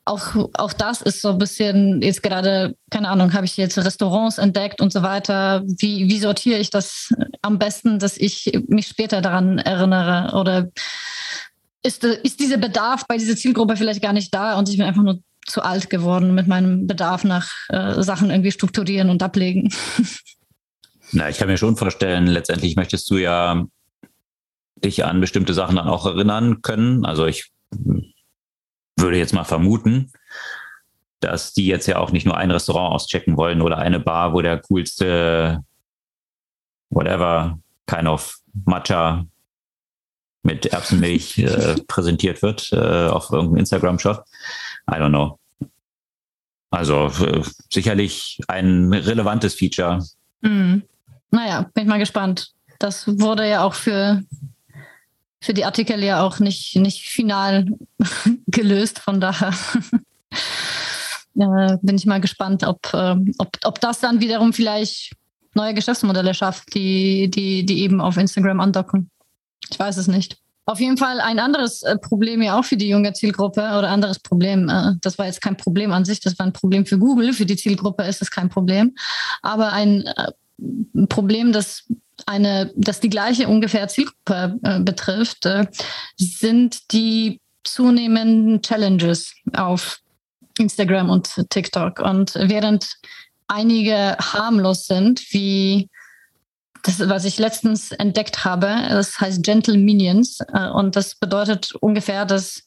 auch, 0.05 0.51
auch 0.55 0.73
das 0.73 1.03
ist 1.03 1.21
so 1.21 1.31
ein 1.31 1.39
bisschen 1.39 2.03
jetzt 2.03 2.23
gerade, 2.23 2.77
keine 2.91 3.09
Ahnung, 3.09 3.33
habe 3.33 3.45
ich 3.45 3.57
jetzt 3.57 3.79
Restaurants 3.79 4.39
entdeckt 4.39 4.81
und 4.81 4.93
so 4.93 5.03
weiter. 5.03 5.63
Wie, 5.65 6.09
wie 6.09 6.19
sortiere 6.19 6.59
ich 6.59 6.71
das 6.71 7.13
am 7.43 7.59
besten, 7.59 7.99
dass 7.99 8.17
ich 8.17 8.59
mich 8.69 8.89
später 8.89 9.21
daran 9.21 9.59
erinnere? 9.59 10.35
Oder 10.39 10.69
ist, 11.83 12.05
ist 12.05 12.41
dieser 12.41 12.57
Bedarf 12.57 13.07
bei 13.07 13.17
dieser 13.17 13.37
Zielgruppe 13.37 13.77
vielleicht 13.77 14.03
gar 14.03 14.13
nicht 14.13 14.35
da 14.35 14.59
und 14.59 14.69
ich 14.69 14.79
bin 14.79 14.87
einfach 14.87 15.03
nur 15.03 15.21
zu 15.47 15.63
alt 15.63 15.89
geworden 15.89 16.35
mit 16.35 16.47
meinem 16.47 16.87
Bedarf 16.87 17.25
nach 17.25 17.51
äh, 17.69 18.03
Sachen 18.03 18.31
irgendwie 18.31 18.53
strukturieren 18.53 19.11
und 19.11 19.23
ablegen? 19.23 19.73
Na, 21.13 21.29
ich 21.29 21.39
kann 21.39 21.49
mir 21.49 21.57
schon 21.57 21.77
vorstellen, 21.77 22.27
letztendlich 22.27 22.77
möchtest 22.77 23.11
du 23.11 23.17
ja 23.17 23.65
dich 24.85 25.05
an 25.05 25.21
bestimmte 25.21 25.55
Sachen 25.55 25.77
dann 25.77 25.89
auch 25.89 26.07
erinnern 26.07 26.63
können. 26.63 27.05
Also 27.05 27.27
ich 27.27 27.51
würde 28.97 29.19
jetzt 29.19 29.33
mal 29.33 29.45
vermuten, 29.45 30.13
dass 31.21 31.53
die 31.53 31.67
jetzt 31.67 31.87
ja 31.87 31.99
auch 31.99 32.13
nicht 32.13 32.27
nur 32.27 32.37
ein 32.37 32.51
Restaurant 32.51 32.95
auschecken 32.95 33.37
wollen 33.37 33.63
oder 33.63 33.79
eine 33.79 34.01
Bar, 34.01 34.33
wo 34.33 34.43
der 34.43 34.61
coolste 34.61 35.65
whatever 36.91 37.59
kind 37.87 38.07
of 38.07 38.39
Matcha 38.65 39.27
mit 40.43 40.67
Erbsenmilch 40.67 41.39
äh, 41.39 41.77
präsentiert 41.87 42.43
wird 42.43 42.71
äh, 42.73 43.09
auf 43.09 43.31
irgendeinem 43.31 43.59
Instagram-Shot. 43.59 44.23
I 44.91 44.95
don't 44.95 45.09
know. 45.09 45.39
Also 46.71 47.07
äh, 47.07 47.43
sicherlich 47.71 48.41
ein 48.47 48.93
relevantes 48.93 49.55
Feature. 49.55 50.05
Mhm. 50.43 50.83
Naja, 51.31 51.70
bin 51.74 51.85
ich 51.85 51.89
mal 51.89 51.99
gespannt. 51.99 52.53
Das 52.79 53.07
wurde 53.07 53.49
ja 53.49 53.64
auch 53.64 53.74
für, 53.74 54.22
für 55.41 55.55
die 55.55 55.64
Artikel 55.64 56.03
ja 56.03 56.22
auch 56.22 56.39
nicht, 56.39 56.76
nicht 56.76 57.03
final 57.03 57.66
gelöst, 58.47 59.01
von 59.01 59.20
daher 59.20 59.53
äh, 61.35 61.76
bin 61.83 61.97
ich 61.97 62.07
mal 62.07 62.20
gespannt, 62.20 62.64
ob, 62.64 62.93
äh, 62.95 63.16
ob, 63.39 63.57
ob 63.64 63.81
das 63.81 64.01
dann 64.01 64.20
wiederum 64.20 64.53
vielleicht 64.53 65.12
neue 65.55 65.74
Geschäftsmodelle 65.74 66.35
schafft, 66.35 66.74
die, 66.74 67.31
die, 67.31 67.66
die 67.66 67.83
eben 67.83 68.01
auf 68.01 68.16
Instagram 68.16 68.61
andocken. 68.61 69.11
Ich 69.70 69.79
weiß 69.79 69.97
es 69.97 70.07
nicht. 70.07 70.39
Auf 70.66 70.81
jeden 70.81 70.99
Fall 70.99 71.20
ein 71.20 71.39
anderes 71.39 71.83
äh, 71.83 71.97
Problem 71.97 72.43
ja 72.43 72.59
auch 72.59 72.64
für 72.64 72.76
die 72.76 72.89
junge 72.89 73.12
Zielgruppe 73.14 73.61
oder 73.61 73.89
anderes 73.89 74.18
Problem. 74.18 74.68
Äh, 74.68 74.93
das 75.01 75.18
war 75.18 75.26
jetzt 75.26 75.41
kein 75.41 75.57
Problem 75.57 75.93
an 75.93 76.05
sich, 76.05 76.20
das 76.20 76.39
war 76.39 76.47
ein 76.47 76.53
Problem 76.53 76.87
für 76.87 76.99
Google. 76.99 77.33
Für 77.33 77.47
die 77.47 77.57
Zielgruppe 77.57 78.05
ist 78.05 78.22
es 78.22 78.31
kein 78.31 78.51
Problem. 78.51 78.95
Aber 79.43 79.72
ein 79.72 80.03
äh, 80.03 80.12
ein 80.22 80.33
Problem, 81.09 81.53
das 81.53 81.85
eine, 82.27 82.73
das 82.77 83.01
die 83.01 83.11
gleiche 83.11 83.49
ungefähr 83.49 83.89
Zielgruppe 83.89 84.59
äh, 84.63 84.81
betrifft, 84.81 85.47
äh, 85.47 85.67
sind 86.17 86.93
die 86.93 87.41
zunehmenden 87.65 88.63
Challenges 88.63 89.35
auf 89.55 90.01
Instagram 90.59 91.11
und 91.11 91.31
TikTok. 91.51 92.01
Und 92.01 92.35
während 92.35 92.97
einige 93.47 94.17
harmlos 94.19 94.87
sind, 94.87 95.33
wie 95.33 95.89
das, 96.83 97.09
was 97.09 97.25
ich 97.25 97.39
letztens 97.39 97.93
entdeckt 97.93 98.45
habe. 98.45 98.67
Das 98.89 99.21
heißt 99.21 99.43
Gentle 99.43 99.79
Minions. 99.79 100.41
Äh, 100.53 100.69
und 100.71 100.97
das 100.97 101.15
bedeutet 101.15 101.75
ungefähr, 101.81 102.25
dass 102.25 102.65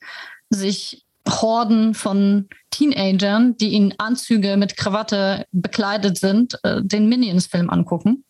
sich 0.50 1.04
Horden 1.28 1.94
von 1.94 2.48
Teenagern, 2.72 3.56
die 3.58 3.76
in 3.76 3.94
Anzüge 4.00 4.58
mit 4.58 4.78
Krawatte 4.78 5.46
bekleidet 5.52 6.18
sind, 6.18 6.58
äh, 6.64 6.82
den 6.84 7.10
Minions-Film 7.10 7.70
angucken. 7.70 8.24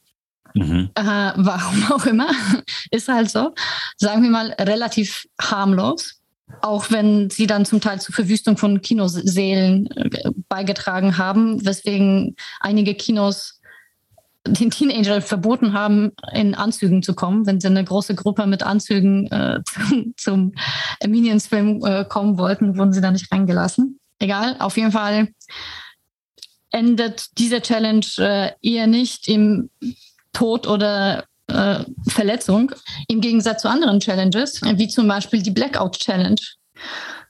Mhm. 0.54 0.90
Äh, 0.96 1.04
warum 1.04 1.84
auch 1.92 2.06
immer, 2.06 2.30
ist 2.92 3.08
halt 3.08 3.30
so. 3.30 3.54
Sagen 3.98 4.24
wir 4.24 4.30
mal 4.30 4.56
relativ 4.60 5.26
harmlos. 5.40 6.18
Auch 6.62 6.92
wenn 6.92 7.30
sie 7.30 7.48
dann 7.48 7.64
zum 7.64 7.80
Teil 7.80 8.02
zur 8.02 8.14
Verwüstung 8.14 8.58
von 8.58 8.82
Kinosälen 8.82 9.90
äh, 9.92 10.32
beigetragen 10.50 11.18
haben, 11.18 11.66
weswegen 11.66 12.36
einige 12.60 12.94
Kinos 12.94 13.61
den 14.48 14.72
Teenager 14.72 15.22
verboten 15.22 15.74
haben, 15.74 16.12
in 16.34 16.56
Anzügen 16.56 17.04
zu 17.04 17.14
kommen, 17.14 17.46
wenn 17.46 17.60
sie 17.60 17.68
eine 17.68 17.84
große 17.84 18.16
Gruppe 18.16 18.48
mit 18.48 18.64
Anzügen 18.64 19.28
äh, 19.28 19.60
zum, 19.66 20.14
zum 20.18 20.54
Minions-Film 21.06 21.84
äh, 21.86 22.06
kommen 22.06 22.38
wollten, 22.38 22.78
wurden 22.78 22.94
sie 22.94 23.02
da 23.02 23.12
nicht 23.12 23.32
reingelassen. 23.32 24.00
Egal, 24.20 24.56
auf 24.60 24.78
jeden 24.78 24.92
Fall 24.92 25.30
endet 26.72 27.38
diese 27.38 27.62
Challenge 27.62 28.06
äh, 28.18 28.52
eher 28.62 28.88
nicht 28.88 29.28
im 29.28 29.70
Tod 30.34 30.68
oder 30.68 31.26
äh, 31.48 31.84
Verletzung, 32.08 32.72
im 33.08 33.22
Gegensatz 33.22 33.64
zu 33.64 33.70
anderen 33.70 34.00
Challenges, 34.00 34.62
wie 34.62 34.88
zum 34.88 35.08
Beispiel 35.08 35.42
die 35.42 35.52
Blackout 35.52 36.00
Challenge, 36.00 36.40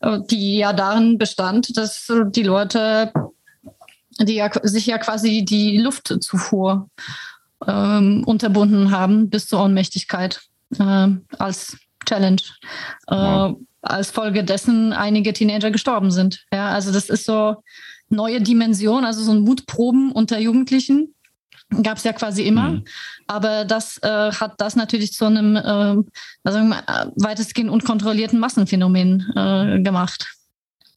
äh, 0.02 0.20
die 0.30 0.58
ja 0.58 0.74
darin 0.74 1.18
bestand, 1.18 1.76
dass 1.76 2.08
die 2.28 2.44
Leute 2.44 3.12
die 4.20 4.36
ja, 4.36 4.50
sich 4.64 4.86
ja 4.86 4.98
quasi 4.98 5.44
die 5.46 5.78
Luftzufuhr 5.78 6.90
ähm, 7.68 8.24
unterbunden 8.26 8.92
haben 8.92 9.30
bis 9.30 9.48
zur 9.48 9.64
Ohnmächtigkeit 9.64 10.42
äh, 10.80 11.08
als 11.38 11.78
Challenge. 12.06 12.42
Äh, 13.08 13.16
wow. 13.16 13.58
Als 13.84 14.12
Folge 14.12 14.44
dessen 14.44 14.94
einige 14.94 15.34
Teenager 15.34 15.72
gestorben 15.72 16.12
sind. 16.12 16.46
Ja, 16.54 16.70
also 16.70 16.92
das 16.92 17.10
ist 17.10 17.26
so 17.26 17.64
neue 18.10 18.42
Dimension, 18.42 19.06
also 19.06 19.24
so 19.24 19.32
ein 19.32 19.42
Mutproben 19.42 20.12
unter 20.12 20.40
Jugendlichen 20.40 21.16
gab 21.82 21.98
es 21.98 22.04
ja 22.04 22.14
quasi 22.14 22.44
immer. 22.44 22.70
Mhm. 22.70 22.84
Aber 23.28 23.66
das 23.66 23.98
äh, 24.00 24.32
hat 24.32 24.60
das 24.60 24.76
natürlich 24.76 25.14
zu 25.14 25.26
einem 25.26 25.56
äh, 25.56 26.04
also 26.44 26.60
weitestgehend 27.16 27.70
unkontrollierten 27.70 28.40
Massenphänomen 28.40 29.32
äh, 29.36 29.80
gemacht. 29.82 30.36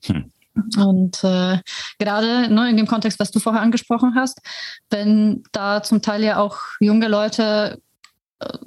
Hm. 0.04 0.30
Und 0.76 1.22
äh, 1.24 1.59
gerade 1.98 2.52
ne, 2.52 2.70
in 2.70 2.76
dem 2.76 2.86
Kontext, 2.86 3.18
was 3.18 3.30
du 3.30 3.40
vorher 3.40 3.62
angesprochen 3.62 4.14
hast, 4.14 4.40
wenn 4.90 5.42
da 5.52 5.82
zum 5.82 6.02
Teil 6.02 6.22
ja 6.22 6.38
auch 6.38 6.59
junge 6.80 7.09
Leute 7.09 7.80
äh, 8.38 8.59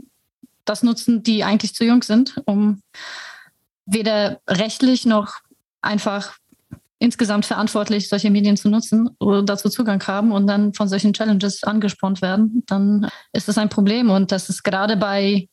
das 0.65 0.83
nutzen, 0.83 1.23
die 1.23 1.43
eigentlich 1.43 1.73
zu 1.73 1.85
jung 1.85 2.03
sind, 2.03 2.41
um 2.45 2.81
weder 3.85 4.41
rechtlich 4.47 5.05
noch 5.05 5.35
einfach 5.81 6.37
insgesamt 6.99 7.45
verantwortlich 7.45 8.09
solche 8.09 8.31
Medien 8.31 8.57
zu 8.57 8.69
nutzen 8.69 9.09
oder 9.19 9.43
dazu 9.43 9.69
Zugang 9.69 10.05
haben 10.07 10.31
und 10.31 10.47
dann 10.47 10.73
von 10.73 10.87
solchen 10.87 11.13
Challenges 11.13 11.63
angespornt 11.63 12.21
werden, 12.21 12.63
dann 12.65 13.09
ist 13.33 13.47
das 13.47 13.57
ein 13.57 13.69
Problem. 13.69 14.09
Und 14.09 14.31
das 14.31 14.49
ist 14.49 14.63
gerade 14.63 14.97
bei 14.97 15.47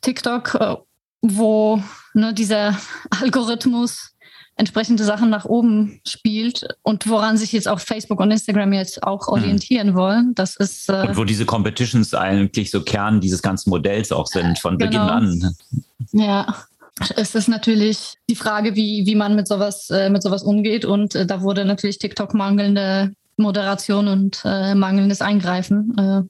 TikTok, 0.00 0.54
äh, 0.56 0.76
wo 1.22 1.82
ne, 2.14 2.34
dieser 2.34 2.76
Algorithmus 3.10 4.11
entsprechende 4.56 5.04
Sachen 5.04 5.30
nach 5.30 5.44
oben 5.44 6.00
spielt 6.06 6.66
und 6.82 7.08
woran 7.08 7.36
sich 7.36 7.52
jetzt 7.52 7.68
auch 7.68 7.80
Facebook 7.80 8.20
und 8.20 8.30
Instagram 8.30 8.72
jetzt 8.72 9.02
auch 9.02 9.26
hm. 9.26 9.32
orientieren 9.34 9.88
hm. 9.88 9.94
wollen. 9.94 10.34
Das 10.34 10.56
ist 10.56 10.88
äh 10.88 11.06
und 11.08 11.16
wo 11.16 11.24
diese 11.24 11.46
Competitions 11.46 12.14
eigentlich 12.14 12.70
so 12.70 12.82
Kern 12.82 13.20
dieses 13.20 13.42
ganzen 13.42 13.70
Modells 13.70 14.12
auch 14.12 14.26
sind 14.26 14.58
von 14.58 14.78
genau. 14.78 14.90
Beginn 14.90 15.00
an. 15.00 15.56
Ja. 16.12 16.56
Es 17.16 17.34
ist 17.34 17.48
natürlich 17.48 18.18
die 18.28 18.36
Frage, 18.36 18.76
wie, 18.76 19.06
wie 19.06 19.14
man 19.14 19.34
mit 19.34 19.48
sowas, 19.48 19.88
äh, 19.88 20.10
mit 20.10 20.22
sowas 20.22 20.42
umgeht. 20.42 20.84
Und 20.84 21.14
äh, 21.14 21.24
da 21.24 21.40
wurde 21.40 21.64
natürlich 21.64 21.98
TikTok 21.98 22.34
mangelnde 22.34 23.12
Moderation 23.38 24.08
und 24.08 24.42
äh, 24.44 24.74
mangelndes 24.74 25.22
Eingreifen 25.22 25.96
äh, 25.98 26.22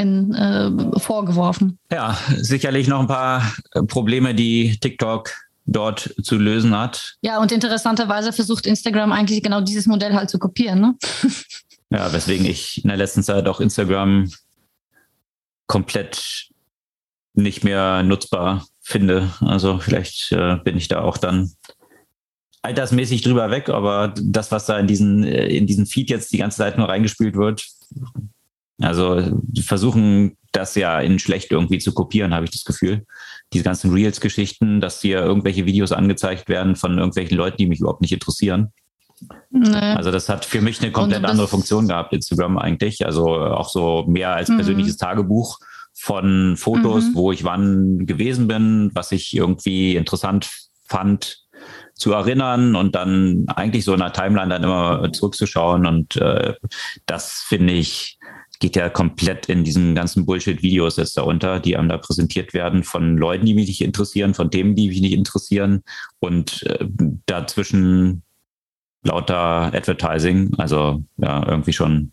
in, 0.00 0.32
äh, 0.32 0.98
vorgeworfen. 0.98 1.78
Ja, 1.90 2.16
sicherlich 2.36 2.86
noch 2.86 3.00
ein 3.00 3.08
paar 3.08 3.52
Probleme, 3.88 4.34
die 4.34 4.78
TikTok 4.78 5.30
dort 5.66 6.14
zu 6.22 6.36
lösen 6.36 6.76
hat. 6.76 7.16
Ja, 7.22 7.40
und 7.40 7.52
interessanterweise 7.52 8.32
versucht 8.32 8.66
Instagram 8.66 9.12
eigentlich 9.12 9.42
genau 9.42 9.60
dieses 9.60 9.86
Modell 9.86 10.14
halt 10.14 10.30
zu 10.30 10.38
kopieren. 10.38 10.80
Ne? 10.80 10.94
ja, 11.90 12.12
weswegen 12.12 12.46
ich 12.46 12.82
in 12.82 12.88
der 12.88 12.96
letzten 12.96 13.22
Zeit 13.22 13.46
auch 13.48 13.60
Instagram 13.60 14.30
komplett 15.66 16.48
nicht 17.34 17.64
mehr 17.64 18.02
nutzbar 18.02 18.66
finde. 18.80 19.30
Also 19.40 19.78
vielleicht 19.78 20.32
äh, 20.32 20.56
bin 20.56 20.76
ich 20.76 20.88
da 20.88 21.02
auch 21.02 21.18
dann 21.18 21.52
altersmäßig 22.62 23.22
drüber 23.22 23.50
weg, 23.50 23.68
aber 23.68 24.14
das, 24.20 24.50
was 24.50 24.66
da 24.66 24.78
in 24.78 24.86
diesen, 24.86 25.24
äh, 25.24 25.46
in 25.46 25.66
diesen 25.66 25.86
Feed 25.86 26.10
jetzt 26.10 26.32
die 26.32 26.38
ganze 26.38 26.58
Zeit 26.58 26.78
nur 26.78 26.88
reingespielt 26.88 27.36
wird, 27.36 27.66
also 28.80 29.20
die 29.42 29.62
versuchen 29.62 30.36
das 30.52 30.74
ja 30.74 31.00
in 31.00 31.18
schlecht 31.18 31.50
irgendwie 31.50 31.78
zu 31.78 31.92
kopieren, 31.92 32.34
habe 32.34 32.44
ich 32.44 32.50
das 32.50 32.64
Gefühl 32.64 33.04
diese 33.52 33.64
ganzen 33.64 33.92
Reels-Geschichten, 33.92 34.80
dass 34.80 35.00
hier 35.00 35.20
irgendwelche 35.20 35.66
Videos 35.66 35.92
angezeigt 35.92 36.48
werden 36.48 36.76
von 36.76 36.98
irgendwelchen 36.98 37.36
Leuten, 37.36 37.58
die 37.58 37.66
mich 37.66 37.80
überhaupt 37.80 38.00
nicht 38.02 38.12
interessieren. 38.12 38.72
Nee. 39.50 39.76
Also 39.76 40.10
das 40.10 40.28
hat 40.28 40.44
für 40.44 40.60
mich 40.60 40.82
eine 40.82 40.92
komplett 40.92 41.24
andere 41.24 41.48
Funktion 41.48 41.88
gehabt, 41.88 42.12
Instagram 42.12 42.58
eigentlich. 42.58 43.06
Also 43.06 43.26
auch 43.26 43.68
so 43.68 44.04
mehr 44.06 44.34
als 44.34 44.48
mhm. 44.48 44.56
persönliches 44.56 44.96
Tagebuch 44.96 45.58
von 45.94 46.56
Fotos, 46.56 47.04
mhm. 47.04 47.14
wo 47.14 47.32
ich 47.32 47.44
wann 47.44 48.04
gewesen 48.04 48.48
bin, 48.48 48.90
was 48.94 49.12
ich 49.12 49.34
irgendwie 49.34 49.96
interessant 49.96 50.50
fand 50.84 51.46
zu 51.94 52.12
erinnern 52.12 52.76
und 52.76 52.94
dann 52.94 53.46
eigentlich 53.48 53.84
so 53.84 53.94
in 53.94 54.00
der 54.00 54.12
Timeline 54.12 54.50
dann 54.50 54.64
immer 54.64 55.10
zurückzuschauen. 55.12 55.86
Und 55.86 56.16
äh, 56.16 56.54
das 57.06 57.44
finde 57.46 57.72
ich 57.72 58.15
geht 58.60 58.76
ja 58.76 58.88
komplett 58.88 59.48
in 59.48 59.64
diesen 59.64 59.94
ganzen 59.94 60.26
Bullshit-Videos 60.26 60.96
jetzt 60.96 61.16
darunter, 61.16 61.60
die 61.60 61.76
einem 61.76 61.88
da 61.88 61.98
präsentiert 61.98 62.54
werden 62.54 62.84
von 62.84 63.16
Leuten, 63.16 63.46
die 63.46 63.54
mich 63.54 63.68
nicht 63.68 63.82
interessieren, 63.82 64.34
von 64.34 64.50
Themen, 64.50 64.74
die 64.74 64.88
mich 64.88 65.00
nicht 65.00 65.12
interessieren 65.12 65.82
und 66.20 66.62
äh, 66.64 66.86
dazwischen 67.26 68.22
lauter 69.02 69.72
Advertising, 69.74 70.54
also 70.58 71.04
ja, 71.18 71.46
irgendwie 71.46 71.72
schon 71.72 72.12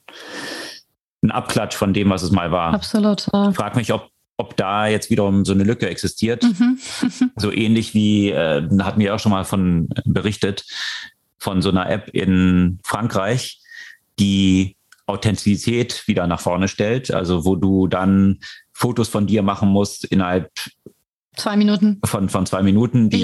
ein 1.23 1.31
Abklatsch 1.31 1.75
von 1.75 1.93
dem, 1.93 2.09
was 2.09 2.23
es 2.23 2.31
mal 2.31 2.51
war. 2.51 2.73
Absolut. 2.73 3.27
Ja. 3.31 3.49
Ich 3.49 3.55
frage 3.55 3.77
mich, 3.77 3.93
ob 3.93 4.09
ob 4.35 4.57
da 4.57 4.87
jetzt 4.87 5.11
wiederum 5.11 5.45
so 5.45 5.53
eine 5.53 5.63
Lücke 5.63 5.87
existiert. 5.87 6.43
Mhm. 6.43 6.79
so 7.35 7.51
ähnlich 7.51 7.93
wie, 7.93 8.31
äh, 8.31 8.67
hatten 8.79 8.99
wir 8.99 9.13
auch 9.13 9.19
schon 9.19 9.31
mal 9.31 9.45
von 9.45 9.89
berichtet, 10.05 10.65
von 11.37 11.61
so 11.61 11.69
einer 11.69 11.89
App 11.89 12.09
in 12.09 12.79
Frankreich, 12.83 13.59
die 14.19 14.75
Authentizität 15.05 16.07
wieder 16.07 16.27
nach 16.27 16.39
vorne 16.39 16.67
stellt. 16.67 17.11
Also 17.13 17.45
wo 17.45 17.55
du 17.55 17.87
dann 17.87 18.39
Fotos 18.71 19.09
von 19.09 19.27
dir 19.27 19.43
machen 19.43 19.69
musst 19.69 20.05
innerhalb 20.05 20.51
Zwei 21.35 21.57
Minuten. 21.57 21.99
Von, 22.05 22.29
von 22.29 22.45
zwei 22.45 22.61
Minuten, 22.61 23.09
die, 23.09 23.23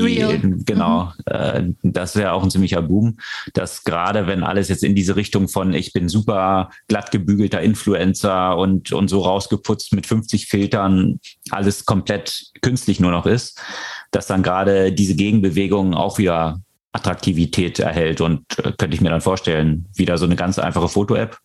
genau, 0.65 1.05
mhm. 1.05 1.23
äh, 1.25 1.63
das 1.83 2.15
wäre 2.15 2.31
auch 2.31 2.41
ein 2.41 2.49
ziemlicher 2.49 2.81
Boom, 2.81 3.17
dass 3.53 3.83
gerade 3.83 4.25
wenn 4.25 4.43
alles 4.43 4.67
jetzt 4.67 4.83
in 4.83 4.95
diese 4.95 5.15
Richtung 5.15 5.47
von 5.47 5.73
ich 5.73 5.93
bin 5.93 6.09
super 6.09 6.71
glatt 6.87 7.11
gebügelter 7.11 7.61
Influencer 7.61 8.57
und, 8.57 8.91
und 8.93 9.09
so 9.09 9.21
rausgeputzt 9.21 9.93
mit 9.93 10.07
50 10.07 10.47
Filtern, 10.47 11.19
alles 11.51 11.85
komplett 11.85 12.45
künstlich 12.61 12.99
nur 12.99 13.11
noch 13.11 13.27
ist, 13.27 13.61
dass 14.09 14.25
dann 14.25 14.41
gerade 14.41 14.91
diese 14.91 15.15
Gegenbewegung 15.15 15.93
auch 15.93 16.17
wieder 16.17 16.61
Attraktivität 16.91 17.77
erhält 17.77 18.21
und 18.21 18.41
äh, 18.57 18.73
könnte 18.75 18.95
ich 18.95 19.01
mir 19.01 19.11
dann 19.11 19.21
vorstellen, 19.21 19.87
wieder 19.95 20.17
so 20.17 20.25
eine 20.25 20.35
ganz 20.35 20.57
einfache 20.57 20.89
Foto-App, 20.89 21.37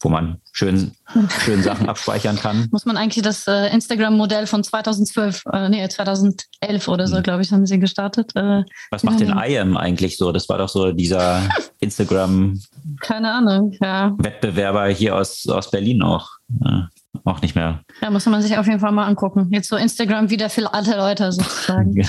wo 0.00 0.08
man 0.08 0.40
schön, 0.52 0.92
schön 1.44 1.62
Sachen 1.62 1.88
abspeichern 1.88 2.36
kann. 2.36 2.68
Muss 2.70 2.84
man 2.84 2.96
eigentlich 2.96 3.22
das 3.22 3.46
äh, 3.46 3.72
Instagram-Modell 3.72 4.46
von 4.46 4.62
2012, 4.62 5.42
äh, 5.52 5.68
nee, 5.68 5.88
2011 5.88 6.88
oder 6.88 7.06
so, 7.06 7.16
hm. 7.16 7.22
glaube 7.22 7.42
ich, 7.42 7.52
haben 7.52 7.66
sie 7.66 7.78
gestartet. 7.78 8.32
Äh, 8.34 8.62
Was 8.90 9.02
macht 9.02 9.20
denn 9.20 9.36
IAM 9.36 9.76
eigentlich 9.76 10.16
so? 10.16 10.32
Das 10.32 10.48
war 10.48 10.58
doch 10.58 10.68
so 10.68 10.92
dieser 10.92 11.48
Instagram. 11.80 12.60
Keine 13.00 13.32
Ahnung, 13.32 13.72
ja. 13.80 14.14
Wettbewerber 14.18 14.86
hier 14.88 15.16
aus, 15.16 15.46
aus 15.48 15.70
Berlin 15.70 16.02
auch. 16.02 16.30
Ja, 16.64 16.88
auch 17.24 17.42
nicht 17.42 17.54
mehr. 17.54 17.80
Ja, 18.00 18.10
muss 18.10 18.26
man 18.26 18.42
sich 18.42 18.56
auf 18.58 18.66
jeden 18.66 18.80
Fall 18.80 18.92
mal 18.92 19.06
angucken. 19.06 19.48
Jetzt 19.50 19.68
so 19.68 19.76
Instagram 19.76 20.30
wieder 20.30 20.48
für 20.50 20.72
alte 20.72 20.96
Leute 20.96 21.32
sozusagen. 21.32 21.92
genau. 21.94 22.08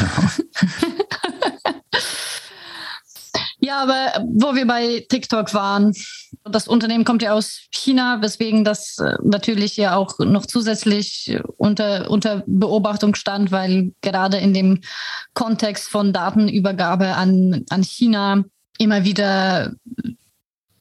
Ja, 3.68 3.82
aber 3.84 4.26
wo 4.26 4.55
wir 4.55 4.65
bei 4.65 5.05
TikTok 5.09 5.53
waren, 5.53 5.91
das 6.45 6.70
Unternehmen 6.70 7.03
kommt 7.03 7.22
ja 7.22 7.34
aus 7.34 7.68
China, 7.70 8.22
weswegen 8.22 8.63
das 8.63 8.97
äh, 8.97 9.18
natürlich 9.22 9.76
ja 9.76 9.97
auch 9.97 10.20
noch 10.20 10.45
zusätzlich 10.45 11.38
unter, 11.57 12.09
unter 12.09 12.43
Beobachtung 12.47 13.13
stand, 13.15 13.51
weil 13.51 13.91
gerade 14.01 14.38
in 14.38 14.53
dem 14.53 14.80
Kontext 15.34 15.89
von 15.89 16.13
Datenübergabe 16.13 17.15
an, 17.15 17.65
an 17.70 17.84
China 17.84 18.45
immer 18.78 19.03
wieder 19.03 19.74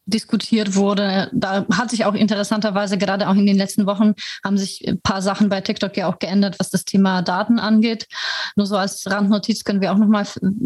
diskutiert 0.04 0.76
wurde. 0.76 1.28
Da 1.32 1.66
hat 1.72 1.90
sich 1.90 2.04
auch 2.04 2.14
interessanterweise 2.14 2.98
gerade 2.98 3.28
auch 3.28 3.34
in 3.34 3.46
den 3.46 3.56
letzten 3.56 3.86
Wochen 3.86 4.14
haben 4.44 4.58
sich 4.58 4.86
ein 4.86 5.00
paar 5.00 5.22
Sachen 5.22 5.48
bei 5.48 5.60
TikTok 5.60 5.96
ja 5.96 6.06
auch 6.06 6.20
geändert, 6.20 6.60
was 6.60 6.70
das 6.70 6.84
Thema 6.84 7.22
Daten 7.22 7.58
angeht. 7.58 8.06
Nur 8.54 8.68
so 8.68 8.76
als 8.76 9.10
Randnotiz 9.10 9.64
können 9.64 9.80
wir 9.80 9.90
auch 9.90 9.98
nochmal 9.98 10.24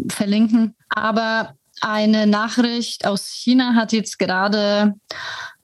verlinken. 0.09 0.75
Aber 0.89 1.55
eine 1.81 2.27
Nachricht 2.27 3.05
aus 3.05 3.27
China 3.27 3.75
hat 3.75 3.91
jetzt 3.91 4.19
gerade 4.19 4.93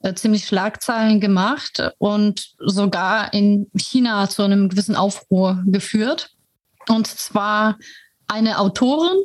äh, 0.02 0.14
ziemlich 0.14 0.46
Schlagzeilen 0.46 1.20
gemacht 1.20 1.92
und 1.98 2.54
sogar 2.58 3.32
in 3.32 3.70
China 3.76 4.28
zu 4.28 4.42
einem 4.42 4.68
gewissen 4.68 4.96
Aufruhr 4.96 5.62
geführt. 5.66 6.30
Und 6.88 7.06
zwar 7.06 7.78
eine 8.26 8.58
Autorin 8.58 9.24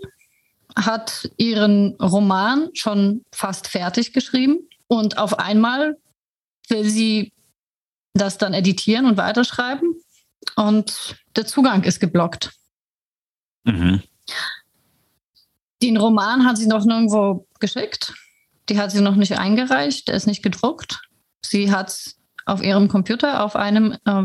hat 0.76 1.30
ihren 1.38 1.96
Roman 1.96 2.70
schon 2.74 3.24
fast 3.32 3.68
fertig 3.68 4.14
geschrieben 4.14 4.70
und 4.88 5.18
auf 5.18 5.38
einmal 5.39 5.98
will 6.70 6.86
sie 6.86 7.32
das 8.14 8.38
dann 8.38 8.54
editieren 8.54 9.06
und 9.06 9.18
weiterschreiben 9.18 9.96
und 10.56 11.16
der 11.36 11.46
Zugang 11.46 11.84
ist 11.84 12.00
geblockt. 12.00 12.52
Mhm. 13.66 14.02
Den 15.84 15.98
Roman 15.98 16.46
hat 16.46 16.58
sie 16.58 16.68
noch 16.68 16.86
nirgendwo 16.86 17.46
geschickt. 17.60 18.14
Die 18.70 18.80
hat 18.80 18.92
sie 18.92 19.02
noch 19.02 19.16
nicht 19.16 19.38
eingereicht. 19.38 20.08
Der 20.08 20.16
ist 20.16 20.28
nicht 20.28 20.42
gedruckt. 20.42 21.02
Sie 21.42 21.72
hat 21.72 21.90
es 21.90 22.16
auf 22.46 22.64
ihrem 22.64 22.88
Computer 22.88 23.44
auf 23.44 23.58
einem 23.58 23.98
äh, 24.06 24.24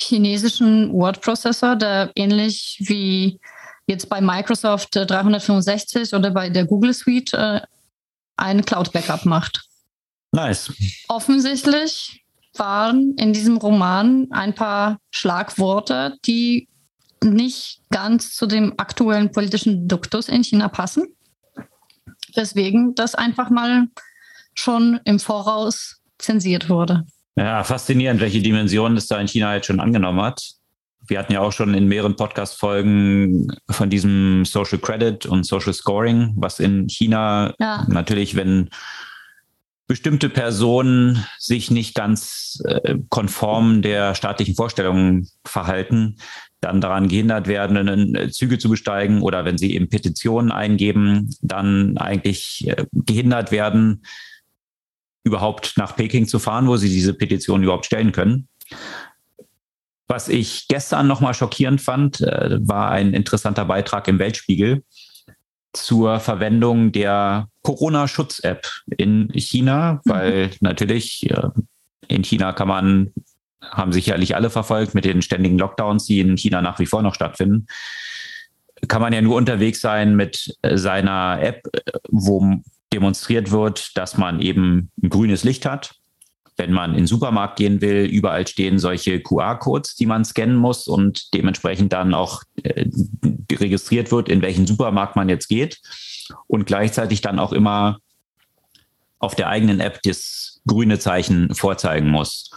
chinesischen 0.00 0.90
Word-Prozessor, 0.92 1.76
der 1.76 2.10
ähnlich 2.14 2.78
wie 2.86 3.38
jetzt 3.86 4.08
bei 4.08 4.22
Microsoft 4.22 4.94
365 4.94 6.12
äh, 6.12 6.16
oder 6.16 6.30
bei 6.30 6.48
der 6.48 6.64
Google 6.64 6.94
Suite 6.94 7.34
äh, 7.34 7.60
ein 8.36 8.64
Cloud-Backup 8.64 9.26
macht. 9.26 9.68
Nice. 10.32 10.72
Offensichtlich 11.08 12.24
waren 12.56 13.14
in 13.18 13.34
diesem 13.34 13.58
Roman 13.58 14.28
ein 14.30 14.54
paar 14.54 14.98
Schlagworte, 15.10 16.16
die 16.24 16.66
nicht 17.24 17.80
ganz 17.90 18.34
zu 18.34 18.46
dem 18.46 18.74
aktuellen 18.76 19.32
politischen 19.32 19.88
Duktus 19.88 20.28
in 20.28 20.44
China 20.44 20.68
passen. 20.68 21.08
Deswegen 22.36 22.94
das 22.94 23.14
einfach 23.14 23.50
mal 23.50 23.88
schon 24.54 25.00
im 25.04 25.18
Voraus 25.18 26.00
zensiert 26.18 26.68
wurde. 26.68 27.04
Ja, 27.36 27.62
faszinierend, 27.62 28.20
welche 28.20 28.42
Dimensionen 28.42 28.98
es 28.98 29.06
da 29.06 29.20
in 29.20 29.28
China 29.28 29.54
jetzt 29.54 29.66
schon 29.66 29.80
angenommen 29.80 30.20
hat. 30.20 30.42
Wir 31.06 31.18
hatten 31.18 31.32
ja 31.32 31.40
auch 31.40 31.52
schon 31.52 31.72
in 31.74 31.86
mehreren 31.86 32.16
Podcast-Folgen 32.16 33.56
von 33.70 33.88
diesem 33.88 34.44
Social 34.44 34.78
Credit 34.78 35.24
und 35.26 35.46
Social 35.46 35.72
Scoring, 35.72 36.34
was 36.36 36.60
in 36.60 36.88
China 36.88 37.54
ja. 37.58 37.86
natürlich, 37.88 38.34
wenn 38.34 38.68
bestimmte 39.86 40.28
Personen 40.28 41.24
sich 41.38 41.70
nicht 41.70 41.94
ganz 41.94 42.60
äh, 42.66 42.96
konform 43.08 43.80
der 43.80 44.14
staatlichen 44.14 44.54
Vorstellungen 44.54 45.28
verhalten, 45.44 46.16
dann 46.60 46.80
daran 46.80 47.08
gehindert 47.08 47.46
werden, 47.46 48.14
äh, 48.14 48.30
Züge 48.30 48.58
zu 48.58 48.68
besteigen 48.68 49.22
oder 49.22 49.44
wenn 49.44 49.58
sie 49.58 49.74
eben 49.74 49.88
Petitionen 49.88 50.50
eingeben, 50.50 51.34
dann 51.40 51.96
eigentlich 51.98 52.66
äh, 52.68 52.86
gehindert 52.92 53.52
werden, 53.52 54.02
überhaupt 55.24 55.74
nach 55.76 55.94
Peking 55.96 56.26
zu 56.26 56.38
fahren, 56.38 56.66
wo 56.66 56.76
sie 56.76 56.88
diese 56.88 57.14
Petition 57.14 57.62
überhaupt 57.62 57.86
stellen 57.86 58.12
können. 58.12 58.48
Was 60.08 60.28
ich 60.28 60.68
gestern 60.68 61.06
nochmal 61.06 61.34
schockierend 61.34 61.80
fand, 61.80 62.20
äh, 62.22 62.58
war 62.60 62.90
ein 62.90 63.14
interessanter 63.14 63.64
Beitrag 63.64 64.08
im 64.08 64.18
Weltspiegel 64.18 64.82
zur 65.74 66.18
Verwendung 66.18 66.92
der 66.92 67.48
Corona-Schutz-App 67.62 68.66
in 68.96 69.28
China, 69.34 70.00
weil 70.06 70.46
mhm. 70.46 70.52
natürlich 70.60 71.28
in 72.08 72.24
China 72.24 72.52
kann 72.52 72.68
man 72.68 73.12
haben 73.60 73.92
sicherlich 73.92 74.36
alle 74.36 74.50
verfolgt 74.50 74.94
mit 74.94 75.04
den 75.04 75.22
ständigen 75.22 75.58
Lockdowns, 75.58 76.06
die 76.06 76.20
in 76.20 76.36
China 76.36 76.62
nach 76.62 76.78
wie 76.78 76.86
vor 76.86 77.02
noch 77.02 77.14
stattfinden. 77.14 77.66
Kann 78.86 79.02
man 79.02 79.12
ja 79.12 79.20
nur 79.20 79.36
unterwegs 79.36 79.80
sein 79.80 80.14
mit 80.14 80.56
seiner 80.62 81.38
App, 81.42 81.62
wo 82.08 82.60
demonstriert 82.92 83.50
wird, 83.50 83.96
dass 83.96 84.16
man 84.16 84.40
eben 84.40 84.90
ein 85.02 85.10
grünes 85.10 85.44
Licht 85.44 85.66
hat. 85.66 85.94
Wenn 86.56 86.72
man 86.72 86.90
in 86.90 86.98
den 86.98 87.06
Supermarkt 87.06 87.56
gehen 87.56 87.80
will, 87.80 88.04
überall 88.04 88.46
stehen 88.46 88.78
solche 88.78 89.20
QR-Codes, 89.20 89.94
die 89.94 90.06
man 90.06 90.24
scannen 90.24 90.56
muss 90.56 90.88
und 90.88 91.32
dementsprechend 91.34 91.92
dann 91.92 92.14
auch 92.14 92.42
äh, 92.62 92.86
registriert 93.52 94.10
wird, 94.10 94.28
in 94.28 94.42
welchen 94.42 94.66
Supermarkt 94.66 95.14
man 95.14 95.28
jetzt 95.28 95.48
geht. 95.48 95.80
Und 96.46 96.66
gleichzeitig 96.66 97.20
dann 97.20 97.38
auch 97.38 97.52
immer 97.52 97.98
auf 99.20 99.34
der 99.34 99.48
eigenen 99.48 99.80
App 99.80 100.00
das 100.02 100.60
grüne 100.66 100.98
Zeichen 100.98 101.54
vorzeigen 101.54 102.08
muss. 102.08 102.50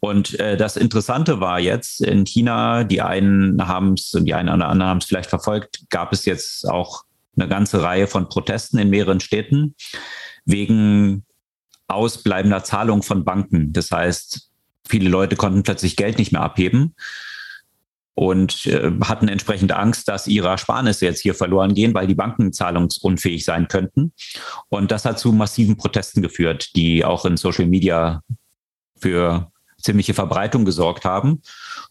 Und 0.00 0.40
äh, 0.40 0.56
das 0.56 0.76
Interessante 0.76 1.40
war 1.40 1.60
jetzt 1.60 2.00
in 2.00 2.24
China, 2.24 2.84
die 2.84 3.02
einen 3.02 3.66
haben 3.68 3.94
es 3.94 4.14
und 4.14 4.24
die 4.24 4.34
einen 4.34 4.48
oder 4.48 4.68
anderen 4.68 4.90
haben 4.90 4.98
es 4.98 5.04
vielleicht 5.04 5.28
verfolgt, 5.28 5.84
gab 5.90 6.12
es 6.12 6.24
jetzt 6.24 6.66
auch 6.68 7.04
eine 7.36 7.48
ganze 7.48 7.82
Reihe 7.82 8.06
von 8.06 8.28
Protesten 8.28 8.78
in 8.78 8.90
mehreren 8.90 9.20
Städten 9.20 9.74
wegen 10.46 11.24
ausbleibender 11.86 12.64
Zahlung 12.64 13.02
von 13.02 13.24
Banken. 13.24 13.72
Das 13.72 13.90
heißt, 13.90 14.50
viele 14.88 15.10
Leute 15.10 15.36
konnten 15.36 15.62
plötzlich 15.62 15.96
Geld 15.96 16.18
nicht 16.18 16.32
mehr 16.32 16.42
abheben 16.42 16.94
und 18.14 18.66
äh, 18.66 18.90
hatten 19.02 19.28
entsprechend 19.28 19.72
Angst, 19.72 20.08
dass 20.08 20.26
ihre 20.26 20.48
Ersparnisse 20.48 21.04
jetzt 21.04 21.20
hier 21.20 21.34
verloren 21.34 21.74
gehen, 21.74 21.94
weil 21.94 22.06
die 22.06 22.14
Banken 22.14 22.52
zahlungsunfähig 22.52 23.44
sein 23.44 23.68
könnten. 23.68 24.12
Und 24.68 24.90
das 24.90 25.04
hat 25.04 25.18
zu 25.18 25.32
massiven 25.32 25.76
Protesten 25.76 26.22
geführt, 26.22 26.74
die 26.74 27.04
auch 27.04 27.24
in 27.24 27.36
Social 27.36 27.66
Media 27.66 28.22
für 28.98 29.50
ziemliche 29.82 30.14
Verbreitung 30.14 30.64
gesorgt 30.64 31.04
haben. 31.04 31.42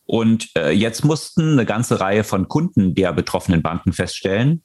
Und 0.06 0.50
äh, 0.58 0.72
jetzt 0.72 1.04
mussten 1.04 1.54
eine 1.54 1.66
ganze 1.66 2.00
Reihe 2.00 2.24
von 2.24 2.48
Kunden 2.48 2.96
der 2.96 3.14
betroffenen 3.14 3.62
Banken 3.62 3.94
feststellen, 3.94 4.64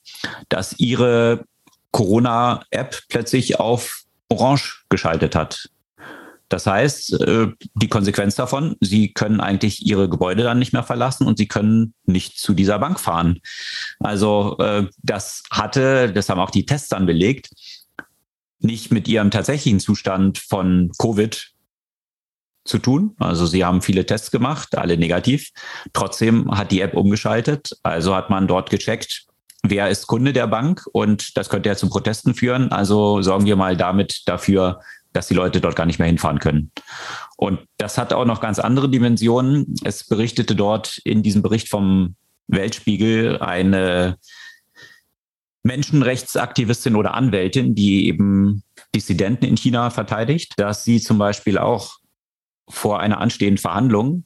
dass 0.49 0.79
ihre 0.79 1.45
Corona-App 1.91 3.03
plötzlich 3.09 3.61
auf 3.61 4.03
Orange 4.29 4.85
geschaltet 4.89 5.37
hat. 5.37 5.69
Das 6.49 6.67
heißt, 6.67 7.21
äh, 7.21 7.49
die 7.75 7.89
Konsequenz 7.89 8.35
davon, 8.37 8.77
sie 8.81 9.13
können 9.13 9.41
eigentlich 9.41 9.87
ihre 9.87 10.09
Gebäude 10.09 10.43
dann 10.43 10.59
nicht 10.59 10.73
mehr 10.73 10.83
verlassen 10.83 11.27
und 11.27 11.39
sie 11.39 11.49
können 11.49 11.95
nicht 12.05 12.39
zu 12.39 12.55
dieser 12.55 12.79
Bank 12.79 13.01
fahren. 13.01 13.41
Also 13.99 14.57
äh, 14.59 14.87
das 15.03 15.43
hatte, 15.51 16.13
das 16.13 16.29
haben 16.29 16.41
auch 16.41 16.51
die 16.51 16.67
Tests 16.67 16.89
dann 16.89 17.07
belegt, 17.07 17.49
nicht 18.61 18.93
mit 18.93 19.09
ihrem 19.09 19.31
tatsächlichen 19.31 19.81
Zustand 19.81 20.39
von 20.39 20.93
Covid 20.99 21.54
zu 22.65 22.79
tun. 22.79 23.15
Also 23.19 23.47
sie 23.47 23.65
haben 23.65 23.83
viele 23.83 24.07
Tests 24.07 24.31
gemacht, 24.31 24.77
alle 24.77 24.97
negativ. 24.97 25.51
Trotzdem 25.93 26.51
hat 26.51 26.73
die 26.73 26.81
App 26.81 26.95
umgeschaltet. 26.95 27.77
Also 27.83 28.15
hat 28.15 28.31
man 28.31 28.47
dort 28.47 28.71
gecheckt, 28.71 29.27
wer 29.63 29.89
ist 29.89 30.07
Kunde 30.07 30.33
der 30.33 30.47
Bank 30.47 30.87
und 30.93 31.37
das 31.37 31.49
könnte 31.49 31.69
ja 31.69 31.77
zu 31.77 31.89
Protesten 31.89 32.35
führen. 32.35 32.73
Also 32.73 33.23
sorgen 33.23 33.47
wir 33.47 33.57
mal 33.57 33.77
damit 33.77 34.23
dafür, 34.27 34.81
dass 35.13 35.29
die 35.29 35.35
Leute 35.35 35.61
dort 35.61 35.77
gar 35.77 35.87
nicht 35.87 35.99
mehr 35.99 36.09
hinfahren 36.09 36.41
können. 36.41 36.73
Und 37.37 37.61
das 37.79 37.99
hat 37.99 38.13
auch 38.13 38.25
noch 38.25 38.41
ganz 38.41 38.59
andere 38.59 38.89
Dimensionen. 38.89 39.75
Es 39.85 40.05
berichtete 40.05 40.57
dort 40.57 40.99
in 41.05 41.23
diesem 41.23 41.43
Bericht 41.43 41.69
vom 41.69 42.17
Weltspiegel 42.49 43.39
eine 43.39 44.19
Menschenrechtsaktivistin 45.63 46.97
oder 46.97 47.15
Anwältin, 47.15 47.75
die 47.75 48.07
eben 48.07 48.63
Dissidenten 48.95 49.47
in 49.47 49.57
China 49.57 49.91
verteidigt, 49.91 50.55
dass 50.57 50.85
sie 50.85 51.01
zum 51.01 51.19
Beispiel 51.19 51.59
auch 51.59 51.97
vor 52.69 53.01
einer 53.01 53.21
anstehenden 53.21 53.59
Verhandlung 53.59 54.25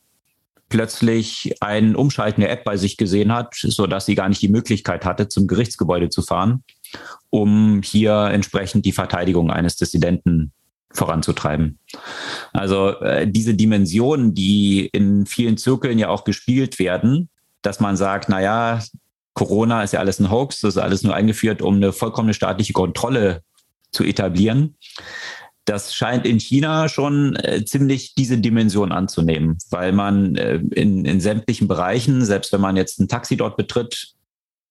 plötzlich 0.68 1.54
ein 1.60 1.96
Umschalten 1.96 2.42
der 2.42 2.50
App 2.50 2.64
bei 2.64 2.76
sich 2.76 2.96
gesehen 2.96 3.32
hat, 3.32 3.54
so 3.54 3.86
dass 3.86 4.06
sie 4.06 4.14
gar 4.14 4.28
nicht 4.28 4.42
die 4.42 4.48
Möglichkeit 4.48 5.04
hatte, 5.04 5.28
zum 5.28 5.46
Gerichtsgebäude 5.46 6.10
zu 6.10 6.22
fahren, 6.22 6.62
um 7.30 7.80
hier 7.82 8.28
entsprechend 8.32 8.84
die 8.84 8.92
Verteidigung 8.92 9.50
eines 9.50 9.76
Dissidenten 9.76 10.52
voranzutreiben. 10.92 11.78
Also 12.52 12.98
äh, 13.00 13.26
diese 13.30 13.54
Dimensionen, 13.54 14.34
die 14.34 14.86
in 14.92 15.26
vielen 15.26 15.56
Zirkeln 15.56 15.98
ja 15.98 16.08
auch 16.08 16.24
gespielt 16.24 16.78
werden, 16.78 17.28
dass 17.62 17.80
man 17.80 17.96
sagt, 17.96 18.28
na 18.28 18.40
ja, 18.40 18.82
Corona 19.34 19.82
ist 19.82 19.92
ja 19.92 20.00
alles 20.00 20.18
ein 20.18 20.30
Hoax, 20.30 20.60
das 20.60 20.76
ist 20.76 20.82
alles 20.82 21.02
nur 21.02 21.14
eingeführt, 21.14 21.62
um 21.62 21.76
eine 21.76 21.92
vollkommene 21.92 22.34
staatliche 22.34 22.72
Kontrolle 22.72 23.42
zu 23.92 24.04
etablieren 24.04 24.76
das 25.68 25.94
scheint 25.94 26.26
in 26.26 26.40
China 26.40 26.88
schon 26.88 27.36
äh, 27.36 27.64
ziemlich 27.64 28.14
diese 28.14 28.38
Dimension 28.38 28.90
anzunehmen, 28.90 29.58
weil 29.70 29.92
man 29.92 30.34
äh, 30.36 30.56
in, 30.56 31.04
in 31.04 31.20
sämtlichen 31.20 31.68
Bereichen, 31.68 32.24
selbst 32.24 32.52
wenn 32.52 32.60
man 32.60 32.76
jetzt 32.76 33.00
ein 33.00 33.08
Taxi 33.08 33.36
dort 33.36 33.56
betritt, 33.56 34.14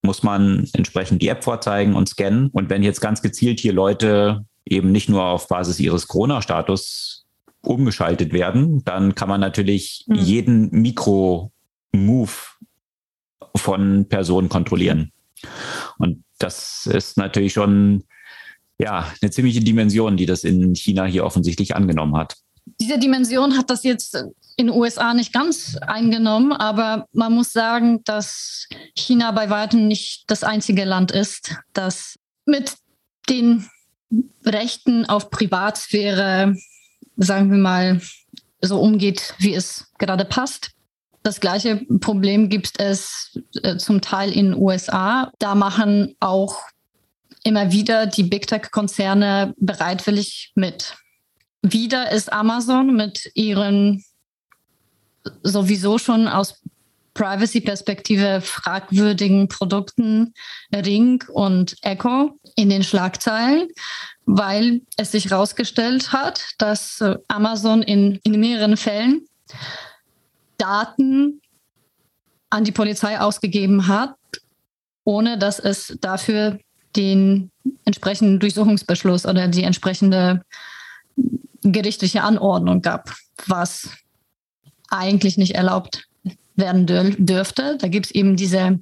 muss 0.02 0.24
man 0.24 0.68
entsprechend 0.74 1.22
die 1.22 1.28
App 1.28 1.44
vorzeigen 1.44 1.94
und 1.96 2.10
scannen. 2.10 2.50
Und 2.52 2.70
wenn 2.70 2.84
jetzt 2.84 3.02
ganz 3.02 3.22
gezielt 3.22 3.60
hier 3.60 3.74
Leute 3.74 4.46
eben 4.66 4.92
nicht 4.92 5.10
nur 5.10 5.24
auf 5.26 5.48
Basis 5.48 5.80
ihres 5.80 6.08
Corona-Status 6.08 7.26
umgeschaltet 7.62 8.34
werden, 8.34 8.84
dann 8.84 9.16
kann 9.16 9.30
man 9.30 9.42
natürlich 9.42 10.06
mhm. 10.08 10.16
jeden 10.16 10.72
Mikro-Move 10.72 12.32
von 13.56 14.08
Personen 14.08 14.50
kontrollieren. 14.50 15.12
Und 15.98 16.24
das 16.40 16.86
ist 16.86 17.18
natürlich 17.18 17.54
schon 17.54 18.04
ja, 18.78 19.12
eine 19.22 19.32
ziemliche 19.32 19.62
Dimension, 19.62 20.18
die 20.18 20.26
das 20.26 20.44
in 20.44 20.76
China 20.76 21.06
hier 21.06 21.26
offensichtlich 21.26 21.76
angenommen 21.76 22.16
hat. 22.16 22.36
Diese 22.80 23.00
Dimension 23.00 23.58
hat 23.58 23.70
das 23.70 23.84
jetzt 23.84 24.16
in 24.58 24.68
den 24.68 24.76
USA 24.76 25.14
nicht 25.14 25.34
ganz 25.34 25.78
eingenommen, 25.78 26.52
aber 26.52 27.06
man 27.14 27.34
muss 27.34 27.54
sagen, 27.54 28.04
dass 28.04 28.68
China 28.96 29.32
bei 29.32 29.50
weitem 29.50 29.88
nicht 29.88 30.26
das 30.28 30.44
einzige 30.44 30.84
Land 30.84 31.12
ist, 31.12 31.56
das 31.74 32.16
mit 32.46 32.76
den 33.30 33.68
Rechten 34.46 35.06
auf 35.06 35.30
Privatsphäre, 35.30 36.56
sagen 37.18 37.52
wir 37.52 37.58
mal, 37.58 38.02
so 38.62 38.80
umgeht, 38.80 39.36
wie 39.40 39.54
es 39.54 39.92
gerade 39.98 40.26
passt. 40.26 40.72
Das 41.24 41.40
gleiche 41.40 41.86
Problem 42.00 42.50
gibt 42.50 42.80
es 42.80 43.38
äh, 43.62 43.78
zum 43.78 44.02
Teil 44.02 44.32
in 44.32 44.52
den 44.52 44.62
USA. 44.62 45.32
Da 45.40 45.56
machen 45.56 46.16
auch 46.20 46.62
immer 47.48 47.72
wieder 47.72 48.08
die 48.08 48.24
Big 48.24 48.46
Tech-Konzerne 48.46 49.54
bereitwillig 49.58 50.52
mit. 50.56 50.96
Wieder 51.62 52.12
ist 52.12 52.32
Amazon 52.32 52.94
mit 52.94 53.32
ihren 53.36 54.04
sowieso 55.44 55.98
schon 55.98 56.28
aus 56.28 56.62
Privacy-Perspektive 57.14 58.42
fragwürdigen 58.42 59.48
Produkten 59.48 60.34
Ring 60.74 61.24
und 61.30 61.78
Echo 61.82 62.38
in 62.56 62.70
den 62.70 62.84
Schlagzeilen, 62.84 63.70
weil 64.26 64.82
es 64.98 65.14
sich 65.14 65.32
herausgestellt 65.32 66.12
hat, 66.12 66.44
dass 66.58 67.02
Amazon 67.30 67.82
in, 67.82 68.20
in 68.24 68.40
mehreren 68.40 68.76
Fällen 68.76 69.26
Daten 70.58 71.42
an 72.50 72.66
die 72.66 72.72
Polizei 72.74 73.20
ausgegeben 73.20 73.88
hat, 73.88 74.16
ohne 75.06 75.38
dass 75.38 75.60
es 75.60 75.98
dafür 76.02 76.60
den 76.98 77.52
entsprechenden 77.86 78.40
Durchsuchungsbeschluss 78.40 79.26
oder 79.26 79.48
die 79.48 79.64
entsprechende 79.64 80.44
gerichtliche 81.62 82.24
Anordnung 82.24 82.82
gab, 82.82 83.14
was 83.46 83.90
eigentlich 84.90 85.38
nicht 85.38 85.56
erlaubt 85.56 86.08
werden 86.56 86.86
dürfte. 87.18 87.78
Da 87.80 87.88
gibt 87.88 88.08
es 88.08 88.12
eben 88.12 88.36
diese 88.36 88.80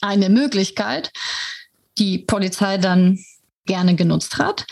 eine 0.00 0.28
Möglichkeit, 0.28 1.10
die 1.98 2.18
Polizei 2.18 2.78
dann 2.78 3.18
gerne 3.66 3.94
genutzt 3.94 4.38
hat, 4.38 4.66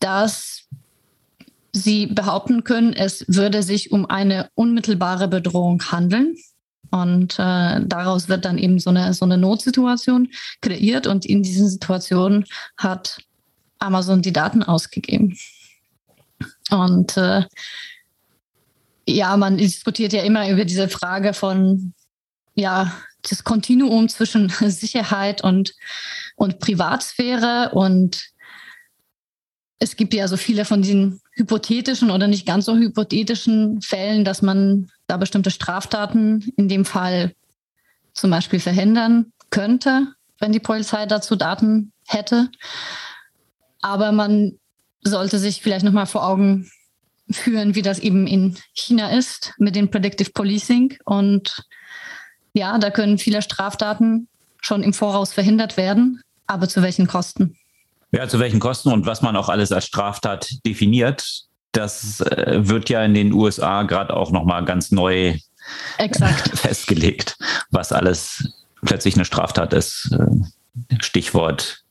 dass 0.00 0.68
sie 1.72 2.06
behaupten 2.06 2.64
können, 2.64 2.92
es 2.92 3.24
würde 3.28 3.62
sich 3.62 3.92
um 3.92 4.06
eine 4.06 4.50
unmittelbare 4.54 5.28
Bedrohung 5.28 5.82
handeln. 5.90 6.36
Und 6.92 7.38
äh, 7.38 7.80
daraus 7.86 8.28
wird 8.28 8.44
dann 8.44 8.58
eben 8.58 8.78
so 8.78 8.90
eine, 8.90 9.14
so 9.14 9.24
eine 9.24 9.38
Notsituation 9.38 10.28
kreiert. 10.60 11.06
Und 11.06 11.24
in 11.24 11.42
diesen 11.42 11.68
Situationen 11.68 12.44
hat 12.76 13.18
Amazon 13.78 14.20
die 14.20 14.32
Daten 14.32 14.62
ausgegeben. 14.62 15.36
Und 16.70 17.16
äh, 17.16 17.44
ja, 19.08 19.36
man 19.38 19.56
diskutiert 19.56 20.12
ja 20.12 20.22
immer 20.22 20.50
über 20.50 20.66
diese 20.66 20.88
Frage 20.88 21.32
von, 21.32 21.94
ja, 22.54 22.92
das 23.22 23.42
Kontinuum 23.42 24.10
zwischen 24.10 24.48
Sicherheit 24.68 25.42
und, 25.42 25.74
und 26.36 26.58
Privatsphäre. 26.58 27.70
Und 27.72 28.22
es 29.78 29.96
gibt 29.96 30.12
ja 30.12 30.28
so 30.28 30.36
viele 30.36 30.66
von 30.66 30.82
diesen 30.82 31.22
hypothetischen 31.36 32.10
oder 32.10 32.28
nicht 32.28 32.46
ganz 32.46 32.66
so 32.66 32.76
hypothetischen 32.76 33.80
Fällen, 33.80 34.26
dass 34.26 34.42
man 34.42 34.90
da 35.12 35.18
bestimmte 35.18 35.50
Straftaten 35.50 36.52
in 36.56 36.68
dem 36.68 36.86
Fall 36.86 37.34
zum 38.14 38.30
Beispiel 38.30 38.60
verhindern 38.60 39.32
könnte, 39.50 40.06
wenn 40.38 40.52
die 40.52 40.60
Polizei 40.60 41.04
dazu 41.04 41.36
Daten 41.36 41.92
hätte. 42.08 42.48
Aber 43.82 44.10
man 44.12 44.58
sollte 45.02 45.38
sich 45.38 45.60
vielleicht 45.60 45.84
nochmal 45.84 46.06
vor 46.06 46.26
Augen 46.26 46.70
führen, 47.30 47.74
wie 47.74 47.82
das 47.82 47.98
eben 47.98 48.26
in 48.26 48.56
China 48.72 49.10
ist 49.10 49.52
mit 49.58 49.76
dem 49.76 49.90
Predictive 49.90 50.30
Policing. 50.30 50.96
Und 51.04 51.62
ja, 52.54 52.78
da 52.78 52.90
können 52.90 53.18
viele 53.18 53.42
Straftaten 53.42 54.28
schon 54.62 54.82
im 54.82 54.94
Voraus 54.94 55.34
verhindert 55.34 55.76
werden, 55.76 56.22
aber 56.46 56.70
zu 56.70 56.80
welchen 56.80 57.06
Kosten? 57.06 57.58
Ja, 58.12 58.28
zu 58.28 58.38
welchen 58.38 58.60
Kosten 58.60 58.90
und 58.90 59.04
was 59.04 59.20
man 59.20 59.36
auch 59.36 59.50
alles 59.50 59.72
als 59.72 59.84
Straftat 59.84 60.64
definiert, 60.64 61.44
das 61.72 62.20
äh, 62.20 62.68
wird 62.68 62.88
ja 62.90 63.04
in 63.04 63.14
den 63.14 63.32
USA 63.32 63.82
gerade 63.82 64.14
auch 64.16 64.30
nochmal 64.30 64.64
ganz 64.64 64.92
neu 64.92 65.36
Exakt. 65.98 66.58
festgelegt, 66.58 67.36
was 67.70 67.92
alles 67.92 68.52
plötzlich 68.84 69.14
eine 69.14 69.24
Straftat 69.24 69.72
ist. 69.72 70.10
Äh, 70.12 70.96
Stichwort 71.00 71.82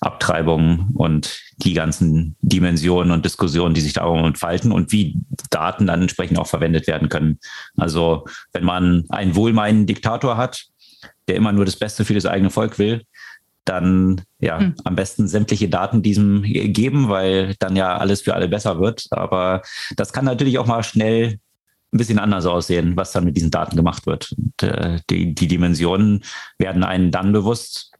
Abtreibung 0.00 0.90
und 0.94 1.40
die 1.56 1.72
ganzen 1.72 2.36
Dimensionen 2.40 3.10
und 3.10 3.24
Diskussionen, 3.24 3.74
die 3.74 3.80
sich 3.80 3.94
darum 3.94 4.24
entfalten 4.24 4.70
und 4.70 4.92
wie 4.92 5.16
Daten 5.50 5.86
dann 5.86 6.02
entsprechend 6.02 6.38
auch 6.38 6.46
verwendet 6.46 6.86
werden 6.86 7.08
können. 7.08 7.38
Also 7.76 8.24
wenn 8.52 8.64
man 8.64 9.04
einen 9.08 9.34
wohlmeinenden 9.34 9.86
Diktator 9.86 10.36
hat, 10.36 10.66
der 11.26 11.36
immer 11.36 11.52
nur 11.52 11.64
das 11.64 11.76
Beste 11.76 12.04
für 12.04 12.14
das 12.14 12.26
eigene 12.26 12.50
Volk 12.50 12.78
will, 12.78 13.02
dann 13.68 14.22
ja 14.40 14.58
hm. 14.58 14.74
am 14.84 14.96
besten 14.96 15.28
sämtliche 15.28 15.68
Daten 15.68 16.02
diesem 16.02 16.42
geben, 16.42 17.08
weil 17.08 17.54
dann 17.58 17.76
ja 17.76 17.96
alles 17.96 18.22
für 18.22 18.34
alle 18.34 18.48
besser 18.48 18.80
wird. 18.80 19.06
Aber 19.10 19.62
das 19.96 20.12
kann 20.12 20.24
natürlich 20.24 20.58
auch 20.58 20.66
mal 20.66 20.82
schnell 20.82 21.38
ein 21.92 21.98
bisschen 21.98 22.18
anders 22.18 22.46
aussehen, 22.46 22.96
was 22.96 23.12
dann 23.12 23.24
mit 23.24 23.36
diesen 23.36 23.50
Daten 23.50 23.76
gemacht 23.76 24.06
wird. 24.06 24.34
Und, 24.36 24.62
äh, 24.62 25.00
die, 25.10 25.34
die 25.34 25.48
Dimensionen 25.48 26.22
werden 26.58 26.84
einen 26.84 27.10
dann 27.10 27.32
bewusst, 27.32 27.92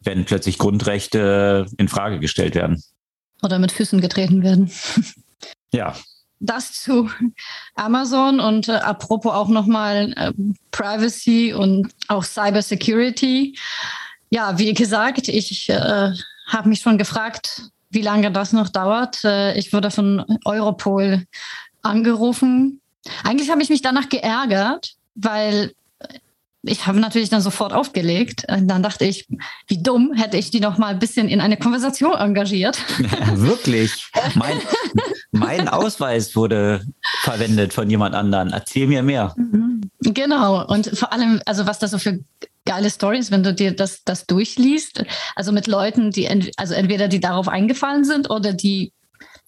wenn 0.00 0.24
plötzlich 0.24 0.58
Grundrechte 0.58 1.66
in 1.76 1.88
Frage 1.88 2.20
gestellt 2.20 2.54
werden. 2.54 2.82
Oder 3.42 3.58
mit 3.58 3.72
Füßen 3.72 4.00
getreten 4.00 4.42
werden. 4.42 4.70
Ja. 5.72 5.94
Das 6.38 6.72
zu 6.74 7.10
Amazon 7.74 8.40
und 8.40 8.68
äh, 8.68 8.72
apropos 8.72 9.32
auch 9.32 9.48
nochmal 9.48 10.12
äh, 10.16 10.32
Privacy 10.70 11.54
und 11.54 11.88
auch 12.08 12.24
Cyber 12.24 12.62
Security. 12.62 13.58
Ja, 14.36 14.58
wie 14.58 14.74
gesagt, 14.74 15.28
ich 15.28 15.70
äh, 15.70 16.12
habe 16.46 16.68
mich 16.68 16.80
schon 16.80 16.98
gefragt, 16.98 17.70
wie 17.88 18.02
lange 18.02 18.30
das 18.30 18.52
noch 18.52 18.68
dauert. 18.68 19.24
Äh, 19.24 19.58
ich 19.58 19.72
wurde 19.72 19.90
von 19.90 20.26
Europol 20.44 21.24
angerufen. 21.80 22.82
Eigentlich 23.24 23.50
habe 23.50 23.62
ich 23.62 23.70
mich 23.70 23.80
danach 23.80 24.10
geärgert, 24.10 24.92
weil 25.14 25.72
ich 26.64 26.86
habe 26.86 27.00
natürlich 27.00 27.30
dann 27.30 27.40
sofort 27.40 27.72
aufgelegt. 27.72 28.44
Und 28.50 28.68
dann 28.68 28.82
dachte 28.82 29.06
ich, 29.06 29.26
wie 29.68 29.82
dumm 29.82 30.12
hätte 30.12 30.36
ich 30.36 30.50
die 30.50 30.60
noch 30.60 30.76
mal 30.76 30.88
ein 30.88 30.98
bisschen 30.98 31.28
in 31.28 31.40
eine 31.40 31.56
Konversation 31.56 32.12
engagiert. 32.12 32.78
Ja, 32.98 33.40
wirklich. 33.40 34.10
Mein, 34.34 34.60
mein 35.30 35.68
Ausweis 35.70 36.36
wurde 36.36 36.84
verwendet 37.22 37.72
von 37.72 37.88
jemand 37.88 38.14
anderen. 38.14 38.52
Erzähl 38.52 38.86
mir 38.86 39.02
mehr. 39.02 39.34
Mhm. 39.38 39.80
Genau. 40.00 40.66
Und 40.66 40.90
vor 40.98 41.10
allem, 41.10 41.40
also 41.46 41.66
was 41.66 41.78
da 41.78 41.88
so 41.88 41.96
für 41.96 42.18
geile 42.66 42.90
Stories, 42.90 43.30
wenn 43.30 43.42
du 43.42 43.54
dir 43.54 43.74
das, 43.74 44.04
das 44.04 44.26
durchliest. 44.26 45.04
Also 45.34 45.52
mit 45.52 45.66
Leuten, 45.66 46.10
die 46.10 46.26
ent, 46.26 46.50
also 46.58 46.74
entweder 46.74 47.08
die 47.08 47.20
darauf 47.20 47.48
eingefallen 47.48 48.04
sind 48.04 48.28
oder 48.28 48.52
die 48.52 48.92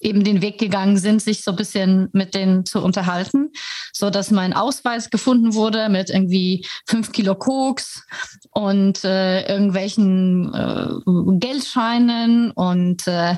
eben 0.01 0.23
den 0.23 0.43
Weg 0.43 0.59
gegangen 0.59 0.97
sind, 0.97 1.21
sich 1.21 1.43
so 1.43 1.51
ein 1.51 1.57
bisschen 1.57 2.09
mit 2.13 2.35
denen 2.35 2.65
zu 2.65 2.81
unterhalten, 2.83 3.51
so 3.93 4.11
dass 4.11 4.31
mein 4.31 4.53
Ausweis 4.53 5.11
gefunden 5.11 5.55
wurde 5.55 5.89
mit 5.89 6.11
irgendwie 6.11 6.67
fünf 6.87 7.13
Kilo 7.13 7.35
Koks 7.35 8.05
und 8.53 9.05
äh, 9.05 9.49
irgendwelchen 9.49 10.55
äh, 10.55 11.39
Geldscheinen 11.39 12.53
und 12.53 13.07
äh, 13.09 13.37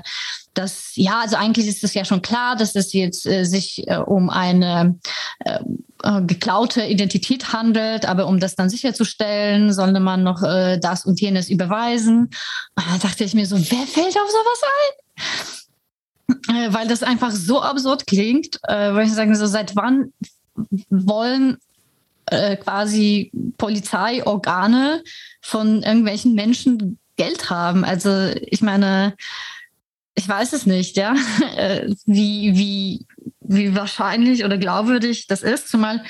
das, 0.53 0.93
ja, 0.97 1.21
also 1.21 1.37
eigentlich 1.37 1.67
ist 1.67 1.85
es 1.85 1.95
ja 1.95 2.05
schon 2.05 2.23
klar, 2.23 2.57
dass 2.57 2.75
es 2.75 2.93
jetzt 2.93 3.25
äh, 3.27 3.45
sich 3.45 3.87
äh, 3.87 3.97
um 3.97 4.29
eine 4.29 4.99
äh, 5.41 5.61
äh, 6.03 6.23
geklaute 6.23 6.85
Identität 6.85 7.53
handelt, 7.53 8.07
aber 8.07 8.27
um 8.27 8.41
das 8.41 8.57
dann 8.57 8.71
sicherzustellen, 8.71 9.73
sollte 9.73 10.01
man 10.01 10.23
noch 10.23 10.43
äh, 10.43 10.79
das 10.79 11.07
und 11.07 11.21
jenes 11.21 11.51
überweisen. 11.51 12.31
Und 12.75 12.87
da 12.89 12.99
dachte 12.99 13.25
ich 13.25 13.35
mir 13.35 13.47
so, 13.47 13.57
wer 13.57 13.87
fällt 13.87 14.17
auf 14.17 14.31
sowas 14.31 14.63
ein? 14.63 15.61
äh, 16.49 16.73
weil 16.73 16.89
das 16.89 17.03
einfach 17.03 17.31
so 17.31 17.63
absurd 17.63 18.07
klingt, 18.07 18.59
äh, 18.65 18.95
weil 18.95 19.07
ich 19.07 19.13
sagen, 19.13 19.35
so 19.35 19.47
seit 19.47 19.77
wann 19.77 20.13
wollen 20.89 21.59
äh, 22.27 22.57
quasi 22.57 23.31
Polizeiorgane 23.59 25.03
von 25.41 25.83
irgendwelchen 25.83 26.35
Menschen 26.35 26.99
Geld 27.17 27.51
haben? 27.51 27.85
Also 27.85 28.31
ich 28.41 28.63
meine, 28.63 29.15
ich 30.15 30.29
weiß 30.29 30.53
es 30.53 30.67
nicht, 30.67 30.97
ja, 30.97 31.15
äh, 31.57 31.93
wie, 32.07 32.57
wie, 32.57 33.07
wie 33.51 33.75
wahrscheinlich 33.75 34.45
oder 34.45 34.59
glaubwürdig 34.59 35.27
das 35.27 35.43
ist, 35.43 35.69
zumal 35.69 36.03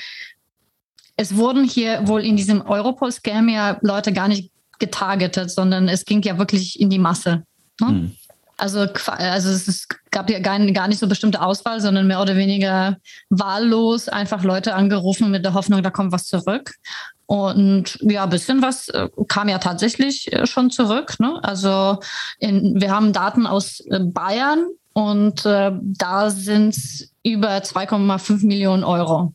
es 1.17 1.35
wurden 1.35 1.63
hier 1.63 2.07
wohl 2.07 2.23
in 2.23 2.35
diesem 2.35 2.61
Europol-Scam 2.61 3.49
ja 3.49 3.77
Leute 3.81 4.13
gar 4.13 4.27
nicht 4.27 4.51
getargetet, 4.79 5.51
sondern 5.51 5.87
es 5.87 6.05
ging 6.05 6.21
ja 6.21 6.37
wirklich 6.37 6.79
in 6.79 6.89
die 6.89 6.99
Masse. 6.99 7.43
Ne? 7.79 7.87
Hm. 7.87 8.15
Also, 8.57 8.87
also 9.07 9.49
es 9.49 9.87
gab 10.11 10.29
ja 10.29 10.39
gar, 10.39 10.59
gar 10.71 10.87
nicht 10.87 10.99
so 10.99 11.07
bestimmte 11.07 11.41
Auswahl, 11.41 11.81
sondern 11.81 12.05
mehr 12.05 12.21
oder 12.21 12.35
weniger 12.35 12.97
wahllos 13.29 14.07
einfach 14.07 14.43
Leute 14.43 14.75
angerufen 14.75 15.31
mit 15.31 15.43
der 15.43 15.55
Hoffnung, 15.55 15.81
da 15.81 15.89
kommt 15.89 16.11
was 16.11 16.25
zurück. 16.25 16.73
Und 17.25 17.97
ja, 18.01 18.23
ein 18.23 18.29
bisschen 18.29 18.61
was 18.61 18.89
äh, 18.89 19.07
kam 19.27 19.49
ja 19.49 19.57
tatsächlich 19.57 20.31
äh, 20.31 20.45
schon 20.45 20.69
zurück. 20.69 21.19
Ne? 21.19 21.39
Also 21.43 21.99
in, 22.39 22.79
wir 22.79 22.91
haben 22.91 23.13
Daten 23.13 23.47
aus 23.47 23.79
äh, 23.89 23.99
Bayern 23.99 24.65
und 24.93 25.45
da 25.45 26.29
sind 26.29 26.75
es 26.75 27.10
über 27.23 27.57
2,5 27.57 28.45
Millionen 28.45 28.83
Euro 28.83 29.33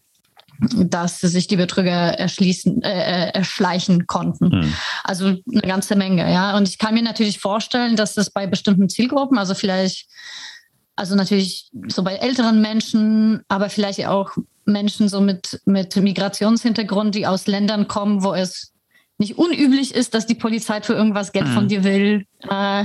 dass 0.59 1.21
sich 1.21 1.49
die 1.49 1.57
Betrüger 1.57 1.91
erschließen, 1.91 2.83
äh, 2.83 3.31
erschleichen 3.31 4.07
konnten. 4.07 4.49
Mhm. 4.49 4.75
Also 5.05 5.27
eine 5.27 5.61
ganze 5.63 5.97
Menge, 5.97 6.33
ja. 6.33 6.57
Und 6.57 6.69
ich 6.69 6.79
kann 6.79 6.95
mir 6.95 7.03
natürlich 7.03 7.39
vorstellen, 7.39 7.97
dass 7.97 8.15
das 8.15 8.31
bei 8.31 8.47
bestimmten 8.47 8.89
Zielgruppen, 8.89 9.37
also 9.37 9.55
vielleicht 9.55 10.09
also 10.97 11.15
natürlich 11.15 11.71
so 11.89 12.03
bei 12.03 12.15
älteren 12.15 12.63
Menschen, 12.63 13.43
aber 13.49 13.69
vielleicht 13.69 14.07
auch 14.07 14.31
Menschen 14.65 15.09
so 15.09 15.21
mit, 15.21 15.61
mit 15.67 15.95
Migrationshintergrund, 15.95 17.15
die 17.15 17.27
aus 17.27 17.47
Ländern 17.47 17.87
kommen, 17.87 18.25
wo 18.25 18.33
es 18.33 18.73
nicht 19.19 19.39
unüblich 19.39 19.95
ist, 19.95 20.15
dass 20.15 20.27
die 20.27 20.35
Polizei 20.35 20.83
für 20.83 20.93
irgendwas 20.93 21.33
Geld 21.33 21.49
mhm. 21.49 21.55
von 21.55 21.69
dir 21.69 21.85
will. 21.85 22.27
Äh, 22.43 22.85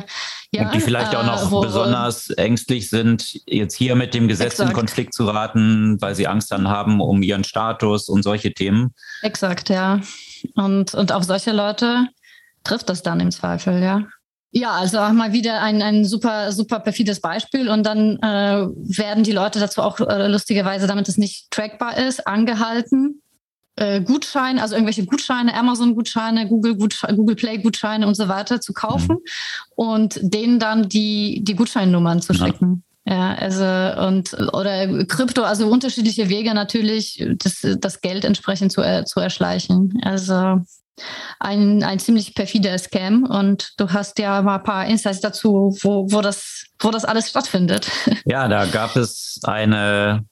ja, 0.53 0.65
und 0.65 0.73
die 0.73 0.79
vielleicht 0.79 1.15
auch 1.15 1.25
noch 1.25 1.47
äh, 1.47 1.51
wo, 1.51 1.61
besonders 1.61 2.29
ängstlich 2.31 2.89
sind, 2.89 3.39
jetzt 3.45 3.75
hier 3.75 3.95
mit 3.95 4.13
dem 4.13 4.27
Gesetz 4.27 4.53
exakt. 4.53 4.69
in 4.69 4.75
Konflikt 4.75 5.13
zu 5.13 5.25
raten, 5.25 5.97
weil 6.01 6.15
sie 6.15 6.27
Angst 6.27 6.51
dann 6.51 6.67
haben 6.67 7.01
um 7.01 7.21
ihren 7.21 7.43
Status 7.43 8.07
und 8.07 8.23
solche 8.23 8.53
Themen. 8.53 8.93
Exakt, 9.21 9.69
ja. 9.69 9.99
Und, 10.55 10.93
und 10.93 11.11
auf 11.11 11.23
solche 11.23 11.51
Leute 11.51 12.07
trifft 12.63 12.89
das 12.89 13.03
dann 13.03 13.19
im 13.19 13.31
Zweifel, 13.31 13.81
ja. 13.81 14.07
Ja, 14.53 14.71
also 14.71 14.99
auch 14.99 15.13
mal 15.13 15.31
wieder 15.31 15.61
ein, 15.61 15.81
ein 15.81 16.03
super, 16.03 16.51
super 16.51 16.81
perfides 16.81 17.21
Beispiel. 17.21 17.69
Und 17.69 17.85
dann 17.85 18.17
äh, 18.17 18.67
werden 18.97 19.23
die 19.23 19.31
Leute 19.31 19.59
dazu 19.59 19.81
auch 19.81 19.99
äh, 20.01 20.27
lustigerweise, 20.27 20.87
damit 20.87 21.07
es 21.07 21.17
nicht 21.17 21.49
trackbar 21.51 21.97
ist, 21.97 22.27
angehalten, 22.27 23.20
äh, 23.81 24.01
Gutscheine, 24.01 24.61
also 24.61 24.75
irgendwelche 24.75 25.05
Gutscheine, 25.05 25.55
Amazon-Gutscheine, 25.55 26.47
Google, 26.47 26.75
Google 26.75 27.35
Play-Gutscheine 27.35 28.05
und 28.05 28.15
so 28.15 28.27
weiter 28.27 28.61
zu 28.61 28.73
kaufen 28.73 29.15
mhm. 29.15 29.73
und 29.75 30.19
denen 30.21 30.59
dann 30.59 30.87
die, 30.87 31.41
die 31.43 31.55
Gutscheinnummern 31.55 32.21
zu 32.21 32.33
schicken. 32.35 32.83
Ja, 33.05 33.33
also 33.33 33.65
und 34.05 34.33
oder 34.53 35.05
Krypto, 35.05 35.41
also 35.41 35.67
unterschiedliche 35.67 36.29
Wege 36.29 36.53
natürlich, 36.53 37.25
das, 37.39 37.65
das 37.79 38.01
Geld 38.01 38.23
entsprechend 38.23 38.71
zu, 38.71 38.81
äh, 38.81 39.03
zu 39.05 39.19
erschleichen. 39.19 39.99
Also 40.03 40.61
ein, 41.39 41.81
ein 41.81 41.97
ziemlich 41.97 42.35
perfider 42.35 42.77
Scam 42.77 43.23
und 43.23 43.73
du 43.77 43.89
hast 43.89 44.19
ja 44.19 44.43
mal 44.43 44.57
ein 44.57 44.63
paar 44.63 44.85
Insights 44.85 45.21
dazu, 45.21 45.75
wo, 45.81 46.11
wo, 46.11 46.21
das, 46.21 46.65
wo 46.79 46.91
das 46.91 47.03
alles 47.03 47.29
stattfindet. 47.29 47.89
Ja, 48.25 48.47
da 48.47 48.67
gab 48.67 48.95
es 48.95 49.39
eine 49.43 50.23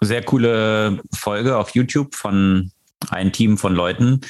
sehr 0.00 0.24
coole 0.24 1.00
Folge 1.14 1.56
auf 1.56 1.70
YouTube 1.76 2.16
von 2.16 2.72
einem 3.08 3.32
Team 3.32 3.58
von 3.58 3.74
Leuten, 3.74 4.20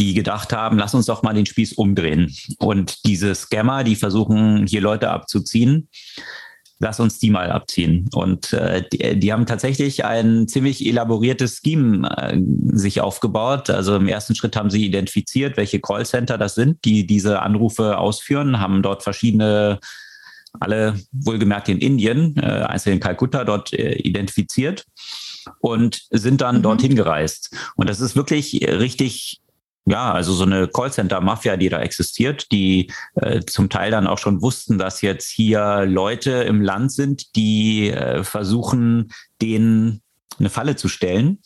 die 0.00 0.14
gedacht 0.14 0.52
haben, 0.52 0.78
lass 0.78 0.94
uns 0.94 1.06
doch 1.06 1.22
mal 1.22 1.34
den 1.34 1.46
Spieß 1.46 1.74
umdrehen. 1.74 2.34
Und 2.58 3.04
diese 3.04 3.34
Scammer, 3.34 3.84
die 3.84 3.96
versuchen 3.96 4.66
hier 4.66 4.80
Leute 4.80 5.10
abzuziehen, 5.10 5.88
lass 6.80 6.98
uns 6.98 7.18
die 7.20 7.30
mal 7.30 7.52
abziehen. 7.52 8.08
Und 8.12 8.52
äh, 8.52 8.82
die, 8.92 9.18
die, 9.20 9.32
haben 9.32 9.46
tatsächlich 9.46 10.04
ein 10.04 10.48
ziemlich 10.48 10.84
elaboriertes 10.84 11.60
Scheme 11.64 12.08
äh, 12.16 12.38
sich 12.76 13.00
aufgebaut. 13.00 13.70
Also 13.70 13.94
im 13.96 14.08
ersten 14.08 14.34
Schritt 14.34 14.56
haben 14.56 14.70
sie 14.70 14.84
identifiziert, 14.84 15.56
welche 15.56 15.80
Callcenter 15.80 16.38
das 16.38 16.56
sind, 16.56 16.84
die 16.84 17.06
diese 17.06 17.42
Anrufe 17.42 17.98
ausführen, 17.98 18.58
haben 18.60 18.82
dort 18.82 19.02
verschiedene 19.02 19.78
alle 20.60 20.94
wohlgemerkt 21.10 21.68
in 21.68 21.78
Indien, 21.78 22.36
äh, 22.36 22.42
einzeln 22.42 22.94
in 22.94 23.00
Kalkutta 23.00 23.44
dort 23.44 23.72
äh, 23.72 23.94
identifiziert 23.94 24.84
und 25.60 26.02
sind 26.10 26.40
dann 26.40 26.58
mhm. 26.58 26.62
dorthin 26.62 26.96
gereist. 26.96 27.54
Und 27.76 27.88
das 27.88 28.00
ist 28.00 28.16
wirklich 28.16 28.66
richtig 28.66 29.40
ja, 29.86 30.12
also 30.12 30.32
so 30.32 30.44
eine 30.44 30.66
Callcenter-Mafia, 30.66 31.56
die 31.58 31.68
da 31.68 31.80
existiert, 31.80 32.50
die 32.52 32.90
äh, 33.16 33.40
zum 33.42 33.68
Teil 33.68 33.90
dann 33.90 34.06
auch 34.06 34.18
schon 34.18 34.40
wussten, 34.40 34.78
dass 34.78 35.02
jetzt 35.02 35.28
hier 35.28 35.84
Leute 35.86 36.30
im 36.30 36.62
Land 36.62 36.92
sind, 36.92 37.36
die 37.36 37.90
äh, 37.90 38.24
versuchen, 38.24 39.12
denen 39.42 40.00
eine 40.38 40.48
Falle 40.48 40.76
zu 40.76 40.88
stellen. 40.88 41.40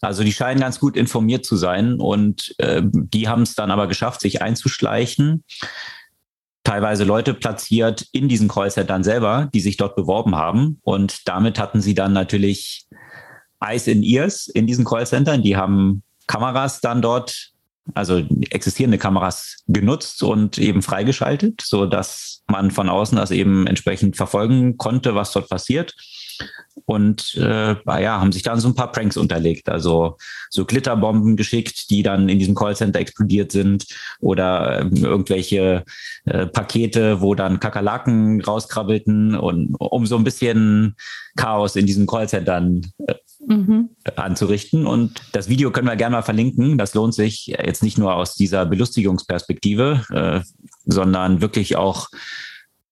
Also 0.00 0.24
die 0.24 0.32
scheinen 0.32 0.60
ganz 0.60 0.80
gut 0.80 0.96
informiert 0.96 1.44
zu 1.44 1.56
sein 1.56 2.00
und 2.00 2.54
äh, 2.58 2.82
die 2.84 3.28
haben 3.28 3.42
es 3.42 3.54
dann 3.54 3.70
aber 3.70 3.86
geschafft, 3.86 4.20
sich 4.20 4.42
einzuschleichen. 4.42 5.44
Teilweise 6.64 7.04
Leute 7.04 7.34
platziert 7.34 8.06
in 8.10 8.28
diesen 8.28 8.48
Callcentern 8.48 9.04
selber, 9.04 9.48
die 9.54 9.60
sich 9.60 9.76
dort 9.76 9.94
beworben 9.94 10.34
haben. 10.34 10.80
Und 10.82 11.28
damit 11.28 11.60
hatten 11.60 11.80
sie 11.80 11.94
dann 11.94 12.12
natürlich 12.12 12.85
Eyes 13.66 13.86
in 13.86 14.02
Ears 14.02 14.48
in 14.48 14.66
diesen 14.66 14.84
Callcentern. 14.84 15.42
Die 15.42 15.56
haben 15.56 16.02
Kameras 16.26 16.80
dann 16.80 17.02
dort 17.02 17.52
also 17.94 18.22
existierende 18.50 18.98
Kameras 18.98 19.62
genutzt 19.68 20.22
und 20.22 20.58
eben 20.58 20.82
freigeschaltet, 20.82 21.62
so 21.64 21.86
dass 21.86 22.42
man 22.48 22.70
von 22.70 22.88
außen 22.88 23.16
das 23.16 23.30
eben 23.30 23.66
entsprechend 23.66 24.16
verfolgen 24.16 24.76
konnte, 24.76 25.14
was 25.14 25.32
dort 25.32 25.48
passiert. 25.48 25.94
Und 26.84 27.34
äh, 27.34 27.74
ja, 28.00 28.20
haben 28.20 28.30
sich 28.30 28.42
dann 28.44 28.60
so 28.60 28.68
ein 28.68 28.74
paar 28.74 28.92
Pranks 28.92 29.16
unterlegt, 29.16 29.68
also 29.68 30.16
so 30.50 30.64
Glitterbomben 30.64 31.36
geschickt, 31.36 31.90
die 31.90 32.02
dann 32.02 32.28
in 32.28 32.38
diesem 32.38 32.54
Callcenter 32.54 33.00
explodiert 33.00 33.50
sind 33.50 33.86
oder 34.20 34.82
äh, 34.82 35.00
irgendwelche 35.00 35.84
äh, 36.26 36.46
Pakete, 36.46 37.20
wo 37.20 37.34
dann 37.34 37.58
Kakerlaken 37.58 38.40
rauskrabbelten 38.40 39.34
und 39.34 39.74
um 39.78 40.06
so 40.06 40.16
ein 40.16 40.24
bisschen 40.24 40.94
Chaos 41.36 41.74
in 41.76 41.86
diesen 41.86 42.06
Callcentern 42.06 42.82
äh, 43.06 43.14
mhm. 43.46 43.90
anzurichten. 44.14 44.86
Und 44.86 45.20
das 45.32 45.48
Video 45.48 45.70
können 45.70 45.88
wir 45.88 45.96
gerne 45.96 46.16
mal 46.16 46.22
verlinken. 46.22 46.78
Das 46.78 46.94
lohnt 46.94 47.14
sich 47.14 47.46
jetzt 47.46 47.82
nicht 47.82 47.98
nur 47.98 48.14
aus 48.14 48.34
dieser 48.34 48.64
Belustigungsperspektive, 48.66 50.04
äh, 50.10 50.40
sondern 50.84 51.40
wirklich 51.40 51.76
auch 51.76 52.08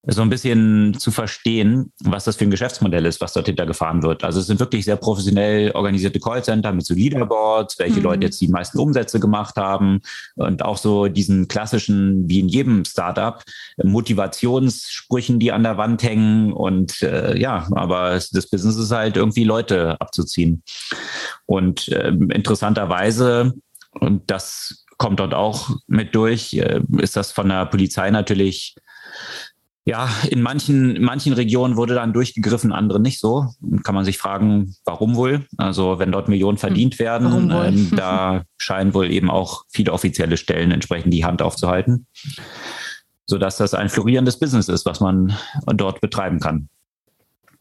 so 0.07 0.23
ein 0.23 0.29
bisschen 0.29 0.95
zu 0.99 1.11
verstehen, 1.11 1.93
was 2.03 2.25
das 2.25 2.37
für 2.37 2.45
ein 2.45 2.51
Geschäftsmodell 2.51 3.07
ist, 3.07 3.21
was 3.21 3.33
dort 3.33 3.47
hintergefahren 3.47 4.03
wird. 4.03 4.23
Also 4.23 4.41
es 4.41 4.47
sind 4.47 4.61
wirklich 4.61 4.85
sehr 4.85 4.97
professionell 4.97 5.71
organisierte 5.73 6.21
Callcenter 6.21 6.73
mit 6.73 6.85
so 6.85 6.95
Leaderboards, 6.95 7.79
welche 7.79 7.99
mhm. 7.99 8.05
Leute 8.05 8.27
jetzt 8.27 8.41
die 8.41 8.49
meisten 8.49 8.79
Umsätze 8.79 9.19
gemacht 9.19 9.57
haben 9.57 10.01
und 10.37 10.63
auch 10.63 10.77
so 10.77 11.09
diesen 11.09 11.49
klassischen, 11.49 12.29
wie 12.29 12.41
in 12.41 12.49
jedem 12.49 12.85
Startup, 12.85 13.43
Motivationssprüchen, 13.83 15.39
die 15.39 15.53
an 15.53 15.63
der 15.63 15.79
Wand 15.79 16.03
hängen 16.03 16.53
und 16.53 17.01
äh, 17.03 17.39
ja, 17.39 17.67
aber 17.73 18.11
das 18.11 18.49
Business 18.51 18.77
ist 18.77 18.91
halt 18.91 19.17
irgendwie 19.17 19.45
Leute 19.45 20.01
abzuziehen. 20.01 20.63
Und 21.47 21.89
äh, 21.89 22.09
interessanterweise, 22.09 23.55
und 24.01 24.31
das 24.31 24.85
kommt 24.99 25.21
dort 25.21 25.35
auch 25.35 25.71
mit 25.87 26.15
durch, 26.15 26.53
äh, 26.55 26.81
ist 26.99 27.17
das 27.17 27.33
von 27.33 27.49
der 27.49 27.67
Polizei 27.67 28.11
natürlich 28.11 28.75
ja, 29.87 30.09
in 30.30 30.41
manchen, 30.41 30.97
in 30.97 31.05
manchen 31.05 31.35
Regionen 31.35 31.76
wurde 31.76 31.95
dann 31.95 32.14
durchgegriffen, 32.14 32.72
andere 32.72 33.01
nicht 33.01 33.20
so. 33.20 33.49
Kann 33.82 33.95
man 33.95 34.05
sich 34.05 34.16
fragen, 34.16 34.74
warum 34.87 35.14
wohl? 35.14 35.47
Also 35.59 35.99
wenn 35.99 36.11
dort 36.11 36.28
Millionen 36.28 36.57
verdient 36.57 36.95
hm, 36.95 36.99
werden, 37.01 37.51
ähm, 37.53 37.91
da 37.97 38.45
scheinen 38.57 38.95
wohl 38.95 39.11
eben 39.11 39.30
auch 39.30 39.64
viele 39.70 39.93
offizielle 39.93 40.39
Stellen 40.39 40.70
entsprechend 40.70 41.12
die 41.12 41.26
Hand 41.26 41.43
aufzuhalten, 41.43 42.07
sodass 43.26 43.59
das 43.59 43.74
ein 43.74 43.91
florierendes 43.91 44.39
Business 44.39 44.68
ist, 44.68 44.87
was 44.87 45.01
man 45.01 45.37
dort 45.66 46.01
betreiben 46.01 46.41
kann. 46.41 46.68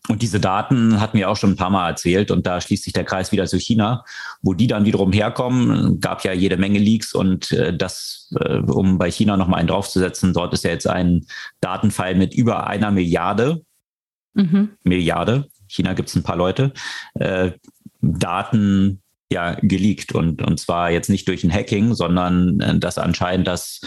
Und 0.10 0.22
diese 0.22 0.42
Daten 0.42 1.00
hatten 1.00 1.18
wir 1.18 1.30
auch 1.30 1.38
schon 1.38 1.52
ein 1.52 1.56
paar 1.56 1.70
Mal 1.70 1.88
erzählt 1.88 2.30
und 2.30 2.46
da 2.46 2.60
schließt 2.60 2.84
sich 2.84 2.92
der 2.92 3.06
Kreis 3.06 3.32
wieder 3.32 3.46
zu 3.46 3.58
China, 3.58 4.04
wo 4.42 4.54
die 4.54 4.68
dann 4.68 4.84
wiederum 4.84 5.14
herkommen. 5.14 6.02
Gab 6.02 6.26
ja 6.26 6.34
jede 6.34 6.58
Menge 6.58 6.80
Leaks 6.80 7.14
und 7.14 7.54
äh, 7.54 7.76
das, 7.76 8.34
äh, 8.38 8.58
um 8.58 8.98
bei 8.98 9.10
China 9.10 9.38
nochmal 9.38 9.60
einen 9.60 9.70
draufzusetzen, 9.70 10.34
dort 10.34 10.54
ist 10.54 10.66
ja 10.66 10.72
jetzt 10.72 10.88
ein 10.88 11.26
Datenfall 11.62 12.16
mit 12.16 12.34
über 12.34 12.68
einer 12.68 12.92
Milliarde. 12.92 13.62
Mhm. 14.34 14.72
Milliarde. 14.84 15.48
China 15.68 15.94
gibt 15.94 16.10
es 16.10 16.16
ein 16.16 16.24
paar 16.24 16.36
Leute. 16.36 16.74
Äh, 17.14 17.52
Daten 18.02 19.02
ja 19.32 19.56
geleakt 19.62 20.14
und, 20.14 20.42
und 20.42 20.60
zwar 20.60 20.92
jetzt 20.92 21.10
nicht 21.10 21.30
durch 21.30 21.46
ein 21.46 21.54
Hacking, 21.54 21.94
sondern 21.94 22.60
äh, 22.60 22.78
dass 22.78 22.98
anscheinend 22.98 23.48
das 23.48 23.80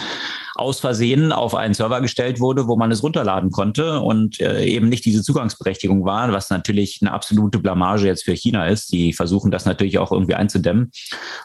aus 0.56 0.80
Versehen 0.80 1.32
auf 1.32 1.54
einen 1.54 1.74
Server 1.74 2.00
gestellt 2.00 2.40
wurde, 2.40 2.66
wo 2.66 2.76
man 2.76 2.90
es 2.90 3.02
runterladen 3.02 3.50
konnte 3.50 4.00
und 4.00 4.40
äh, 4.40 4.64
eben 4.64 4.88
nicht 4.88 5.04
diese 5.04 5.22
Zugangsberechtigung 5.22 6.04
war, 6.04 6.32
was 6.32 6.50
natürlich 6.50 6.98
eine 7.00 7.12
absolute 7.12 7.58
Blamage 7.58 8.06
jetzt 8.06 8.24
für 8.24 8.34
China 8.34 8.66
ist. 8.66 8.90
Die 8.92 9.12
versuchen 9.12 9.50
das 9.50 9.64
natürlich 9.64 9.98
auch 9.98 10.10
irgendwie 10.10 10.34
einzudämmen, 10.34 10.90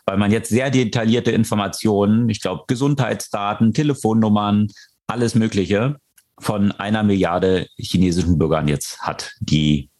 weil 0.05 0.18
man 0.18 0.32
jetzt 0.32 0.49
sehr 0.49 0.72
detaillierte 0.72 1.32
Informationen, 1.32 2.30
ich 2.30 2.41
glaube 2.41 2.64
Gesundheitsdaten, 2.68 3.74
Telefonnummern, 3.74 4.68
alles 5.07 5.36
Mögliche 5.36 5.97
von 6.39 6.72
einer 6.72 7.03
Milliarde 7.03 7.68
chinesischen 7.78 8.39
Bürgern 8.39 8.68
jetzt 8.68 8.99
hat, 9.01 9.34
die 9.41 9.90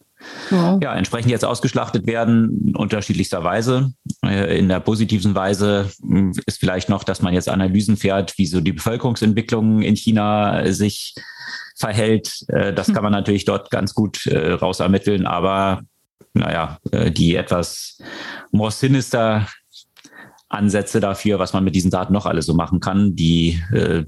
ja. 0.50 0.78
ja, 0.82 0.94
entsprechend 0.94 1.30
jetzt 1.30 1.44
ausgeschlachtet 1.44 2.06
werden, 2.06 2.74
unterschiedlichster 2.76 3.44
Weise. 3.44 3.92
Äh, 4.24 4.58
in 4.58 4.68
der 4.68 4.80
positiven 4.80 5.34
Weise 5.34 5.90
hm, 6.02 6.32
ist 6.46 6.60
vielleicht 6.60 6.88
noch, 6.88 7.04
dass 7.04 7.22
man 7.22 7.34
jetzt 7.34 7.48
Analysen 7.48 7.96
fährt, 7.96 8.36
wie 8.38 8.46
so 8.46 8.60
die 8.60 8.72
Bevölkerungsentwicklung 8.72 9.82
in 9.82 9.96
China 9.96 10.72
sich 10.72 11.14
verhält. 11.76 12.44
Äh, 12.48 12.72
das 12.72 12.88
hm. 12.88 12.94
kann 12.94 13.02
man 13.02 13.12
natürlich 13.12 13.44
dort 13.44 13.70
ganz 13.70 13.94
gut 13.94 14.26
äh, 14.26 14.52
raus 14.52 14.80
ermitteln, 14.80 15.26
aber 15.26 15.82
naja, 16.34 16.78
die 17.10 17.36
etwas 17.36 17.98
more 18.52 18.70
sinister 18.70 19.46
Ansätze 20.52 21.00
dafür, 21.00 21.38
was 21.38 21.52
man 21.52 21.64
mit 21.64 21.74
diesen 21.74 21.90
Daten 21.90 22.12
noch 22.12 22.26
alles 22.26 22.46
so 22.46 22.54
machen 22.54 22.80
kann. 22.80 23.16
Die 23.16 23.60
äh, 23.72 24.04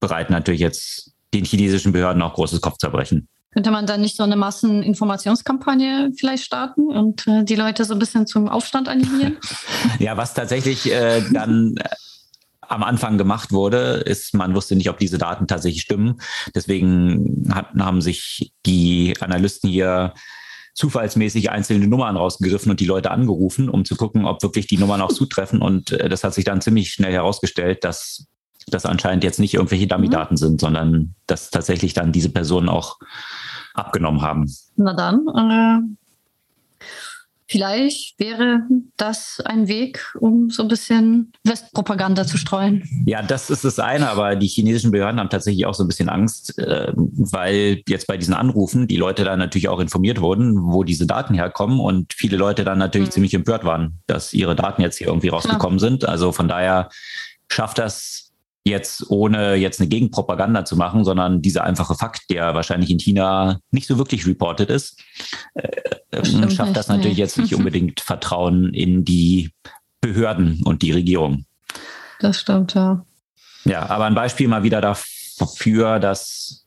bereiten 0.00 0.32
natürlich 0.32 0.60
jetzt 0.60 1.12
den 1.34 1.44
chinesischen 1.44 1.92
Behörden 1.92 2.22
auch 2.22 2.34
großes 2.34 2.60
Kopfzerbrechen. 2.60 3.28
Könnte 3.52 3.72
man 3.72 3.86
dann 3.86 4.00
nicht 4.00 4.16
so 4.16 4.22
eine 4.22 4.36
Masseninformationskampagne 4.36 6.12
vielleicht 6.16 6.44
starten 6.44 6.86
und 6.86 7.26
äh, 7.26 7.44
die 7.44 7.56
Leute 7.56 7.84
so 7.84 7.94
ein 7.94 7.98
bisschen 7.98 8.26
zum 8.26 8.48
Aufstand 8.48 8.88
animieren? 8.88 9.38
ja, 9.98 10.16
was 10.16 10.34
tatsächlich 10.34 10.90
äh, 10.92 11.22
dann 11.32 11.74
am 12.60 12.84
Anfang 12.84 13.18
gemacht 13.18 13.50
wurde, 13.50 14.04
ist, 14.06 14.34
man 14.34 14.54
wusste 14.54 14.76
nicht, 14.76 14.88
ob 14.88 14.98
diese 14.98 15.18
Daten 15.18 15.48
tatsächlich 15.48 15.82
stimmen. 15.82 16.20
Deswegen 16.54 17.50
hat, 17.52 17.70
haben 17.76 18.00
sich 18.00 18.52
die 18.64 19.14
Analysten 19.18 19.68
hier 19.68 20.14
zufallsmäßig 20.74 21.50
einzelne 21.50 21.88
Nummern 21.88 22.16
rausgegriffen 22.16 22.70
und 22.70 22.78
die 22.78 22.86
Leute 22.86 23.10
angerufen, 23.10 23.68
um 23.68 23.84
zu 23.84 23.96
gucken, 23.96 24.24
ob 24.24 24.42
wirklich 24.44 24.68
die 24.68 24.78
Nummern 24.78 25.00
auch 25.00 25.12
zutreffen. 25.12 25.60
Und 25.60 25.90
äh, 25.90 26.08
das 26.08 26.22
hat 26.22 26.34
sich 26.34 26.44
dann 26.44 26.60
ziemlich 26.60 26.92
schnell 26.92 27.12
herausgestellt, 27.12 27.82
dass 27.82 28.26
das 28.70 28.86
anscheinend 28.86 29.24
jetzt 29.24 29.40
nicht 29.40 29.54
irgendwelche 29.54 29.86
Dummy-Daten 29.86 30.34
mhm. 30.34 30.38
sind, 30.38 30.60
sondern 30.60 31.14
dass 31.26 31.50
tatsächlich 31.50 31.94
dann 31.94 32.12
diese 32.12 32.30
Personen 32.30 32.68
auch 32.68 32.98
abgenommen 33.74 34.22
haben. 34.22 34.50
Na 34.76 34.94
dann, 34.94 35.26
äh, 35.28 35.96
Vielleicht 37.50 38.20
wäre 38.20 38.60
das 38.96 39.42
ein 39.44 39.66
Weg, 39.66 40.14
um 40.20 40.50
so 40.50 40.62
ein 40.62 40.68
bisschen 40.68 41.32
Westpropaganda 41.42 42.24
zu 42.24 42.36
streuen. 42.36 42.84
Ja, 43.06 43.22
das 43.22 43.50
ist 43.50 43.64
das 43.64 43.80
eine, 43.80 44.08
aber 44.08 44.36
die 44.36 44.46
chinesischen 44.46 44.92
Behörden 44.92 45.18
haben 45.18 45.30
tatsächlich 45.30 45.66
auch 45.66 45.74
so 45.74 45.82
ein 45.82 45.88
bisschen 45.88 46.08
Angst, 46.08 46.56
äh, 46.60 46.92
weil 46.94 47.82
jetzt 47.88 48.06
bei 48.06 48.16
diesen 48.16 48.34
Anrufen 48.34 48.86
die 48.86 48.98
Leute 48.98 49.24
dann 49.24 49.40
natürlich 49.40 49.68
auch 49.68 49.80
informiert 49.80 50.20
wurden, 50.20 50.62
wo 50.62 50.84
diese 50.84 51.08
Daten 51.08 51.34
herkommen 51.34 51.80
und 51.80 52.12
viele 52.12 52.36
Leute 52.36 52.62
dann 52.62 52.78
natürlich 52.78 53.08
mhm. 53.08 53.12
ziemlich 53.14 53.34
empört 53.34 53.64
waren, 53.64 53.98
dass 54.06 54.32
ihre 54.32 54.54
Daten 54.54 54.82
jetzt 54.82 54.98
hier 54.98 55.08
irgendwie 55.08 55.28
rausgekommen 55.28 55.80
Klar. 55.80 55.90
sind. 55.90 56.04
Also 56.04 56.30
von 56.30 56.46
daher 56.46 56.88
schafft 57.50 57.78
das 57.78 58.29
jetzt 58.64 59.10
ohne 59.10 59.54
jetzt 59.54 59.80
eine 59.80 59.88
Gegenpropaganda 59.88 60.64
zu 60.64 60.76
machen, 60.76 61.04
sondern 61.04 61.42
dieser 61.42 61.64
einfache 61.64 61.94
Fakt, 61.94 62.30
der 62.30 62.54
wahrscheinlich 62.54 62.90
in 62.90 62.98
China 62.98 63.60
nicht 63.70 63.86
so 63.86 63.98
wirklich 63.98 64.26
reported 64.26 64.70
ist, 64.70 65.00
äh, 65.54 66.50
schafft 66.50 66.76
das 66.76 66.88
natürlich 66.88 67.16
nee. 67.16 67.22
jetzt 67.22 67.38
nicht 67.38 67.54
unbedingt 67.56 68.00
Vertrauen 68.00 68.74
in 68.74 69.04
die 69.04 69.50
Behörden 70.00 70.62
und 70.64 70.82
die 70.82 70.92
Regierung. 70.92 71.44
Das 72.20 72.40
stimmt, 72.40 72.74
ja. 72.74 73.04
Ja, 73.64 73.88
aber 73.88 74.04
ein 74.04 74.14
Beispiel 74.14 74.48
mal 74.48 74.62
wieder 74.62 74.80
dafür, 74.80 75.98
dass 75.98 76.59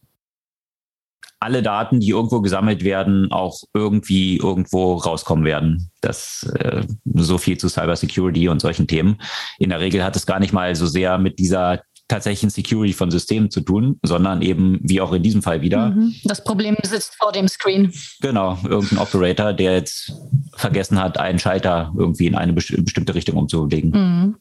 alle 1.44 1.62
Daten, 1.62 2.00
die 2.00 2.10
irgendwo 2.10 2.42
gesammelt 2.42 2.84
werden, 2.84 3.32
auch 3.32 3.62
irgendwie 3.74 4.38
irgendwo 4.38 4.96
rauskommen 4.96 5.46
werden. 5.46 5.92
Das 6.02 6.44
äh, 6.58 6.84
so 7.14 7.38
viel 7.38 7.58
zu 7.58 7.70
Cybersecurity 7.70 8.48
und 8.50 8.62
solchen 8.62 8.88
Themen. 8.88 9.22
In 9.60 9.70
der 9.70 9.80
Regel 9.80 10.04
hat 10.04 10.16
es 10.16 10.26
gar 10.26 10.40
nicht 10.40 10.54
mal 10.54 10.76
so 10.76 10.86
sehr 10.86 11.18
mit 11.18 11.40
dieser 11.40 11.82
tatsächlichen 12.08 12.50
Security 12.50 12.94
von 12.94 13.12
Systemen 13.12 13.50
zu 13.50 13.62
tun, 13.62 14.00
sondern 14.04 14.42
eben 14.42 14.80
wie 14.84 15.02
auch 15.02 15.14
in 15.14 15.24
diesem 15.24 15.42
Fall 15.42 15.62
wieder. 15.62 15.92
Mhm. 15.92 16.16
Das 16.26 16.44
Problem 16.44 16.76
sitzt 16.84 17.16
vor 17.16 17.32
dem 17.32 17.48
Screen. 17.48 17.94
Genau, 18.22 18.58
irgendein 18.68 19.00
Operator, 19.00 19.54
der 19.54 19.74
jetzt 19.74 20.14
vergessen 20.56 21.02
hat, 21.02 21.18
einen 21.18 21.40
Schalter 21.40 21.94
irgendwie 21.98 22.28
in 22.28 22.36
eine 22.36 22.54
bestimmte 22.54 23.16
Richtung 23.16 23.38
umzulegen. 23.38 23.92
Mhm. 23.92 24.36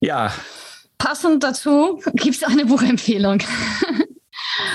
Ja. 0.00 0.32
Passend 0.98 1.42
dazu 1.44 2.00
gibt 2.14 2.36
es 2.36 2.42
eine 2.42 2.66
Buchempfehlung. 2.66 3.42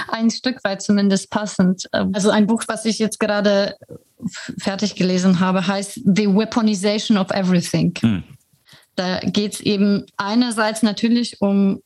ein 0.09 0.29
Stück 0.29 0.63
weit 0.63 0.81
zumindest 0.81 1.29
passend. 1.29 1.87
Also 1.91 2.29
ein 2.29 2.47
Buch, 2.47 2.63
was 2.67 2.85
ich 2.85 2.99
jetzt 2.99 3.19
gerade 3.19 3.75
fertig 4.57 4.95
gelesen 4.95 5.39
habe, 5.39 5.67
heißt 5.67 6.01
The 6.03 6.27
Weaponization 6.27 7.17
of 7.17 7.29
Everything. 7.31 7.93
Hm. 7.99 8.23
Da 8.95 9.19
geht 9.19 9.53
es 9.53 9.59
eben 9.59 10.05
einerseits 10.17 10.81
natürlich 10.81 11.41
um 11.41 11.81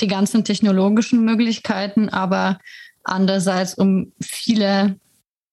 die 0.00 0.06
ganzen 0.06 0.44
technologischen 0.44 1.24
Möglichkeiten, 1.24 2.08
aber 2.08 2.58
andererseits 3.02 3.74
um 3.74 4.12
viele 4.20 4.96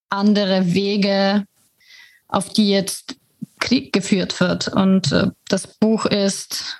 andere 0.09 0.73
Wege, 0.73 1.45
auf 2.27 2.49
die 2.49 2.69
jetzt 2.69 3.15
Krieg 3.59 3.93
geführt 3.93 4.39
wird. 4.39 4.67
Und 4.67 5.11
äh, 5.11 5.27
das 5.47 5.67
Buch 5.67 6.05
ist, 6.05 6.77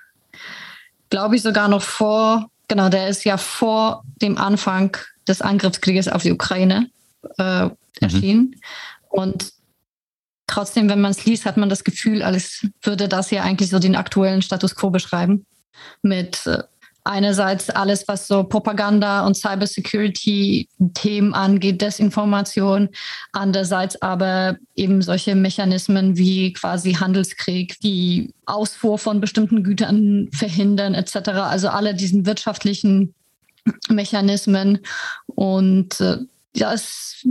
glaube 1.10 1.36
ich, 1.36 1.42
sogar 1.42 1.68
noch 1.68 1.82
vor 1.82 2.50
Genau, 2.68 2.90
der 2.90 3.10
ist 3.10 3.24
ja 3.26 3.38
vor 3.38 4.04
dem 4.22 4.38
Anfang 4.38 4.98
des 5.28 5.42
Angriffskrieges 5.42 6.08
auf 6.08 6.24
die 6.24 6.32
Ukraine 6.32 6.90
äh, 7.38 7.70
erschienen. 8.02 8.42
Mhm. 8.42 8.56
Und 9.10 9.54
trotzdem, 10.48 10.90
wenn 10.90 11.02
man 11.02 11.12
es 11.12 11.26
liest, 11.26 11.46
hat 11.46 11.58
man 11.58 11.70
das 11.70 11.84
Gefühl, 11.84 12.22
als 12.22 12.66
würde 12.82 13.08
das 13.08 13.32
ja 13.32 13.44
eigentlich 13.44 13.70
so 13.70 13.80
den 13.80 13.96
aktuellen 13.96 14.42
Status 14.42 14.76
quo 14.76 14.90
beschreiben. 14.90 15.46
Mit 16.02 16.46
äh, 16.48 16.64
einerseits 17.06 17.70
alles, 17.70 18.08
was 18.08 18.28
so 18.28 18.44
Propaganda 18.44 19.26
und 19.26 19.36
Cybersecurity-Themen 19.36 21.34
angeht, 21.34 21.82
Desinformation, 21.82 22.90
andererseits 23.32 24.02
aber 24.02 24.58
eben 24.76 25.02
solche 25.02 25.36
Mechanismen 25.36 26.18
wie 26.18 26.52
quasi 26.54 26.94
Handelskrieg, 26.94 27.80
die 27.80 28.34
Ausfuhr 28.46 28.98
von 28.98 29.22
bestimmten 29.22 29.64
Gütern 29.64 30.30
verhindern 30.34 30.96
etc. 30.96 31.30
Also 31.30 31.70
alle 31.70 31.94
diesen 31.94 32.26
wirtschaftlichen 32.26 33.14
Mechanismen 33.90 34.80
und 35.28 36.02
äh, 36.02 36.18
das 36.54 37.26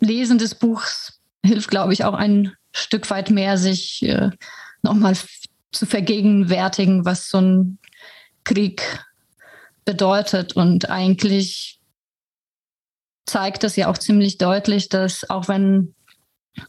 Lesen 0.00 0.38
des 0.38 0.54
Buchs 0.54 1.20
hilft, 1.44 1.70
glaube 1.70 1.92
ich, 1.92 2.04
auch 2.04 2.14
ein 2.14 2.54
Stück 2.72 3.08
weit 3.10 3.30
mehr, 3.30 3.56
sich 3.56 4.02
äh, 4.02 4.30
nochmal 4.82 5.16
zu 5.72 5.86
vergegenwärtigen, 5.86 7.04
was 7.04 7.28
so 7.28 7.38
ein 7.40 7.78
Krieg 8.44 8.82
bedeutet. 9.84 10.54
Und 10.54 10.90
eigentlich 10.90 11.80
zeigt 13.26 13.62
das 13.62 13.76
ja 13.76 13.88
auch 13.88 13.98
ziemlich 13.98 14.38
deutlich, 14.38 14.88
dass 14.88 15.28
auch 15.28 15.48
wenn 15.48 15.94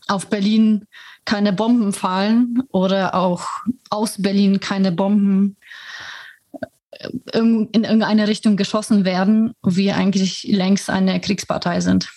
auf 0.08 0.28
Berlin 0.28 0.86
keine 1.26 1.54
Bomben 1.54 1.94
fallen 1.94 2.64
oder 2.72 3.16
auch 3.16 3.48
aus 3.90 4.22
Berlin 4.22 4.60
keine 4.60 4.92
Bomben 4.92 5.58
äh, 6.52 7.08
in 7.34 7.70
irgendeine 7.74 8.28
Richtung 8.28 8.58
geschossen 8.58 9.06
werden, 9.06 9.54
wir 9.64 9.96
eigentlich 9.96 10.44
längst 10.44 10.90
eine 10.90 11.20
Kriegspartei 11.20 11.82
sind. 11.82 12.12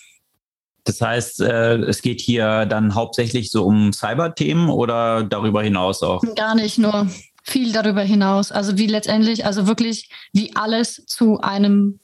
Das 0.85 1.01
heißt, 1.01 1.41
äh, 1.41 1.77
es 1.77 2.03
geht 2.03 2.21
hier 2.21 2.67
dann 2.67 2.95
hauptsächlich 2.95 3.51
so 3.51 3.65
um 3.65 3.93
Cyberthemen 3.93 4.69
oder 4.69 5.25
darüber 5.25 5.63
hinaus 5.63 6.03
auch? 6.03 6.23
Gar 6.37 6.55
nicht 6.55 6.79
nur 6.79 7.09
viel 7.45 7.73
darüber 7.73 8.03
hinaus. 8.03 8.51
Also 8.51 8.77
wie 8.79 8.87
letztendlich, 8.87 9.47
also 9.47 9.67
wirklich, 9.67 10.11
wie 10.33 10.55
alles 10.57 11.05
zu 11.07 11.41
einem 11.41 12.01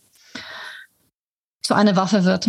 zu 1.62 1.74
einer 1.74 1.95
Waffe 1.95 2.24
wird. 2.24 2.49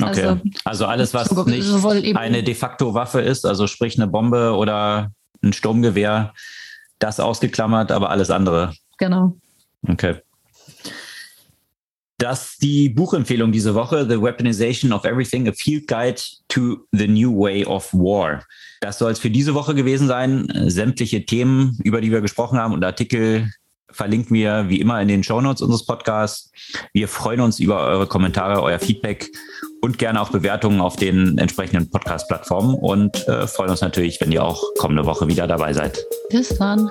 Okay. 0.00 0.04
Also, 0.04 0.40
also 0.64 0.86
alles, 0.86 1.14
was 1.14 1.30
nicht 1.46 2.16
eine 2.16 2.42
de 2.44 2.54
facto 2.54 2.94
Waffe 2.94 3.20
ist, 3.20 3.44
also 3.44 3.66
sprich 3.66 3.98
eine 3.98 4.06
Bombe 4.06 4.54
oder 4.54 5.10
ein 5.42 5.52
Sturmgewehr, 5.52 6.32
das 7.00 7.18
ausgeklammert, 7.18 7.90
aber 7.90 8.10
alles 8.10 8.30
andere. 8.30 8.72
Genau. 8.98 9.36
Okay. 9.88 10.16
Das 12.18 12.50
ist 12.50 12.62
die 12.62 12.90
Buchempfehlung 12.90 13.50
diese 13.50 13.74
Woche, 13.74 14.06
The 14.08 14.20
Weaponization 14.20 14.92
of 14.92 15.04
Everything, 15.04 15.48
a 15.48 15.52
Field 15.52 15.88
Guide 15.88 16.20
to 16.48 16.86
the 16.92 17.08
New 17.08 17.34
Way 17.36 17.64
of 17.64 17.92
War. 17.94 18.44
Das 18.80 18.98
soll 18.98 19.12
es 19.12 19.18
für 19.18 19.30
diese 19.30 19.54
Woche 19.54 19.74
gewesen 19.74 20.08
sein. 20.08 20.48
Sämtliche 20.66 21.26
Themen, 21.26 21.78
über 21.84 22.00
die 22.00 22.10
wir 22.10 22.22
gesprochen 22.22 22.58
haben 22.58 22.72
und 22.72 22.82
Artikel 22.82 23.50
verlinken 23.92 24.34
wir 24.34 24.68
wie 24.68 24.80
immer 24.80 25.00
in 25.02 25.08
den 25.08 25.22
Shownotes 25.22 25.62
unseres 25.62 25.84
Podcasts. 25.84 26.50
Wir 26.92 27.08
freuen 27.08 27.40
uns 27.40 27.58
über 27.60 27.80
eure 27.86 28.06
Kommentare, 28.06 28.62
euer 28.62 28.78
Feedback 28.78 29.28
und 29.82 29.98
gerne 29.98 30.20
auch 30.20 30.30
Bewertungen 30.30 30.80
auf 30.80 30.96
den 30.96 31.38
entsprechenden 31.38 31.90
Podcast-Plattformen 31.90 32.74
und 32.74 33.26
äh, 33.28 33.46
freuen 33.46 33.70
uns 33.70 33.80
natürlich, 33.80 34.20
wenn 34.20 34.32
ihr 34.32 34.44
auch 34.44 34.62
kommende 34.78 35.04
Woche 35.06 35.28
wieder 35.28 35.46
dabei 35.46 35.72
seid. 35.72 35.98
Bis 36.30 36.50
dann. 36.50 36.88